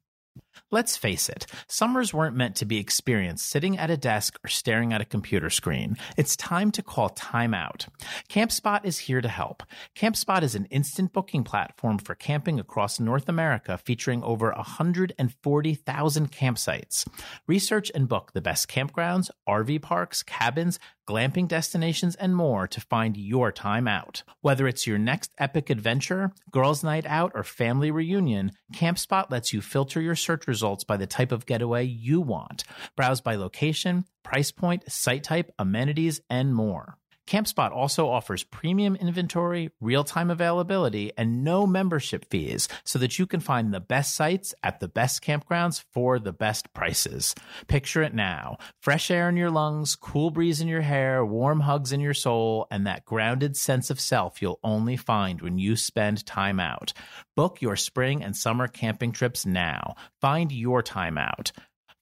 Let's 0.70 0.96
face 0.96 1.28
it, 1.28 1.46
summers 1.68 2.14
weren't 2.14 2.36
meant 2.36 2.56
to 2.56 2.64
be 2.64 2.78
experienced 2.78 3.48
sitting 3.48 3.78
at 3.78 3.90
a 3.90 3.96
desk 3.96 4.38
or 4.44 4.48
staring 4.48 4.92
at 4.92 5.00
a 5.00 5.06
computer 5.06 5.50
screen. 5.50 5.96
It's 6.16 6.36
time 6.36 6.70
to 6.72 6.82
call 6.82 7.10
time 7.10 7.52
out. 7.52 7.86
CampSpot 8.30 8.84
is 8.84 8.98
here 8.98 9.20
to 9.20 9.28
help. 9.28 9.62
CampSpot 9.94 10.42
is 10.42 10.54
an 10.54 10.66
instant 10.66 11.12
booking 11.12 11.44
platform 11.44 11.98
for 11.98 12.14
camping 12.14 12.58
across 12.58 12.98
North 12.98 13.28
America 13.28 13.78
featuring 13.78 14.22
over 14.22 14.52
140,000 14.52 16.32
campsites. 16.32 17.06
Research 17.46 17.90
and 17.94 18.08
book 18.08 18.32
the 18.32 18.40
best 18.40 18.68
campgrounds, 18.68 19.30
RV 19.46 19.82
parks, 19.82 20.22
cabins, 20.22 20.78
glamping 21.06 21.48
destinations, 21.48 22.14
and 22.16 22.34
more 22.34 22.66
to 22.68 22.80
find 22.80 23.16
your 23.16 23.52
time 23.52 23.88
out. 23.88 24.22
Whether 24.40 24.66
it's 24.68 24.86
your 24.86 24.98
next 24.98 25.32
epic 25.38 25.70
adventure, 25.70 26.32
girls' 26.50 26.84
night 26.84 27.06
out, 27.06 27.32
or 27.34 27.44
family 27.44 27.90
reunion, 27.90 28.52
CampSpot 28.74 29.30
lets 29.30 29.52
you 29.52 29.60
filter 29.60 30.00
your 30.00 30.16
search 30.16 30.46
results 30.46 30.84
by 30.84 30.96
the 30.96 31.06
type 31.06 31.32
of 31.32 31.46
getaway 31.46 31.84
you 31.84 32.20
want. 32.20 32.64
Browse 32.96 33.20
by 33.20 33.36
location, 33.36 34.04
price 34.22 34.50
point, 34.50 34.90
site 34.90 35.24
type, 35.24 35.52
amenities, 35.58 36.20
and 36.30 36.54
more. 36.54 36.98
CampSpot 37.26 37.70
also 37.70 38.08
offers 38.08 38.44
premium 38.44 38.96
inventory, 38.96 39.70
real 39.80 40.04
time 40.04 40.30
availability, 40.30 41.12
and 41.16 41.44
no 41.44 41.66
membership 41.66 42.28
fees 42.30 42.68
so 42.84 42.98
that 42.98 43.18
you 43.18 43.26
can 43.26 43.40
find 43.40 43.72
the 43.72 43.80
best 43.80 44.14
sites 44.14 44.54
at 44.62 44.80
the 44.80 44.88
best 44.88 45.22
campgrounds 45.22 45.84
for 45.92 46.18
the 46.18 46.32
best 46.32 46.72
prices. 46.74 47.34
Picture 47.68 48.02
it 48.02 48.14
now 48.14 48.58
fresh 48.80 49.10
air 49.10 49.28
in 49.28 49.36
your 49.36 49.50
lungs, 49.50 49.96
cool 49.96 50.30
breeze 50.30 50.60
in 50.60 50.68
your 50.68 50.80
hair, 50.82 51.24
warm 51.24 51.60
hugs 51.60 51.92
in 51.92 52.00
your 52.00 52.14
soul, 52.14 52.66
and 52.70 52.86
that 52.86 53.04
grounded 53.04 53.56
sense 53.56 53.90
of 53.90 54.00
self 54.00 54.42
you'll 54.42 54.60
only 54.64 54.96
find 54.96 55.40
when 55.40 55.58
you 55.58 55.76
spend 55.76 56.26
time 56.26 56.58
out. 56.58 56.92
Book 57.36 57.62
your 57.62 57.76
spring 57.76 58.22
and 58.22 58.36
summer 58.36 58.68
camping 58.68 59.12
trips 59.12 59.46
now. 59.46 59.94
Find 60.20 60.52
your 60.52 60.82
time 60.82 61.16
out. 61.16 61.52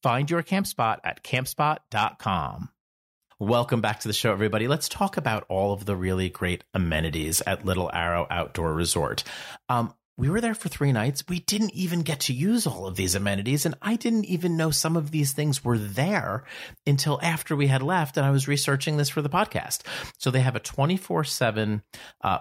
Find 0.02 0.30
your 0.30 0.42
camp 0.42 0.66
spot 0.66 1.00
at 1.04 1.22
campspot.com. 1.22 2.70
Welcome 3.40 3.80
back 3.80 4.00
to 4.00 4.08
the 4.08 4.12
show, 4.12 4.32
everybody. 4.32 4.68
Let's 4.68 4.86
talk 4.86 5.16
about 5.16 5.46
all 5.48 5.72
of 5.72 5.86
the 5.86 5.96
really 5.96 6.28
great 6.28 6.62
amenities 6.74 7.40
at 7.46 7.64
Little 7.64 7.90
Arrow 7.90 8.26
Outdoor 8.28 8.74
Resort. 8.74 9.24
Um, 9.70 9.94
we 10.18 10.28
were 10.28 10.42
there 10.42 10.52
for 10.52 10.68
three 10.68 10.92
nights. 10.92 11.24
We 11.26 11.38
didn't 11.38 11.72
even 11.72 12.02
get 12.02 12.20
to 12.20 12.34
use 12.34 12.66
all 12.66 12.86
of 12.86 12.96
these 12.96 13.14
amenities, 13.14 13.64
and 13.64 13.76
I 13.80 13.96
didn't 13.96 14.26
even 14.26 14.58
know 14.58 14.70
some 14.70 14.94
of 14.94 15.10
these 15.10 15.32
things 15.32 15.64
were 15.64 15.78
there 15.78 16.44
until 16.86 17.18
after 17.22 17.56
we 17.56 17.68
had 17.68 17.80
left 17.80 18.18
and 18.18 18.26
I 18.26 18.30
was 18.30 18.46
researching 18.46 18.98
this 18.98 19.08
for 19.08 19.22
the 19.22 19.30
podcast. 19.30 19.86
So 20.18 20.30
they 20.30 20.42
have 20.42 20.54
a 20.54 20.60
24 20.60 21.20
uh, 21.20 21.24
7 21.24 21.82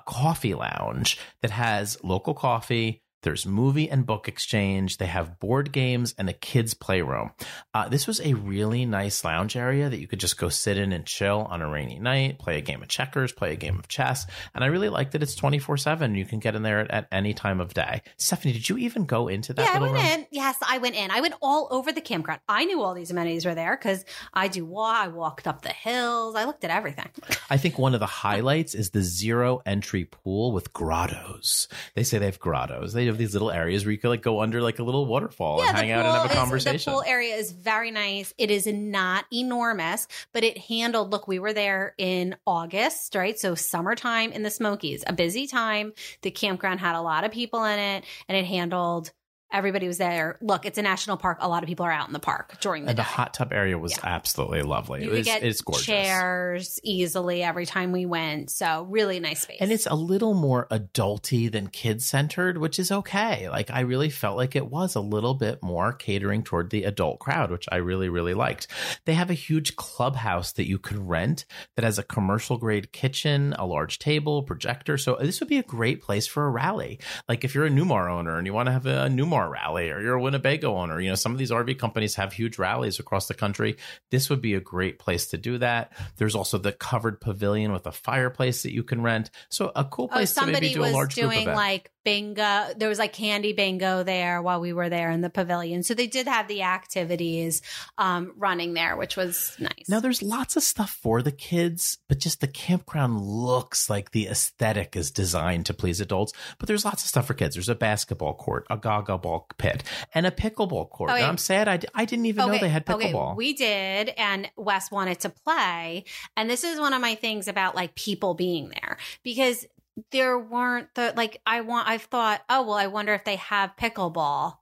coffee 0.06 0.54
lounge 0.54 1.18
that 1.42 1.52
has 1.52 1.98
local 2.04 2.34
coffee. 2.34 3.02
There's 3.22 3.46
movie 3.46 3.90
and 3.90 4.06
book 4.06 4.28
exchange. 4.28 4.98
They 4.98 5.08
have 5.08 5.40
board 5.40 5.72
games 5.72 6.16
and 6.18 6.30
a 6.30 6.34
kids' 6.34 6.74
playroom. 6.74 7.32
Uh, 7.74 7.90
this 7.90 8.08
was 8.08 8.22
a 8.22 8.34
really 8.34 8.86
nice 8.86 9.24
lounge 9.26 9.58
area 9.58 9.90
that 9.90 10.00
you 10.00 10.08
could 10.08 10.20
just 10.20 10.38
go 10.38 10.48
sit 10.50 10.78
in 10.78 10.94
and 10.94 11.06
chill 11.06 11.48
on 11.50 11.62
a 11.62 11.70
rainy 11.70 12.00
night, 12.00 12.40
play 12.40 12.58
a 12.58 12.62
game 12.62 12.82
of 12.82 12.88
checkers, 12.88 13.32
play 13.32 13.54
a 13.54 13.58
game 13.58 13.78
of 13.78 13.88
chess. 13.88 14.26
And 14.56 14.64
I 14.64 14.68
really 14.68 14.90
like 14.90 15.12
that 15.12 15.22
it's 15.22 15.36
24 15.36 15.78
7. 15.78 16.16
You 16.16 16.26
can 16.26 16.40
get 16.40 16.56
in 16.56 16.64
there 16.64 16.90
at, 16.92 17.08
any 17.12 17.34
time 17.34 17.60
of 17.60 17.74
day. 17.74 18.02
Stephanie, 18.18 18.54
did 18.54 18.70
you 18.70 18.78
even 18.78 19.06
go 19.06 19.28
into 19.28 19.54
that? 19.54 19.64
Yeah, 19.64 19.78
I 19.78 19.82
went 19.82 19.94
room? 19.94 20.06
in. 20.06 20.28
Yes, 20.32 20.56
I 20.66 20.78
went 20.78 20.96
in. 20.96 21.12
I 21.12 21.22
went 21.22 21.34
all 21.42 21.68
over 21.72 21.92
the 21.92 22.02
campground. 22.02 22.40
I 22.48 22.66
knew 22.66 22.82
all 22.82 22.94
these 22.94 23.12
amenities 23.12 23.46
were 23.46 23.56
there 23.56 23.76
because 23.76 24.06
I 24.34 24.48
do 24.48 24.66
walk. 24.66 24.96
I 25.06 25.08
walked 25.10 25.48
up 25.48 25.62
the 25.62 25.70
hills. 25.70 26.36
I 26.36 26.46
looked 26.46 26.64
at 26.64 26.72
everything. 26.72 27.10
I 27.50 27.58
think 27.58 27.78
one 27.78 27.94
of 27.94 28.00
the 28.00 28.06
highlights 28.06 28.76
is 28.76 28.92
the 28.92 29.02
zero 29.02 29.62
entry 29.66 30.06
pool 30.06 30.52
with 30.52 30.72
grottos. 30.72 31.68
They 31.96 32.04
say 32.04 32.18
they 32.18 32.26
have 32.26 32.40
grottos. 32.40 32.94
They 32.94 33.09
have 33.10 33.18
these 33.18 33.34
little 33.34 33.52
areas 33.52 33.86
where 33.86 33.92
you 33.92 33.98
could 33.98 34.10
like 34.10 34.22
go 34.22 34.42
under 34.42 34.62
like 34.62 34.80
a 34.80 34.84
little 34.84 35.06
waterfall 35.06 35.62
and 35.62 35.76
hang 35.76 35.92
out 35.92 36.06
and 36.06 36.16
have 36.16 36.26
a 36.26 36.30
is- 36.30 36.36
conversation. 36.36 36.92
the 36.92 36.96
pool 36.98 37.04
area 37.06 37.36
is 37.36 37.52
very 37.52 37.92
nice. 37.92 38.34
It 38.38 38.52
is 38.52 38.66
not 38.68 39.26
enormous, 39.34 40.08
but 40.34 40.44
it 40.44 40.58
handled. 40.58 41.12
Look, 41.12 41.28
we 41.28 41.40
were 41.40 41.54
there 41.54 41.94
in 41.98 42.36
August, 42.48 43.16
right? 43.16 43.38
So 43.38 43.56
summertime 43.56 44.32
in 44.32 44.44
the 44.44 44.52
Smokies, 44.52 45.04
a 45.08 45.14
busy 45.14 45.48
time. 45.48 45.94
The 46.22 46.32
campground 46.32 46.80
had 46.80 46.96
a 46.96 47.02
lot 47.02 47.24
of 47.24 47.32
people 47.32 47.64
in 47.66 47.80
it, 47.80 48.04
and 48.28 48.38
it 48.38 48.46
handled. 48.46 49.12
Everybody 49.52 49.88
was 49.88 49.98
there. 49.98 50.38
Look, 50.42 50.66
it's 50.66 50.78
a 50.78 50.82
national 50.84 51.18
park. 51.18 51.40
A 51.42 51.50
lot 51.50 51.64
of 51.64 51.68
people 51.68 51.86
are 51.86 51.92
out 51.92 52.08
in 52.08 52.14
the 52.14 52.20
park 52.20 52.60
during 52.62 52.84
the 52.84 52.90
and 52.90 52.98
the 53.00 53.04
hot 53.04 53.34
tub 53.34 53.52
area 53.52 53.78
was 53.80 53.92
Yeah. 53.94 54.00
absolutely 54.04 54.62
lovely. 54.62 55.04
you 55.04 55.10
it 55.12 55.18
was, 55.18 55.26
get 55.26 55.42
it's 55.44 55.62
gorgeous. 55.62 55.86
chairs 55.86 56.80
easily 56.84 57.42
every 57.42 57.66
time 57.66 57.92
we 57.92 58.06
went. 58.06 58.52
So 58.52 58.86
really 58.90 59.20
nice 59.20 59.42
space. 59.42 59.58
And 59.60 59.72
it's 59.72 59.88
a 59.88 59.96
little 59.96 60.34
more 60.36 60.68
adulty 60.70 61.52
than 61.52 61.68
kid 61.68 62.02
centered, 62.02 62.58
which 62.60 62.78
is 62.78 62.92
okay. 62.92 63.50
Like 63.50 63.72
I 63.72 63.80
really 63.82 64.10
felt 64.10 64.38
like 64.38 64.56
it 64.56 64.68
was 64.70 64.96
a 64.96 65.00
little 65.02 65.34
bit 65.34 65.64
more 65.64 65.94
catering 65.94 66.44
toward 66.44 66.70
the 66.70 66.84
adult 66.84 67.20
crowd, 67.20 67.50
which 67.50 67.68
I 67.72 67.78
really, 67.78 68.10
really 68.10 68.34
liked. 68.36 68.68
They 69.06 69.14
have 69.16 69.30
a 69.32 69.34
huge 69.36 69.76
clubhouse 69.76 70.52
that 70.54 70.68
you 70.68 70.78
could 70.78 70.98
rent 70.98 71.46
that 71.76 71.84
has 71.86 71.98
a 71.98 72.04
commercial 72.04 72.58
grade 72.58 72.92
kitchen, 72.92 73.56
a 73.58 73.66
large 73.66 73.98
table, 74.00 74.44
projector. 74.44 74.98
So 74.98 75.18
this 75.20 75.40
would 75.40 75.50
be 75.50 75.58
a 75.58 75.64
great 75.64 76.02
place 76.04 76.28
for 76.28 76.46
a 76.46 76.50
rally. 76.50 77.00
Like 77.28 77.44
if 77.44 77.56
you're 77.56 77.66
a 77.66 77.70
Newmar 77.70 78.12
owner 78.12 78.38
and 78.38 78.46
you 78.46 78.54
want 78.54 78.68
to 78.68 78.72
have 78.74 78.86
a 78.86 79.08
Newmar 79.08 79.39
rally 79.48 79.92
or 79.92 80.02
you're 80.02 80.16
a 80.16 80.22
Winnebago 80.22 80.76
owner, 80.76 81.00
you 81.00 81.10
know, 81.10 81.16
some 81.16 81.32
of 81.32 81.38
these 81.38 81.52
RV 81.52 81.78
companies 81.78 82.16
have 82.16 82.34
huge 82.34 82.58
rallies 82.58 83.00
across 83.00 83.28
the 83.28 83.34
country. 83.36 83.78
This 84.10 84.30
would 84.30 84.42
be 84.42 84.56
a 84.56 84.60
great 84.60 84.98
place 84.98 85.28
to 85.28 85.38
do 85.38 85.60
that. 85.60 85.94
There's 86.18 86.36
also 86.36 86.58
the 86.58 86.72
covered 86.72 87.22
pavilion 87.22 87.72
with 87.72 87.86
a 87.86 87.92
fireplace 87.92 88.64
that 88.64 88.74
you 88.74 88.84
can 88.84 89.02
rent. 89.04 89.30
So 89.50 89.72
a 89.76 89.86
cool 89.86 90.10
Oh, 90.12 90.16
place 90.16 90.34
to 90.34 90.46
maybe 90.48 90.74
do 90.74 90.84
a 90.84 90.88
large 90.92 91.14
group 91.16 91.28
doing 91.32 91.42
event. 91.44 91.56
like 91.56 91.92
bingo. 92.04 92.74
There 92.76 92.90
was 92.90 92.98
like 92.98 93.14
candy 93.14 93.54
bingo 93.54 94.02
there 94.04 94.42
while 94.42 94.60
we 94.60 94.74
were 94.74 94.90
there 94.90 95.12
in 95.12 95.22
the 95.22 95.30
pavilion. 95.30 95.84
So 95.84 95.94
they 95.94 96.08
did 96.08 96.28
have 96.28 96.48
the 96.48 96.64
activities 96.64 97.62
um, 97.98 98.34
running 98.36 98.74
there, 98.74 98.98
which 98.98 99.16
was 99.16 99.56
nice. 99.60 99.88
Now 99.88 100.00
there's 100.00 100.24
lots 100.24 100.56
of 100.56 100.64
stuff 100.64 100.90
for 100.90 101.22
the 101.22 101.32
kids, 101.32 102.00
but 102.08 102.18
just 102.18 102.42
the 102.42 102.48
campground 102.48 103.22
looks 103.22 103.90
like 103.90 104.10
the 104.12 104.28
aesthetic 104.28 104.96
is 104.96 105.12
designed 105.12 105.68
to 105.68 105.74
please 105.76 106.02
adults. 106.02 106.34
But 106.58 106.68
there's 106.68 106.84
lots 106.86 107.04
of 107.04 107.10
stuff 107.10 107.28
for 107.28 107.36
kids. 107.36 107.56
There's 107.56 107.70
a 107.70 107.76
basketball 107.76 108.34
court, 108.34 108.66
a 108.72 108.78
gaga 108.78 109.18
ball 109.20 109.29
pit, 109.58 109.84
and 110.14 110.26
a 110.26 110.32
pickleball 110.32 110.90
court. 110.90 111.12
And. 111.12 111.24
I'm 111.24 111.38
sad 111.38 111.68
I, 111.68 111.78
d- 111.78 111.88
I 111.94 112.06
didn't 112.06 112.26
even 112.26 112.48
know 112.48 112.58
they 112.58 112.70
had 112.70 112.86
pickleball. 112.86 113.32
Okay, 113.32 113.36
we 113.36 113.54
did, 113.54 114.10
and 114.18 114.50
Wes 114.56 114.92
wanted 114.92 115.20
to 115.22 115.30
play. 115.30 116.06
And 116.36 116.50
this 116.50 116.64
is 116.64 116.80
one 116.80 116.94
of 116.94 117.02
my 117.02 117.16
things 117.16 117.48
about 117.48 117.76
like 117.76 117.96
people 117.96 118.34
being 118.34 118.70
there 118.70 118.98
because 119.24 119.66
there 120.12 120.38
weren't 120.40 120.94
the 120.96 121.14
like 121.16 121.42
I 121.46 121.62
want. 121.62 121.88
I've 121.88 122.04
thought, 122.04 122.42
oh 122.50 122.64
well, 122.64 122.76
I 122.76 122.88
wonder 122.88 123.14
if 123.14 123.26
they 123.26 123.38
have 123.38 123.76
pickleball 123.78 124.58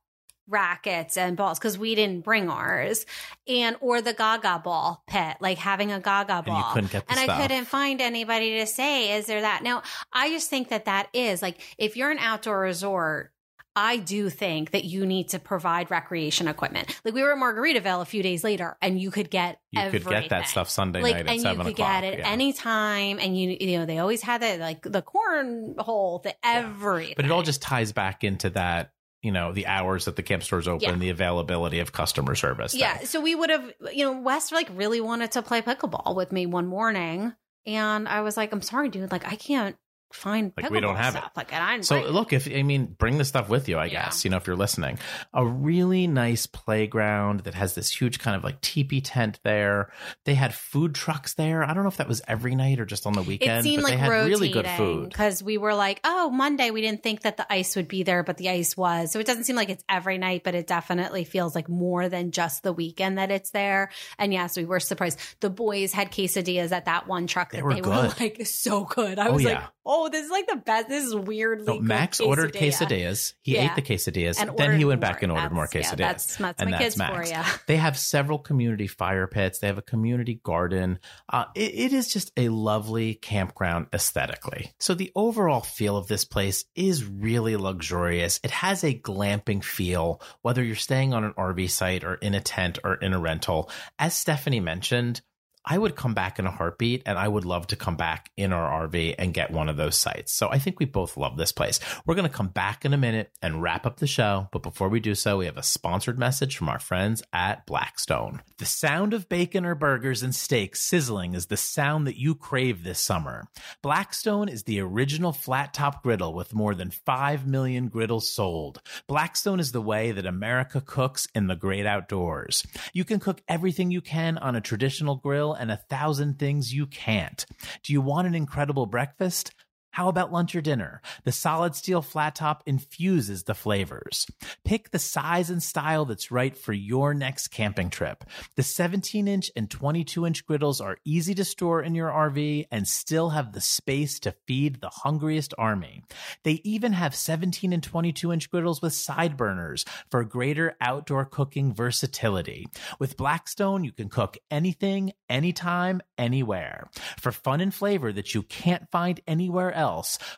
rackets 0.49 1.17
and 1.17 1.36
balls 1.36 1.60
because 1.60 1.77
we 1.77 1.93
didn't 1.93 2.23
bring 2.23 2.49
ours, 2.49 3.06
and 3.47 3.75
or 3.82 4.01
the 4.01 4.13
Gaga 4.13 4.62
ball 4.63 5.03
pit, 5.08 5.38
like 5.41 5.58
having 5.58 5.91
a 5.91 5.99
Gaga 5.99 6.34
and 6.34 6.45
ball. 6.45 6.73
the 6.75 7.03
and. 7.10 7.19
I 7.19 7.41
couldn't 7.41 7.65
find 7.65 8.01
anybody 8.01 8.60
to 8.60 8.65
say, 8.65 9.17
is 9.17 9.25
there 9.25 9.41
that? 9.41 9.63
Now, 9.63 9.84
I 10.12 10.30
just 10.30 10.49
think 10.49 10.69
that 10.69 10.86
that 10.86 11.10
is 11.13 11.41
like, 11.41 11.60
if 11.77 11.97
you're 11.97 12.12
an 12.12 12.19
outdoor 12.19 12.60
resort, 12.60 13.32
I 13.79 13.97
do 13.97 14.31
think 14.31 14.71
that 14.71 14.85
you 14.85 15.05
need 15.05 15.29
to 15.29 15.39
provide 15.39 15.91
recreation 15.91 16.47
equipment. 16.47 16.99
Like 17.05 17.13
we 17.13 17.21
were 17.21 17.31
at 17.31 17.37
Margaritaville 17.37 18.01
a 18.01 18.05
few 18.05 18.23
days 18.23 18.43
later, 18.43 18.75
and 18.81 18.99
you 18.99 19.11
could 19.11 19.29
get 19.29 19.59
you 19.71 19.87
could 19.91 20.03
get 20.03 20.29
that 20.29 20.47
stuff 20.47 20.67
Sunday 20.67 21.01
Like, 21.03 21.13
night 21.13 21.27
at 21.27 21.31
and 21.33 21.41
seven 21.41 21.57
you 21.59 21.63
could 21.65 21.73
o'clock. 21.81 22.01
get 22.01 22.13
it 22.13 22.19
yeah. 22.19 22.27
anytime, 22.29 23.19
and 23.19 23.39
you 23.39 23.55
you 23.61 23.77
know 23.77 23.85
they 23.85 23.99
always 23.99 24.23
had 24.23 24.41
that 24.41 24.59
like 24.59 24.81
the 24.81 25.03
cornhole, 25.03 26.23
the 26.23 26.33
everything. 26.43 27.13
but 27.15 27.25
it 27.25 27.31
all 27.31 27.43
just 27.43 27.61
ties 27.61 27.91
back 27.91 28.23
into 28.23 28.49
that, 28.51 28.91
you 29.21 29.31
know, 29.31 29.53
the 29.53 29.67
hours 29.67 30.05
that 30.05 30.15
the 30.15 30.23
camp 30.23 30.41
stores 30.43 30.67
open, 30.67 30.81
Yeah. 30.89 30.95
the 30.95 31.09
availability 31.09 31.79
of 31.79 31.91
customer 31.91 32.33
service. 32.35 32.71
thing. 32.71 32.81
yeah. 32.81 32.99
So 33.03 33.21
we 33.21 33.35
would 33.35 33.49
have, 33.49 33.71
you 33.93 34.05
know, 34.05 34.19
Wes 34.21 34.51
like 34.51 34.69
really 34.73 35.01
wanted 35.01 35.31
to 35.33 35.41
play 35.41 35.61
pickleball 35.61 36.15
with 36.15 36.31
me 36.31 36.45
one 36.47 36.65
morning, 36.67 37.33
and 37.65 38.07
I 38.07 38.21
was 38.21 38.37
like, 38.37 38.51
I'm 38.53 38.61
sorry, 38.61 38.89
dude, 38.89 39.11
like 39.11 39.27
I 39.31 39.35
can't 39.35 39.75
find 40.13 40.52
Like, 40.56 40.70
we 40.70 40.80
don't 40.80 40.96
have 40.96 41.15
it. 41.15 41.24
Like 41.36 41.54
and 41.54 41.63
I'm 41.63 41.84
So 41.84 42.00
like, 42.02 42.10
look, 42.12 42.34
if 42.34 42.48
I 42.48 42.63
mean, 42.63 42.86
bring 42.98 43.17
the 43.17 43.26
stuff 43.26 43.50
with 43.50 43.67
you. 43.70 43.78
I 43.78 43.86
Yeah. 43.86 44.06
guess 44.06 44.24
you 44.24 44.32
know 44.32 44.38
if 44.38 44.48
you're 44.48 44.56
listening, 44.56 45.00
a 45.34 45.46
really 45.46 46.08
nice 46.08 46.46
playground 46.46 47.41
that 47.41 47.54
has 47.56 47.74
this 47.76 47.89
huge 47.91 48.20
kind 48.20 48.36
of 48.36 48.43
like 48.43 48.62
teepee 48.62 49.02
tent 49.02 49.39
there. 49.43 49.91
They 50.26 50.36
had 50.36 50.54
food 50.54 50.93
trucks 50.96 51.34
there. 51.34 51.63
I 51.63 51.74
don't 51.74 51.84
know 51.84 51.89
if 51.89 51.98
that 51.98 52.08
was 52.08 52.22
every 52.28 52.56
night 52.56 52.80
or 52.80 52.86
just 52.86 53.06
on 53.08 53.13
the 53.13 53.22
weekend. 53.24 53.60
it 53.60 53.63
seemed 53.63 53.78
but 53.84 53.91
like 53.91 53.93
they 53.93 53.98
had 53.98 54.10
rotating 54.10 54.30
really 54.32 54.50
good 54.50 54.67
food. 54.70 55.10
because 55.10 55.41
we 55.43 55.58
were 55.58 55.74
like, 55.74 56.00
oh, 56.04 56.30
Monday 56.30 56.72
we 56.72 56.82
didn't 56.82 57.04
think 57.04 57.22
that 57.22 57.38
the 57.38 57.52
ice 57.52 57.76
would 57.76 57.88
be 57.88 58.04
there, 58.04 58.24
but 58.24 58.38
the 58.38 58.50
ice 58.50 58.76
was. 58.78 59.12
So 59.12 59.20
it 59.20 59.26
doesn't 59.26 59.43
seem 59.46 59.56
like 59.56 59.70
it's 59.70 59.84
every 59.89 60.17
night, 60.17 60.43
but 60.43 60.56
it 60.56 60.67
definitely 60.67 61.24
feels 61.24 61.56
like 61.56 61.70
more 61.70 62.10
than 62.10 62.32
just 62.32 62.63
the 62.63 62.74
weekend 62.74 63.17
that 63.17 63.32
it's 63.32 63.52
there. 63.52 63.91
And 64.17 64.32
yes, 64.34 64.56
we 64.58 64.65
were 64.65 64.80
surprised. 64.80 65.20
The 65.39 65.50
boys 65.50 65.91
had 65.93 66.12
quesadillas 66.12 66.72
at 66.72 66.86
that 66.86 67.08
one 67.08 67.28
truck 67.28 67.52
They 67.52 67.58
that 67.58 67.63
were 67.65 67.74
they 67.74 67.82
were 67.82 67.88
like 68.20 68.46
so 68.46 68.84
good. 68.86 69.20
I 69.20 69.28
Oh, 69.28 69.34
was 69.34 69.43
like, 69.43 69.56
yeah. 69.56 69.67
Oh, 69.88 70.10
this 70.10 70.26
is 70.26 70.32
like 70.32 70.47
the 70.47 70.58
best. 70.58 70.89
This 70.89 71.06
is 71.06 71.13
good 71.13 71.82
Max 71.82 72.19
ordered 72.19 72.54
quesadilla. 72.54 72.88
quesadillas. 72.88 73.34
He 73.41 73.56
Yeah. 73.56 73.71
ate 73.71 73.76
the 73.76 73.82
quesadillas. 73.82 74.39
And 74.39 74.58
then 74.58 74.78
he 74.78 74.86
went 74.86 75.02
back 75.02 75.23
and 75.23 75.32
ordered 75.32 75.52
more 75.52 75.67
quesadillas. 75.67 76.00
yeah, 76.00 76.08
that's 76.08 76.36
that's 76.36 76.62
and 76.62 76.71
my 76.71 76.78
that's 76.78 76.84
kids 76.84 76.97
Max. 76.97 77.15
for 77.30 77.36
you. 77.36 77.41
They 77.67 77.78
have 77.78 77.97
several 77.97 78.39
community 78.39 78.88
fire 78.88 79.28
pits. 79.28 79.60
They 79.60 79.67
have 79.67 79.78
a 79.78 79.82
community 79.84 80.39
garden. 80.43 81.00
Uh, 81.32 81.45
it, 81.56 81.73
it 81.73 81.93
is 81.93 82.12
just 82.12 82.32
a 82.38 82.50
lovely 82.50 83.15
campground 83.15 83.88
aesthetically. 83.93 84.73
So 84.80 84.93
the 84.93 85.12
overall 85.15 85.62
feel 85.62 85.97
of 85.97 86.08
this 86.08 86.26
place 86.26 86.65
is 86.76 87.06
really 87.06 87.56
luxurious. 87.58 88.39
It 88.43 88.52
has 88.52 88.84
a 88.84 88.93
glamping 88.93 89.63
feel, 89.63 90.21
whether 90.41 90.63
you're 90.63 90.76
staying 90.76 91.13
on 91.13 91.23
an 91.23 91.34
RV 91.34 91.69
site 91.69 92.04
or 92.04 92.15
in 92.15 92.34
a 92.36 92.41
tent 92.41 92.80
or 92.84 92.95
in 92.95 93.13
a 93.13 93.19
rental. 93.19 93.69
As 94.00 94.17
Stephanie 94.17 94.60
mentioned, 94.60 95.21
I 95.69 95.77
would 95.77 95.97
come 95.97 96.13
back 96.13 96.39
in 96.39 96.45
a 96.45 96.51
heartbeat 96.51 97.03
and 97.06 97.17
I 97.17 97.27
would 97.27 97.43
love 97.43 97.67
to 97.67 97.75
come 97.75 97.97
back 97.97 98.32
in 98.38 98.53
our 98.53 98.88
RV 98.88 99.15
and 99.19 99.34
get 99.34 99.51
one 99.51 99.67
of 99.67 99.75
those 99.75 99.97
sites. 99.97 100.32
So 100.32 100.47
I 100.47 100.60
think 100.60 100.80
we 100.80 100.86
both 100.86 101.17
love 101.17 101.36
this 101.36 101.51
place. 101.51 101.82
We're 102.06 102.15
going 102.15 102.30
to 102.30 102.34
come 102.34 102.47
back 102.47 102.86
in 102.86 102.93
a 102.93 102.97
minute 102.97 103.32
and 103.41 103.62
wrap 103.62 103.86
up 103.86 103.97
the 103.97 104.08
show. 104.08 104.47
But 104.53 104.63
before 104.63 104.88
we 104.88 105.01
do 105.01 105.13
so, 105.13 105.39
we 105.39 105.45
have 105.45 105.58
a 105.58 105.63
sponsored 105.63 106.17
message 106.17 106.56
from 106.56 106.69
our 106.69 106.80
friends 106.80 107.21
at 107.34 107.65
Blackstone. 107.65 108.41
The 108.60 108.65
sound 108.65 109.13
of 109.13 109.27
bacon 109.27 109.65
or 109.65 109.75
burgers 109.75 110.23
and 110.23 110.34
steaks 110.34 110.82
sizzling 110.82 111.34
is 111.34 111.47
the 111.47 111.58
sound 111.58 112.08
that 112.08 112.17
you 112.17 112.34
crave 112.34 112.86
this 112.86 112.99
summer. 112.99 113.49
Blackstone 113.82 114.47
is 114.47 114.63
the 114.63 114.80
original 114.80 115.34
flat 115.34 115.73
top 115.73 116.01
griddle 116.01 116.34
with 116.34 116.53
more 116.53 116.75
than 116.75 116.91
5 116.91 117.45
million 117.45 117.89
griddles 117.89 118.30
sold. 118.30 118.82
Blackstone 119.06 119.60
is 119.60 119.73
the 119.73 119.82
way 119.82 120.13
that 120.13 120.25
America 120.25 120.80
cooks 120.80 121.27
in 121.36 121.47
the 121.47 121.58
great 121.58 121.86
outdoors. 121.86 122.65
You 122.93 123.03
can 123.03 123.19
cook 123.19 123.41
everything 123.49 123.91
you 123.91 123.99
can 123.99 124.38
on 124.38 124.56
a 124.56 124.62
traditional 124.62 125.17
grill 125.17 125.57
and 125.60 125.72
a 125.72 125.78
thousand 125.89 126.39
things 126.39 126.74
you 126.74 126.88
can't. 126.88 127.46
Do 127.84 127.93
you 127.93 128.02
want 128.02 128.28
an 128.28 128.36
incredible 128.36 128.86
breakfast? 128.86 129.54
How 129.97 130.10
about 130.10 130.31
lunch 130.31 130.55
or 130.55 130.62
dinner? 130.62 131.01
The 131.23 131.31
solid 131.31 131.73
steel 131.73 132.03
flat 132.03 132.36
top 132.36 132.62
infuses 132.67 133.45
the 133.45 133.55
flavors. 133.55 134.27
Pick 134.63 134.91
the 134.91 134.99
size 134.99 135.49
and 135.49 135.63
style 135.63 136.05
that's 136.05 136.29
right 136.29 136.55
for 136.55 136.71
your 136.71 137.15
next 137.15 137.47
camping 137.47 137.89
trip. 137.89 138.23
The 138.57 138.62
17 138.62 139.27
inch 139.27 139.49
and 139.55 139.71
22 139.71 140.27
inch 140.27 140.45
griddles 140.45 140.81
are 140.81 140.99
easy 141.03 141.33
to 141.33 141.43
store 141.43 141.81
in 141.81 141.95
your 141.95 142.12
RV 142.12 142.67
and 142.71 142.88
still 142.88 143.31
have 143.31 143.53
the 143.53 143.60
space 143.60 144.19
to 144.19 144.36
feed 144.45 144.81
the 144.81 144.91
hungriest 144.91 145.55
army. 145.57 146.03
They 146.43 146.62
even 146.63 146.93
have 146.93 147.15
17 147.15 147.73
and 147.73 147.81
22 147.81 148.31
inch 148.31 148.51
griddles 148.51 148.83
with 148.83 148.93
side 148.93 149.36
burners 149.36 149.83
for 150.12 150.23
greater 150.23 150.75
outdoor 150.79 151.25
cooking 151.25 151.73
versatility. 151.73 152.67
With 152.99 153.17
Blackstone, 153.17 153.83
you 153.83 153.93
can 153.93 154.10
cook 154.10 154.38
anything, 154.51 155.13
anytime, 155.27 156.01
anywhere. 156.19 156.88
For 157.19 157.31
fun 157.31 157.62
and 157.62 157.73
flavor 157.73 158.13
that 158.13 158.36
you 158.36 158.43
can't 158.43 158.91
find 158.91 159.19
anywhere 159.27 159.73
else, 159.73 159.87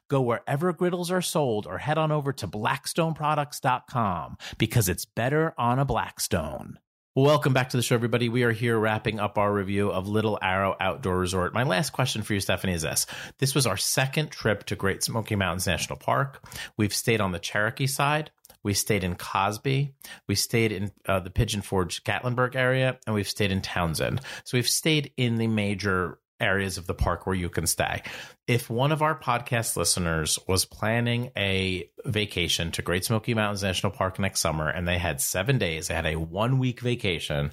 go 0.10 0.22
wherever 0.22 0.74
griddles 0.74 1.12
are 1.12 1.22
sold 1.22 1.66
or 1.68 1.78
head 1.78 1.98
on 1.98 2.12
over 2.12 2.32
to 2.34 2.48
blackstoneproducts.com 2.48 4.38
because 4.58 4.90
it's 4.90 5.06
better 5.06 5.54
on 5.58 5.80
a 5.80 5.86
Blackstone. 5.86 6.80
Welcome 7.16 7.54
back 7.54 7.70
to 7.70 7.78
the 7.78 7.84
show, 7.84 7.96
everybody. 7.96 8.30
We 8.30 8.44
are 8.44 8.52
here 8.52 8.78
wrapping 8.78 9.20
up 9.20 9.38
our 9.38 9.52
review 9.52 9.90
of 9.90 10.08
Little 10.08 10.38
Arrow 10.42 10.76
Outdoor 10.80 11.18
Resort. 11.18 11.54
My 11.54 11.64
last 11.64 11.90
question 11.90 12.22
for 12.22 12.34
you, 12.34 12.40
Stephanie, 12.40 12.74
is 12.74 12.84
this. 12.84 13.08
This 13.40 13.56
was 13.56 13.66
our 13.66 13.78
second 13.78 14.30
trip 14.30 14.64
to 14.66 14.76
Great 14.76 15.04
Smoky 15.04 15.36
Mountains 15.36 15.66
National 15.66 15.98
Park. 15.98 16.48
We've 16.78 16.94
stayed 16.94 17.20
on 17.20 17.32
the 17.32 17.40
Cherokee 17.40 17.88
side. 17.88 18.32
We 18.64 18.74
stayed 18.74 19.04
in 19.04 19.16
Cosby. 19.16 19.94
We 20.28 20.36
stayed 20.36 20.72
in 20.72 20.92
uh, 21.08 21.20
the 21.20 21.30
Pigeon 21.30 21.62
Forge 21.62 22.04
Gatlinburg 22.04 22.56
area, 22.56 23.00
and 23.06 23.16
we've 23.16 23.28
stayed 23.28 23.52
in 23.52 23.62
Townsend. 23.62 24.22
So 24.44 24.58
we've 24.58 24.70
stayed 24.70 25.12
in 25.18 25.38
the 25.38 25.48
major 25.48 26.20
areas 26.39 26.78
of 26.78 26.88
the 26.88 26.93
park 26.93 27.25
where 27.25 27.36
you 27.36 27.49
can 27.49 27.67
stay. 27.67 28.02
If 28.47 28.69
one 28.69 28.91
of 28.91 29.02
our 29.02 29.17
podcast 29.17 29.75
listeners 29.78 30.39
was 30.47 30.65
planning 30.65 31.32
a 31.38 31.89
vacation 32.06 32.71
to 32.71 32.82
Great 32.82 33.06
Smoky 33.06 33.34
Mountains 33.34 33.63
National 33.63 33.91
Park 33.91 34.19
next 34.19 34.39
summer 34.39 34.69
and 34.69 34.88
they 34.88 34.97
had 34.97 35.21
seven 35.21 35.58
days, 35.58 35.88
they 35.88 35.93
had 35.93 36.06
a 36.06 36.15
one 36.15 36.60
week 36.60 36.80
vacation, 36.80 37.52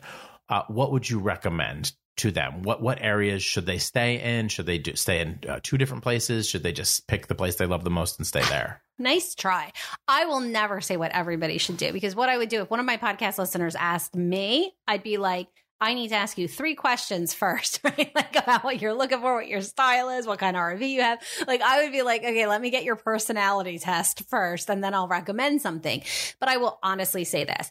uh, 0.48 0.62
what 0.68 0.92
would 0.92 1.08
you 1.08 1.18
recommend 1.18 1.92
to 2.18 2.30
them? 2.30 2.62
What 2.62 2.82
what 2.82 3.02
areas 3.02 3.42
should 3.42 3.66
they 3.66 3.78
stay 3.78 4.20
in? 4.20 4.48
Should 4.48 4.66
they 4.66 4.78
do, 4.78 4.96
stay 4.96 5.20
in 5.20 5.40
uh, 5.48 5.60
two 5.62 5.76
different 5.76 6.02
places? 6.02 6.48
Should 6.48 6.62
they 6.62 6.72
just 6.72 7.06
pick 7.06 7.26
the 7.26 7.34
place 7.34 7.56
they 7.56 7.66
love 7.66 7.84
the 7.84 7.90
most 7.90 8.18
and 8.18 8.26
stay 8.26 8.42
there? 8.48 8.82
Nice 8.98 9.34
try. 9.34 9.72
I 10.08 10.24
will 10.24 10.40
never 10.40 10.80
say 10.80 10.96
what 10.96 11.12
everybody 11.12 11.58
should 11.58 11.76
do 11.76 11.92
because 11.92 12.16
what 12.16 12.30
I 12.30 12.38
would 12.38 12.48
do 12.48 12.62
if 12.62 12.70
one 12.70 12.80
of 12.80 12.86
my 12.86 12.96
podcast 12.96 13.38
listeners 13.38 13.74
asked 13.74 14.16
me, 14.16 14.72
I'd 14.88 15.02
be 15.02 15.18
like, 15.18 15.48
I 15.80 15.94
need 15.94 16.08
to 16.08 16.14
ask 16.14 16.38
you 16.38 16.48
three 16.48 16.74
questions 16.74 17.34
first, 17.34 17.80
right? 17.84 18.10
Like 18.14 18.36
about 18.36 18.64
what 18.64 18.80
you're 18.80 18.94
looking 18.94 19.20
for, 19.20 19.34
what 19.34 19.48
your 19.48 19.60
style 19.60 20.08
is, 20.10 20.26
what 20.26 20.38
kind 20.38 20.56
of 20.56 20.62
RV 20.62 20.88
you 20.88 21.02
have. 21.02 21.20
Like 21.46 21.60
I 21.62 21.82
would 21.82 21.92
be 21.92 22.02
like, 22.02 22.22
okay, 22.22 22.46
let 22.46 22.60
me 22.60 22.70
get 22.70 22.84
your 22.84 22.96
personality 22.96 23.78
test 23.78 24.28
first 24.28 24.70
and 24.70 24.82
then 24.82 24.94
I'll 24.94 25.08
recommend 25.08 25.62
something. 25.62 26.02
But 26.40 26.48
I 26.48 26.56
will 26.56 26.78
honestly 26.82 27.24
say 27.24 27.44
this. 27.44 27.70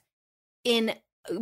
In 0.63 0.95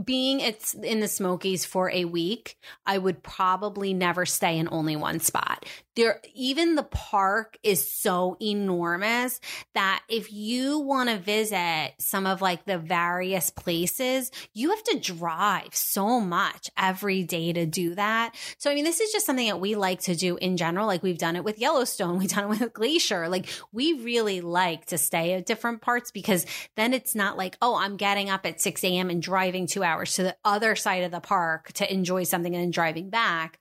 being 0.04 0.40
it's 0.40 0.74
in 0.74 1.00
the 1.00 1.08
Smokies 1.08 1.66
for 1.66 1.90
a 1.90 2.06
week, 2.06 2.58
I 2.86 2.98
would 2.98 3.24
probably 3.24 3.94
never 3.94 4.26
stay 4.26 4.58
in 4.58 4.68
only 4.72 4.96
one 4.96 5.20
spot. 5.20 5.66
There, 5.96 6.22
even 6.34 6.74
the 6.74 6.84
park 6.84 7.58
is 7.62 7.88
so 7.88 8.36
enormous 8.42 9.40
that 9.76 10.02
if 10.10 10.34
you 10.34 10.80
want 10.80 11.10
to 11.10 11.18
visit 11.18 11.94
some 12.00 12.26
of 12.26 12.42
like 12.42 12.66
the 12.66 12.80
various 12.80 13.52
places, 13.52 14.32
you 14.54 14.72
have 14.72 14.84
to 14.86 15.00
drive 15.00 15.76
so 15.76 16.20
much 16.20 16.72
every 16.76 17.24
day 17.24 17.54
to 17.54 17.68
do 17.68 17.94
that. 17.94 18.36
So, 18.58 18.72
I 18.72 18.76
mean, 18.76 18.86
this 18.86 19.00
is 19.00 19.12
just 19.12 19.28
something 19.28 19.48
that 19.48 19.60
we 19.60 19.76
like 19.76 20.02
to 20.02 20.16
do 20.16 20.38
in 20.38 20.58
general. 20.58 20.88
Like 20.88 21.04
we've 21.04 21.18
done 21.18 21.36
it 21.36 21.44
with 21.44 21.60
Yellowstone, 21.60 22.18
we've 22.20 22.30
done 22.30 22.46
it 22.46 22.60
with 22.60 22.74
Glacier. 22.74 23.30
Like 23.30 23.48
we 23.72 23.94
really 23.94 24.42
like 24.42 24.88
to 24.88 24.98
stay 24.98 25.34
at 25.34 25.46
different 25.46 25.82
parts 25.82 26.10
because 26.10 26.46
then 26.76 26.94
it's 26.94 27.14
not 27.14 27.38
like, 27.38 27.56
oh, 27.62 27.76
I'm 27.76 27.98
getting 27.98 28.30
up 28.32 28.46
at 28.48 28.62
6 28.62 28.84
a.m. 28.84 29.12
and 29.12 29.22
driving 29.22 29.68
two 29.74 29.84
hours 29.84 30.16
to 30.16 30.24
the 30.24 30.36
other 30.46 30.76
side 30.76 31.04
of 31.04 31.12
the 31.12 31.20
park 31.20 31.74
to 31.74 31.92
enjoy 31.92 32.24
something 32.24 32.54
and 32.54 32.64
then 32.64 32.72
driving 32.72 33.10
back. 33.10 33.60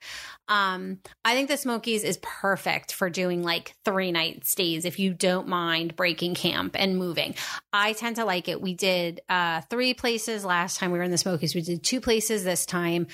Um, 0.49 0.99
I 1.25 1.35
think 1.35 1.49
the 1.49 1.57
Smokies 1.57 2.05
is 2.05 2.19
perfect 2.21 2.93
for 2.93 3.09
doing 3.09 3.43
like 3.43 3.75
three 3.85 4.13
night 4.13 4.45
stays 4.45 4.85
if 4.85 4.99
you 4.99 5.15
don't 5.15 5.49
mind 5.49 5.97
breaking 5.97 6.35
camp 6.35 6.77
and 6.79 6.99
moving. 6.99 7.35
I 7.73 7.95
tend 7.95 8.17
to 8.17 8.25
like 8.25 8.49
it. 8.49 8.61
We 8.61 8.75
did 8.75 9.23
uh, 9.29 9.63
three 9.63 9.95
places 9.95 10.45
last 10.45 10.79
time 10.79 10.93
we 10.93 10.99
were 10.99 11.05
in 11.05 11.11
the 11.11 11.19
Smokies. 11.19 11.55
We 11.55 11.63
did 11.63 11.83
two 11.83 12.01
places 12.01 12.45
this 12.45 12.67
time. 12.67 13.07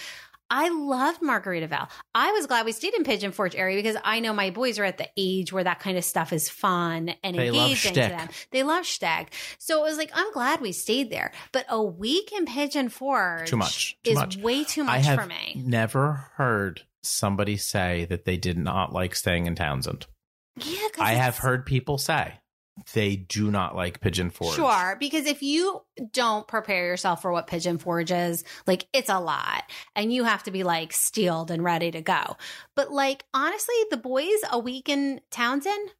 I 0.50 0.68
loved 0.70 1.20
Margaritaville. 1.20 1.88
I 2.14 2.32
was 2.32 2.46
glad 2.46 2.64
we 2.64 2.72
stayed 2.72 2.94
in 2.94 3.04
Pigeon 3.04 3.32
Forge 3.32 3.54
area 3.54 3.76
because 3.76 3.96
I 4.02 4.20
know 4.20 4.32
my 4.32 4.50
boys 4.50 4.78
are 4.78 4.84
at 4.84 4.98
the 4.98 5.08
age 5.16 5.52
where 5.52 5.64
that 5.64 5.80
kind 5.80 5.98
of 5.98 6.04
stuff 6.04 6.32
is 6.32 6.48
fun 6.48 7.14
and 7.22 7.36
They 7.36 7.48
engaging 7.48 7.94
to 7.94 8.00
them. 8.00 8.28
They 8.50 8.62
love 8.62 8.86
Stag. 8.86 9.28
So 9.58 9.84
it 9.84 9.88
was 9.88 9.98
like, 9.98 10.10
I'm 10.14 10.32
glad 10.32 10.60
we 10.60 10.72
stayed 10.72 11.10
there. 11.10 11.32
But 11.52 11.66
a 11.68 11.82
week 11.82 12.32
in 12.32 12.46
Pigeon 12.46 12.88
Forge 12.88 13.50
Too 13.50 13.56
much. 13.56 13.96
Too 14.04 14.12
is 14.12 14.16
much. 14.16 14.36
way 14.38 14.64
too 14.64 14.84
much 14.84 14.94
I 14.94 14.98
have 14.98 15.20
for 15.20 15.26
me. 15.26 15.62
never 15.64 16.30
heard 16.36 16.82
somebody 17.02 17.56
say 17.56 18.06
that 18.06 18.24
they 18.24 18.36
did 18.36 18.58
not 18.58 18.92
like 18.92 19.14
staying 19.14 19.46
in 19.46 19.54
Townsend. 19.54 20.06
Yeah, 20.64 20.88
I 20.98 21.14
have 21.14 21.38
heard 21.38 21.66
people 21.66 21.98
say 21.98 22.34
they 22.92 23.16
do 23.16 23.50
not 23.50 23.76
like 23.76 24.00
Pigeon 24.00 24.30
Forge. 24.30 24.54
Sure, 24.54 24.96
because 24.98 25.26
if 25.26 25.42
you 25.42 25.82
don't 26.12 26.46
prepare 26.46 26.86
yourself 26.86 27.22
for 27.22 27.32
what 27.32 27.46
Pigeon 27.46 27.78
Forge 27.78 28.10
is, 28.10 28.44
like 28.66 28.86
it's 28.92 29.10
a 29.10 29.20
lot 29.20 29.64
and 29.94 30.12
you 30.12 30.24
have 30.24 30.42
to 30.44 30.50
be 30.50 30.62
like 30.62 30.92
steeled 30.92 31.50
and 31.50 31.62
ready 31.64 31.90
to 31.90 32.00
go. 32.00 32.36
But 32.74 32.92
like 32.92 33.24
honestly, 33.34 33.74
the 33.90 33.96
boys 33.96 34.40
a 34.50 34.58
week 34.58 34.88
in 34.88 35.20
Townsend, 35.30 35.90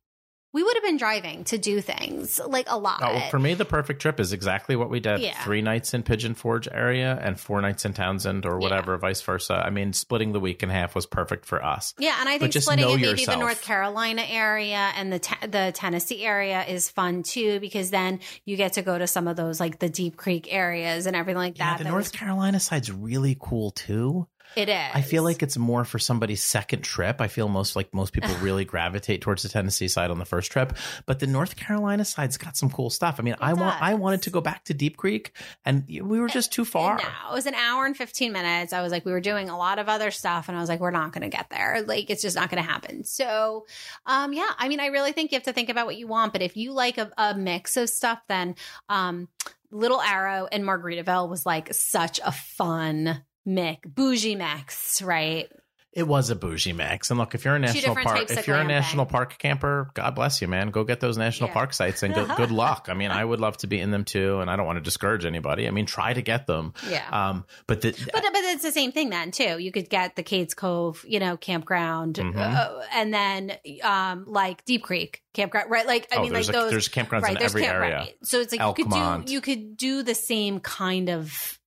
we 0.58 0.64
would 0.64 0.74
have 0.74 0.82
been 0.82 0.96
driving 0.96 1.44
to 1.44 1.56
do 1.56 1.80
things 1.80 2.40
like 2.44 2.66
a 2.68 2.76
lot. 2.76 2.98
Oh, 3.00 3.20
for 3.30 3.38
me, 3.38 3.54
the 3.54 3.64
perfect 3.64 4.02
trip 4.02 4.18
is 4.18 4.32
exactly 4.32 4.74
what 4.74 4.90
we 4.90 4.98
did. 4.98 5.20
Yeah. 5.20 5.40
Three 5.44 5.62
nights 5.62 5.94
in 5.94 6.02
Pigeon 6.02 6.34
Forge 6.34 6.66
area 6.66 7.16
and 7.22 7.38
four 7.38 7.60
nights 7.60 7.84
in 7.84 7.92
Townsend 7.92 8.44
or 8.44 8.58
whatever, 8.58 8.96
vice 8.98 9.22
versa. 9.22 9.54
I 9.64 9.70
mean, 9.70 9.92
splitting 9.92 10.32
the 10.32 10.40
week 10.40 10.64
in 10.64 10.68
half 10.68 10.96
was 10.96 11.06
perfect 11.06 11.44
for 11.44 11.64
us. 11.64 11.94
yeah, 11.98 12.16
and 12.18 12.28
I 12.28 12.38
think 12.38 12.52
splitting 12.54 12.90
in 12.90 13.00
maybe 13.00 13.24
the 13.24 13.36
North 13.36 13.62
Carolina 13.62 14.24
area 14.28 14.90
and 14.96 15.12
the 15.12 15.20
te- 15.20 15.46
the 15.46 15.70
Tennessee 15.72 16.24
area 16.24 16.64
is 16.64 16.88
fun 16.88 17.22
too 17.22 17.60
because 17.60 17.90
then 17.90 18.18
you 18.44 18.56
get 18.56 18.72
to 18.72 18.82
go 18.82 18.98
to 18.98 19.06
some 19.06 19.28
of 19.28 19.36
those 19.36 19.60
like 19.60 19.78
the 19.78 19.88
Deep 19.88 20.16
Creek 20.16 20.48
areas 20.52 21.06
and 21.06 21.14
everything 21.14 21.38
like 21.38 21.56
Yeah, 21.58 21.70
that. 21.70 21.78
the 21.78 21.84
that 21.84 21.90
North 21.90 22.06
was- 22.06 22.10
Carolina 22.12 22.58
side's 22.58 22.90
really 22.90 23.36
cool 23.38 23.70
too. 23.70 24.26
It 24.56 24.68
is. 24.68 24.90
I 24.94 25.02
feel 25.02 25.22
like 25.22 25.42
it's 25.42 25.56
more 25.56 25.84
for 25.84 25.98
somebody's 25.98 26.42
second 26.42 26.82
trip. 26.82 27.20
I 27.20 27.28
feel 27.28 27.48
most 27.48 27.76
like 27.76 27.92
most 27.94 28.12
people 28.12 28.34
really 28.40 28.64
gravitate 28.64 29.20
towards 29.20 29.42
the 29.42 29.48
Tennessee 29.48 29.88
side 29.88 30.10
on 30.10 30.18
the 30.18 30.24
first 30.24 30.50
trip, 30.50 30.76
but 31.06 31.18
the 31.18 31.26
North 31.26 31.56
Carolina 31.56 32.04
side's 32.04 32.36
got 32.36 32.56
some 32.56 32.70
cool 32.70 32.90
stuff. 32.90 33.16
I 33.18 33.22
mean, 33.22 33.36
I 33.40 33.54
want 33.54 33.80
I 33.80 33.94
wanted 33.94 34.22
to 34.22 34.30
go 34.30 34.40
back 34.40 34.64
to 34.64 34.74
Deep 34.74 34.96
Creek, 34.96 35.32
and 35.64 35.84
we 35.88 36.20
were 36.20 36.28
just 36.28 36.52
too 36.52 36.64
far. 36.64 36.96
No, 36.96 37.30
it 37.30 37.34
was 37.34 37.46
an 37.46 37.54
hour 37.54 37.86
and 37.86 37.96
15 37.96 38.32
minutes. 38.32 38.72
I 38.72 38.82
was 38.82 38.92
like, 38.92 39.04
we 39.04 39.12
were 39.12 39.20
doing 39.20 39.48
a 39.48 39.56
lot 39.56 39.78
of 39.78 39.88
other 39.88 40.10
stuff, 40.10 40.48
and 40.48 40.56
I 40.56 40.60
was 40.60 40.68
like, 40.68 40.80
we're 40.80 40.90
not 40.90 41.12
going 41.12 41.28
to 41.28 41.36
get 41.36 41.50
there. 41.50 41.82
Like, 41.82 42.10
it's 42.10 42.22
just 42.22 42.36
not 42.36 42.50
going 42.50 42.62
to 42.62 42.68
happen. 42.68 43.04
So, 43.04 43.66
um, 44.06 44.32
yeah, 44.32 44.50
I 44.58 44.68
mean, 44.68 44.80
I 44.80 44.86
really 44.86 45.12
think 45.12 45.32
you 45.32 45.36
have 45.36 45.44
to 45.44 45.52
think 45.52 45.68
about 45.68 45.86
what 45.86 45.96
you 45.96 46.06
want. 46.06 46.32
But 46.32 46.42
if 46.42 46.56
you 46.56 46.72
like 46.72 46.98
a, 46.98 47.10
a 47.16 47.34
mix 47.34 47.76
of 47.76 47.88
stuff, 47.88 48.20
then 48.28 48.54
um, 48.88 49.28
Little 49.70 50.00
Arrow 50.00 50.48
and 50.50 50.64
Margaritaville 50.64 51.28
was 51.28 51.44
like 51.44 51.72
such 51.74 52.20
a 52.24 52.32
fun 52.32 53.22
mix, 53.48 53.88
bougie 53.88 54.36
mix, 54.36 55.02
right? 55.02 55.48
It 55.90 56.06
was 56.06 56.30
a 56.30 56.36
bougie 56.36 56.74
mix. 56.74 57.10
And 57.10 57.18
look, 57.18 57.34
if 57.34 57.44
you're 57.44 57.56
a 57.56 57.58
national 57.58 57.94
park, 57.96 58.30
if 58.30 58.46
you're 58.46 58.58
a 58.58 58.62
national 58.62 59.06
park 59.06 59.36
camper, 59.38 59.90
God 59.94 60.14
bless 60.14 60.40
you, 60.40 60.46
man. 60.46 60.68
Go 60.70 60.84
get 60.84 61.00
those 61.00 61.16
national 61.18 61.48
Yeah. 61.48 61.54
park 61.54 61.72
sites 61.72 62.02
and 62.04 62.14
go, 62.14 62.24
good 62.36 62.52
luck. 62.52 62.86
I 62.88 62.94
mean, 62.94 63.10
I 63.10 63.24
would 63.24 63.40
love 63.40 63.56
to 63.58 63.66
be 63.66 63.80
in 63.80 63.90
them 63.90 64.04
too, 64.04 64.38
and 64.40 64.48
I 64.50 64.54
don't 64.54 64.66
want 64.66 64.76
to 64.76 64.82
discourage 64.82 65.24
anybody. 65.24 65.66
I 65.66 65.70
mean, 65.72 65.86
try 65.86 66.12
to 66.12 66.22
get 66.22 66.46
them. 66.46 66.74
Yeah. 66.88 67.08
Um, 67.10 67.46
but 67.66 67.80
the, 67.80 67.92
But 68.12 68.22
but 68.22 68.32
it's 68.44 68.62
the 68.62 68.70
same 68.70 68.92
thing 68.92 69.08
then 69.10 69.30
too. 69.32 69.58
You 69.58 69.72
could 69.72 69.88
get 69.88 70.14
the 70.14 70.22
Cades 70.22 70.54
Cove, 70.54 71.04
you 71.08 71.18
know, 71.18 71.36
campground, 71.38 72.16
Mhm. 72.16 72.36
uh, 72.36 72.80
and 72.92 73.12
then 73.12 73.52
um 73.82 74.24
like 74.28 74.64
Deep 74.66 74.82
Creek 74.84 75.22
campground, 75.32 75.70
right? 75.70 75.86
Like 75.86 76.06
I 76.12 76.18
oh, 76.18 76.22
mean, 76.22 76.32
like 76.34 76.48
a, 76.48 76.52
those 76.52 76.70
there's 76.70 76.88
campgrounds 76.88 77.22
right, 77.22 77.32
in 77.32 77.38
there's 77.38 77.52
every 77.52 77.62
camp- 77.62 77.74
area. 77.74 77.96
right. 77.96 78.14
So 78.22 78.40
it's 78.40 78.52
like 78.54 78.60
you 78.78 78.84
could 78.84 78.92
do 79.26 79.32
you 79.32 79.40
could 79.40 79.76
do 79.76 80.02
the 80.04 80.14
same 80.14 80.60
kind 80.60 81.08
of 81.08 81.57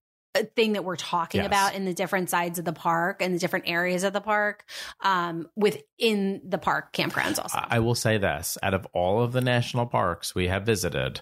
thing 0.55 0.73
that 0.73 0.83
we're 0.83 0.95
talking 0.95 1.39
Yes. 1.41 1.47
about 1.47 1.75
in 1.75 1.85
the 1.85 1.93
different 1.93 2.29
sides 2.29 2.57
of 2.59 2.65
the 2.65 2.73
park 2.73 3.21
and 3.21 3.33
the 3.35 3.39
different 3.39 3.65
areas 3.67 4.03
of 4.03 4.13
the 4.13 4.21
park 4.21 4.63
um 5.01 5.49
within 5.55 6.41
the 6.43 6.57
park 6.57 6.93
campgrounds 6.93 7.37
also. 7.39 7.59
I 7.61 7.79
will 7.79 7.95
say 7.95 8.17
this: 8.17 8.57
out 8.63 8.73
of 8.73 8.87
all 8.93 9.21
of 9.21 9.31
the 9.33 9.41
national 9.41 9.85
parks 9.87 10.33
we 10.33 10.47
have 10.47 10.63
visited, 10.65 11.21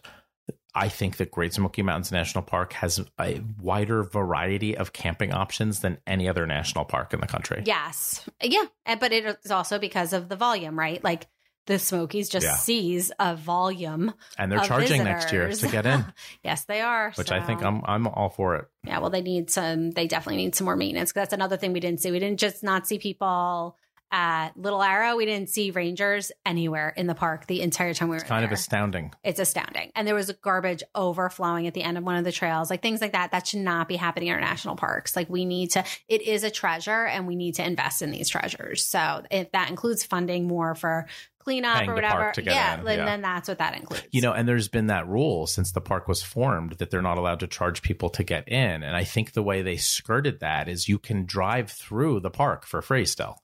I 0.75 0.89
think 0.89 1.17
that 1.17 1.31
Great 1.31 1.53
Smoky 1.53 1.81
Mountains 1.81 2.11
National 2.11 2.43
Park 2.43 2.73
has 2.73 2.99
a 3.19 3.41
wider 3.59 4.03
variety 4.03 4.77
of 4.77 4.93
camping 4.93 5.33
options 5.33 5.79
than 5.79 5.97
any 6.05 6.29
other 6.29 6.45
national 6.45 6.85
park 6.85 7.11
in 7.13 7.19
the 7.19 7.27
country. 7.27 7.63
yes. 7.65 8.23
Yeah, 8.43 8.65
but 8.99 9.11
it's 9.11 9.49
also 9.49 9.79
because 9.79 10.13
of 10.13 10.29
the 10.29 10.35
volume, 10.35 10.77
right? 10.77 11.03
Like 11.03 11.27
the 11.69 11.79
Smokies 11.79 12.27
just 12.29 12.45
Yeah. 12.45 12.55
sees 12.55 13.11
a 13.19 13.35
volume 13.35 14.11
And 14.37 14.51
they're 14.51 14.59
charging 14.65 15.03
next 15.03 15.31
year 15.31 15.51
to 15.53 15.67
get 15.69 15.85
in, 15.85 16.03
yes, 16.43 16.65
they 16.65 16.81
are. 16.81 17.13
which 17.15 17.31
I 17.31 17.39
think 17.39 17.63
I'm 17.63 17.81
I'm 17.85 18.07
all 18.07 18.29
for 18.29 18.55
it. 18.55 18.65
Yeah, 18.83 18.99
well, 18.99 19.09
they 19.11 19.21
need 19.21 19.49
some. 19.49 19.91
They 19.91 20.07
definitely 20.07 20.37
need 20.43 20.55
some 20.55 20.65
more 20.65 20.75
maintenance. 20.75 21.13
That's 21.13 21.31
another 21.33 21.57
thing 21.57 21.71
we 21.73 21.79
didn't 21.79 22.01
see. 22.01 22.11
We 22.11 22.19
didn't 22.19 22.39
just 22.39 22.63
not 22.63 22.87
see 22.87 22.97
people 22.99 23.77
at 24.11 24.57
Little 24.57 24.81
Arrow. 24.81 25.15
We 25.15 25.25
didn't 25.25 25.49
see 25.49 25.71
rangers 25.71 26.31
anywhere 26.45 26.89
in 26.89 27.07
the 27.07 27.15
park 27.15 27.47
the 27.47 27.61
entire 27.61 27.93
time 27.93 28.09
we 28.09 28.13
were 28.13 28.21
It's 28.21 28.27
kind 28.27 28.45
of 28.45 28.51
astounding. 28.51 29.13
it's 29.23 29.39
astounding. 29.39 29.91
And 29.95 30.07
there 30.07 30.15
was 30.15 30.31
garbage 30.41 30.83
overflowing 30.95 31.67
at 31.67 31.73
the 31.73 31.83
end 31.83 31.97
of 31.97 32.03
one 32.03 32.15
of 32.15 32.23
the 32.23 32.31
trails, 32.31 32.69
like 32.69 32.81
things 32.81 33.01
like 33.01 33.11
that. 33.11 33.31
That 33.31 33.47
should 33.47 33.59
not 33.59 33.87
be 33.87 33.95
happening 33.95 34.29
in 34.29 34.35
our 34.35 34.41
national 34.41 34.75
parks. 34.75 35.15
Like 35.15 35.29
we 35.29 35.45
need 35.45 35.71
to. 35.71 35.83
It 36.07 36.21
is 36.21 36.43
a 36.43 36.51
treasure, 36.51 37.05
and 37.05 37.27
we 37.27 37.35
need 37.35 37.55
to 37.55 37.65
invest 37.65 38.01
in 38.01 38.11
these 38.11 38.29
treasures. 38.29 38.85
So 38.85 39.23
if 39.29 39.51
that 39.51 39.69
includes 39.69 40.03
funding 40.03 40.47
more 40.47 40.75
for 40.75 41.07
cleanup 41.39 41.87
or 41.87 41.95
whatever, 41.95 42.33
yeah, 42.43 42.79
in, 42.79 42.85
then, 42.85 42.99
yeah. 42.99 43.05
then 43.05 43.21
that's 43.21 43.47
what 43.47 43.57
that 43.57 43.75
includes. 43.75 44.07
You 44.11 44.21
know, 44.21 44.33
and 44.33 44.47
there's 44.47 44.67
been 44.67 44.87
that 44.87 45.07
rule 45.07 45.47
since 45.47 45.71
the 45.71 45.81
park 45.81 46.07
was 46.07 46.21
formed 46.21 46.73
that 46.73 46.91
they're 46.91 47.01
not 47.01 47.17
allowed 47.17 47.39
to 47.39 47.47
charge 47.47 47.81
people 47.81 48.09
to 48.11 48.23
get 48.23 48.47
in. 48.47 48.83
And 48.83 48.95
I 48.95 49.03
think 49.03 49.33
the 49.33 49.43
way 49.43 49.61
they 49.61 49.77
skirted 49.77 50.41
that 50.41 50.67
is 50.67 50.87
you 50.87 50.99
can 50.99 51.25
drive 51.25 51.71
through 51.71 52.19
the 52.19 52.29
park 52.29 52.65
for 52.65 52.81
free 52.81 53.05
still. 53.05 53.37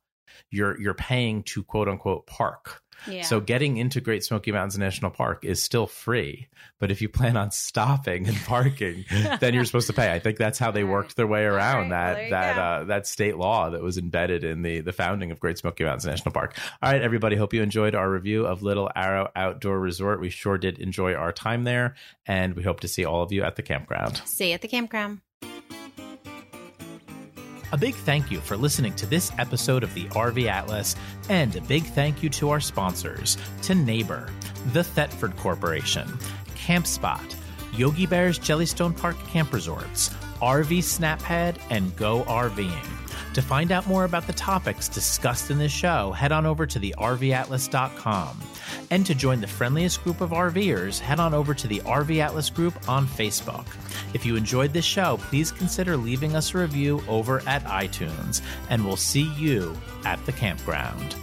You're 0.49 0.79
you're 0.79 0.93
paying 0.93 1.43
to 1.43 1.63
quote 1.63 1.87
unquote 1.87 2.27
park. 2.27 2.81
yeah. 3.07 3.23
So 3.23 3.39
getting 3.39 3.77
into 3.77 3.99
Great 4.01 4.23
Smoky 4.23 4.51
Mountains 4.51 4.77
National 4.77 5.11
Park 5.11 5.43
is 5.43 5.61
still 5.61 5.85
free. 5.85 6.47
But 6.79 6.91
if 6.91 7.01
you 7.01 7.09
plan 7.09 7.37
on 7.37 7.51
stopping 7.51 8.27
and 8.27 8.37
parking, 8.45 9.05
then 9.39 9.53
you're 9.53 9.65
supposed 9.65 9.87
to 9.87 9.93
pay. 9.93 10.11
I 10.11 10.19
think 10.19 10.37
that's 10.37 10.57
how 10.57 10.71
they 10.71 10.83
worked 10.83 11.15
their 11.15 11.27
way 11.27 11.43
around 11.43 11.89
right, 11.91 12.29
that 12.29 12.29
that 12.29 12.57
uh, 12.57 12.83
that 12.85 13.07
state 13.07 13.37
law 13.37 13.69
that 13.69 13.81
was 13.81 13.97
embedded 13.97 14.43
in 14.43 14.61
the 14.61 14.79
the 14.81 14.93
founding 14.93 15.31
of 15.31 15.39
Great 15.39 15.57
Smoky 15.57 15.83
Mountains 15.83 16.05
National 16.05 16.31
Park. 16.31 16.57
All 16.81 16.91
right, 16.91 17.01
everybody. 17.01 17.35
Hope 17.35 17.53
you 17.53 17.61
enjoyed 17.61 17.95
our 17.95 18.09
review 18.09 18.45
of 18.45 18.63
Little 18.63 18.89
Arrow 18.95 19.29
Outdoor 19.35 19.79
Resort. 19.79 20.21
We 20.21 20.29
sure 20.29 20.57
did 20.57 20.79
enjoy 20.79 21.13
our 21.13 21.31
time 21.31 21.63
there, 21.63 21.95
and 22.25 22.55
we 22.55 22.63
hope 22.63 22.79
to 22.81 22.87
see 22.87 23.05
all 23.05 23.21
of 23.21 23.31
you 23.31 23.43
at 23.43 23.55
the 23.55 23.63
campground. 23.63 24.21
see 24.25 24.49
you 24.49 24.53
at 24.53 24.61
the 24.61 24.67
campground. 24.67 25.21
A 27.75 27.77
big 27.77 27.93
thank 27.93 28.31
you 28.31 28.39
for 28.39 28.55
listening 28.55 28.93
to 28.93 29.05
this 29.05 29.33
episode 29.37 29.83
of 29.83 29.93
the 29.93 30.05
RV 30.05 30.45
Atlas, 30.45 30.95
and 31.27 31.53
a 31.57 31.61
big 31.63 31.83
thank 31.83 32.23
you 32.23 32.29
to 32.29 32.49
our 32.49 32.61
sponsors 32.61 33.37
to 33.63 33.75
Neighbor, 33.75 34.29
the 34.71 34.81
Thetford 34.81 35.35
Corporation, 35.35 36.07
CampSpot, 36.55 37.35
Yogi 37.73 38.05
Bear's 38.05 38.39
Jellystone 38.39 38.95
Park 38.95 39.17
Camp 39.27 39.51
Resorts, 39.51 40.07
RV 40.41 40.77
SnapPad, 40.77 41.57
and 41.69 41.93
Go 41.97 42.23
RVing. 42.23 43.33
To 43.33 43.41
find 43.41 43.73
out 43.73 43.85
more 43.87 44.05
about 44.05 44.25
the 44.25 44.31
topics 44.31 44.87
discussed 44.87 45.51
in 45.51 45.57
this 45.57 45.73
show, 45.73 46.13
head 46.13 46.31
on 46.31 46.45
over 46.45 46.65
to 46.65 46.79
the 46.79 46.95
RVAtlas.com. 46.97 48.41
And 48.91 49.05
to 49.05 49.15
join 49.15 49.41
the 49.41 49.47
friendliest 49.47 50.03
group 50.03 50.21
of 50.21 50.31
RVers, 50.31 50.99
head 50.99 51.19
on 51.19 51.33
over 51.33 51.53
to 51.53 51.67
the 51.67 51.79
RV 51.81 52.19
Atlas 52.19 52.49
group 52.49 52.89
on 52.89 53.07
Facebook. 53.07 53.65
If 54.13 54.25
you 54.25 54.35
enjoyed 54.35 54.73
this 54.73 54.85
show, 54.85 55.17
please 55.17 55.51
consider 55.51 55.97
leaving 55.97 56.35
us 56.35 56.53
a 56.53 56.59
review 56.59 57.03
over 57.07 57.41
at 57.47 57.63
iTunes, 57.65 58.41
and 58.69 58.85
we'll 58.85 58.95
see 58.95 59.31
you 59.33 59.75
at 60.05 60.23
the 60.25 60.31
campground. 60.31 61.15